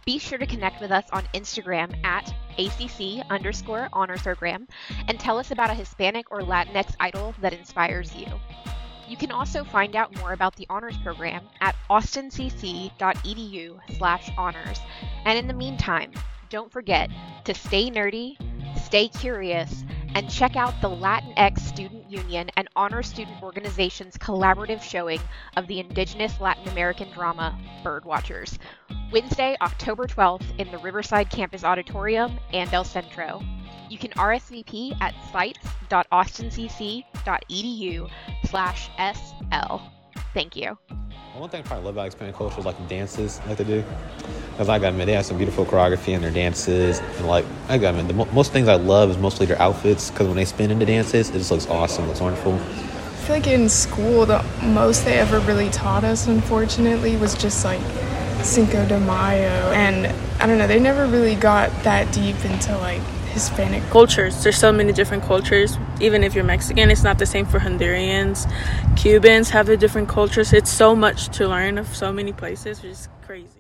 Be 0.03 0.17
sure 0.17 0.39
to 0.39 0.47
connect 0.47 0.81
with 0.81 0.91
us 0.91 1.05
on 1.11 1.27
Instagram 1.35 1.93
at 2.03 2.33
ACC 2.57 3.23
underscore 3.29 3.87
honors 3.93 4.23
program 4.23 4.67
and 5.07 5.19
tell 5.19 5.37
us 5.37 5.51
about 5.51 5.69
a 5.69 5.75
Hispanic 5.75 6.31
or 6.31 6.41
Latinx 6.41 6.95
idol 6.99 7.35
that 7.39 7.53
inspires 7.53 8.15
you. 8.15 8.25
You 9.07 9.15
can 9.15 9.31
also 9.31 9.63
find 9.63 9.95
out 9.95 10.15
more 10.17 10.33
about 10.33 10.55
the 10.55 10.65
honors 10.69 10.97
program 10.97 11.47
at 11.59 11.75
austincc.edu 11.89 13.79
slash 13.97 14.31
honors. 14.37 14.79
And 15.25 15.37
in 15.37 15.47
the 15.47 15.53
meantime, 15.53 16.13
don't 16.49 16.71
forget 16.71 17.11
to 17.45 17.53
stay 17.53 17.91
nerdy, 17.91 18.37
stay 18.75 19.07
curious, 19.07 19.83
and 20.15 20.29
check 20.29 20.55
out 20.55 20.79
the 20.81 20.89
Latinx 20.89 21.59
Student 21.59 22.09
Union 22.09 22.49
and 22.57 22.67
Honor 22.75 23.03
Student 23.03 23.41
Organization's 23.41 24.17
collaborative 24.17 24.81
showing 24.81 25.19
of 25.57 25.67
the 25.67 25.79
Indigenous 25.79 26.39
Latin 26.39 26.67
American 26.69 27.11
drama 27.11 27.57
Birdwatchers, 27.83 28.57
Wednesday, 29.11 29.55
October 29.61 30.07
12th 30.07 30.59
in 30.59 30.71
the 30.71 30.77
Riverside 30.79 31.29
Campus 31.29 31.63
Auditorium 31.63 32.39
and 32.53 32.73
El 32.73 32.83
Centro. 32.83 33.41
You 33.89 33.97
can 33.97 34.11
RSVP 34.11 34.95
at 35.01 35.13
sites.austincc.edu 35.31 38.09
slash 38.45 38.89
SL. 38.97 39.77
Thank 40.33 40.55
you. 40.55 40.77
One 41.35 41.49
thing 41.49 41.61
I 41.61 41.63
probably 41.63 41.85
love 41.85 41.95
about 41.95 42.05
Hispanic 42.05 42.35
culture 42.35 42.59
is 42.59 42.65
like 42.65 42.77
the 42.77 42.83
dances 42.85 43.39
like 43.47 43.57
they 43.57 43.63
do. 43.63 43.83
Because 44.51 44.69
I 44.69 44.79
got, 44.79 44.93
man, 44.93 45.07
they 45.07 45.13
have 45.13 45.25
some 45.25 45.37
beautiful 45.37 45.65
choreography 45.65 46.09
in 46.09 46.21
their 46.21 46.31
dances. 46.31 46.99
And 46.99 47.27
like, 47.27 47.45
I 47.69 47.77
got, 47.77 47.95
man, 47.95 48.07
the 48.07 48.13
mo- 48.13 48.27
most 48.33 48.51
things 48.51 48.67
I 48.67 48.75
love 48.75 49.09
is 49.09 49.17
mostly 49.17 49.45
their 49.45 49.59
outfits. 49.61 50.11
Because 50.11 50.27
when 50.27 50.35
they 50.35 50.45
spin 50.45 50.71
into 50.71 50.85
dances, 50.85 51.29
it 51.29 51.33
just 51.33 51.51
looks 51.51 51.67
awesome, 51.67 52.05
it 52.05 52.07
looks 52.09 52.21
wonderful. 52.21 52.53
I 52.53 53.23
feel 53.23 53.35
like 53.37 53.47
in 53.47 53.69
school, 53.69 54.25
the 54.25 54.43
most 54.61 55.05
they 55.05 55.17
ever 55.19 55.39
really 55.39 55.69
taught 55.69 56.03
us, 56.03 56.27
unfortunately, 56.27 57.15
was 57.17 57.33
just 57.33 57.63
like 57.63 57.81
Cinco 58.43 58.85
de 58.87 58.99
Mayo. 58.99 59.71
And 59.71 60.07
I 60.41 60.47
don't 60.47 60.57
know, 60.57 60.67
they 60.67 60.79
never 60.79 61.07
really 61.07 61.35
got 61.35 61.69
that 61.83 62.11
deep 62.13 62.43
into 62.43 62.77
like 62.77 63.01
Hispanic 63.31 63.83
cultures. 63.89 64.43
There's 64.43 64.57
so 64.57 64.71
many 64.71 64.91
different 64.93 65.23
cultures. 65.23 65.77
Even 65.99 66.23
if 66.23 66.35
you're 66.35 66.43
Mexican, 66.43 66.91
it's 66.91 67.03
not 67.03 67.17
the 67.17 67.25
same 67.25 67.45
for 67.45 67.59
Hondurans. 67.59 68.51
Cubans 68.97 69.49
have 69.51 69.69
a 69.69 69.77
different 69.77 70.09
cultures. 70.09 70.53
It's 70.53 70.71
so 70.71 70.95
much 70.95 71.29
to 71.37 71.47
learn 71.47 71.77
of 71.77 71.87
so 71.95 72.11
many 72.11 72.33
places, 72.33 72.83
is 72.83 73.09
crazy. 73.25 73.59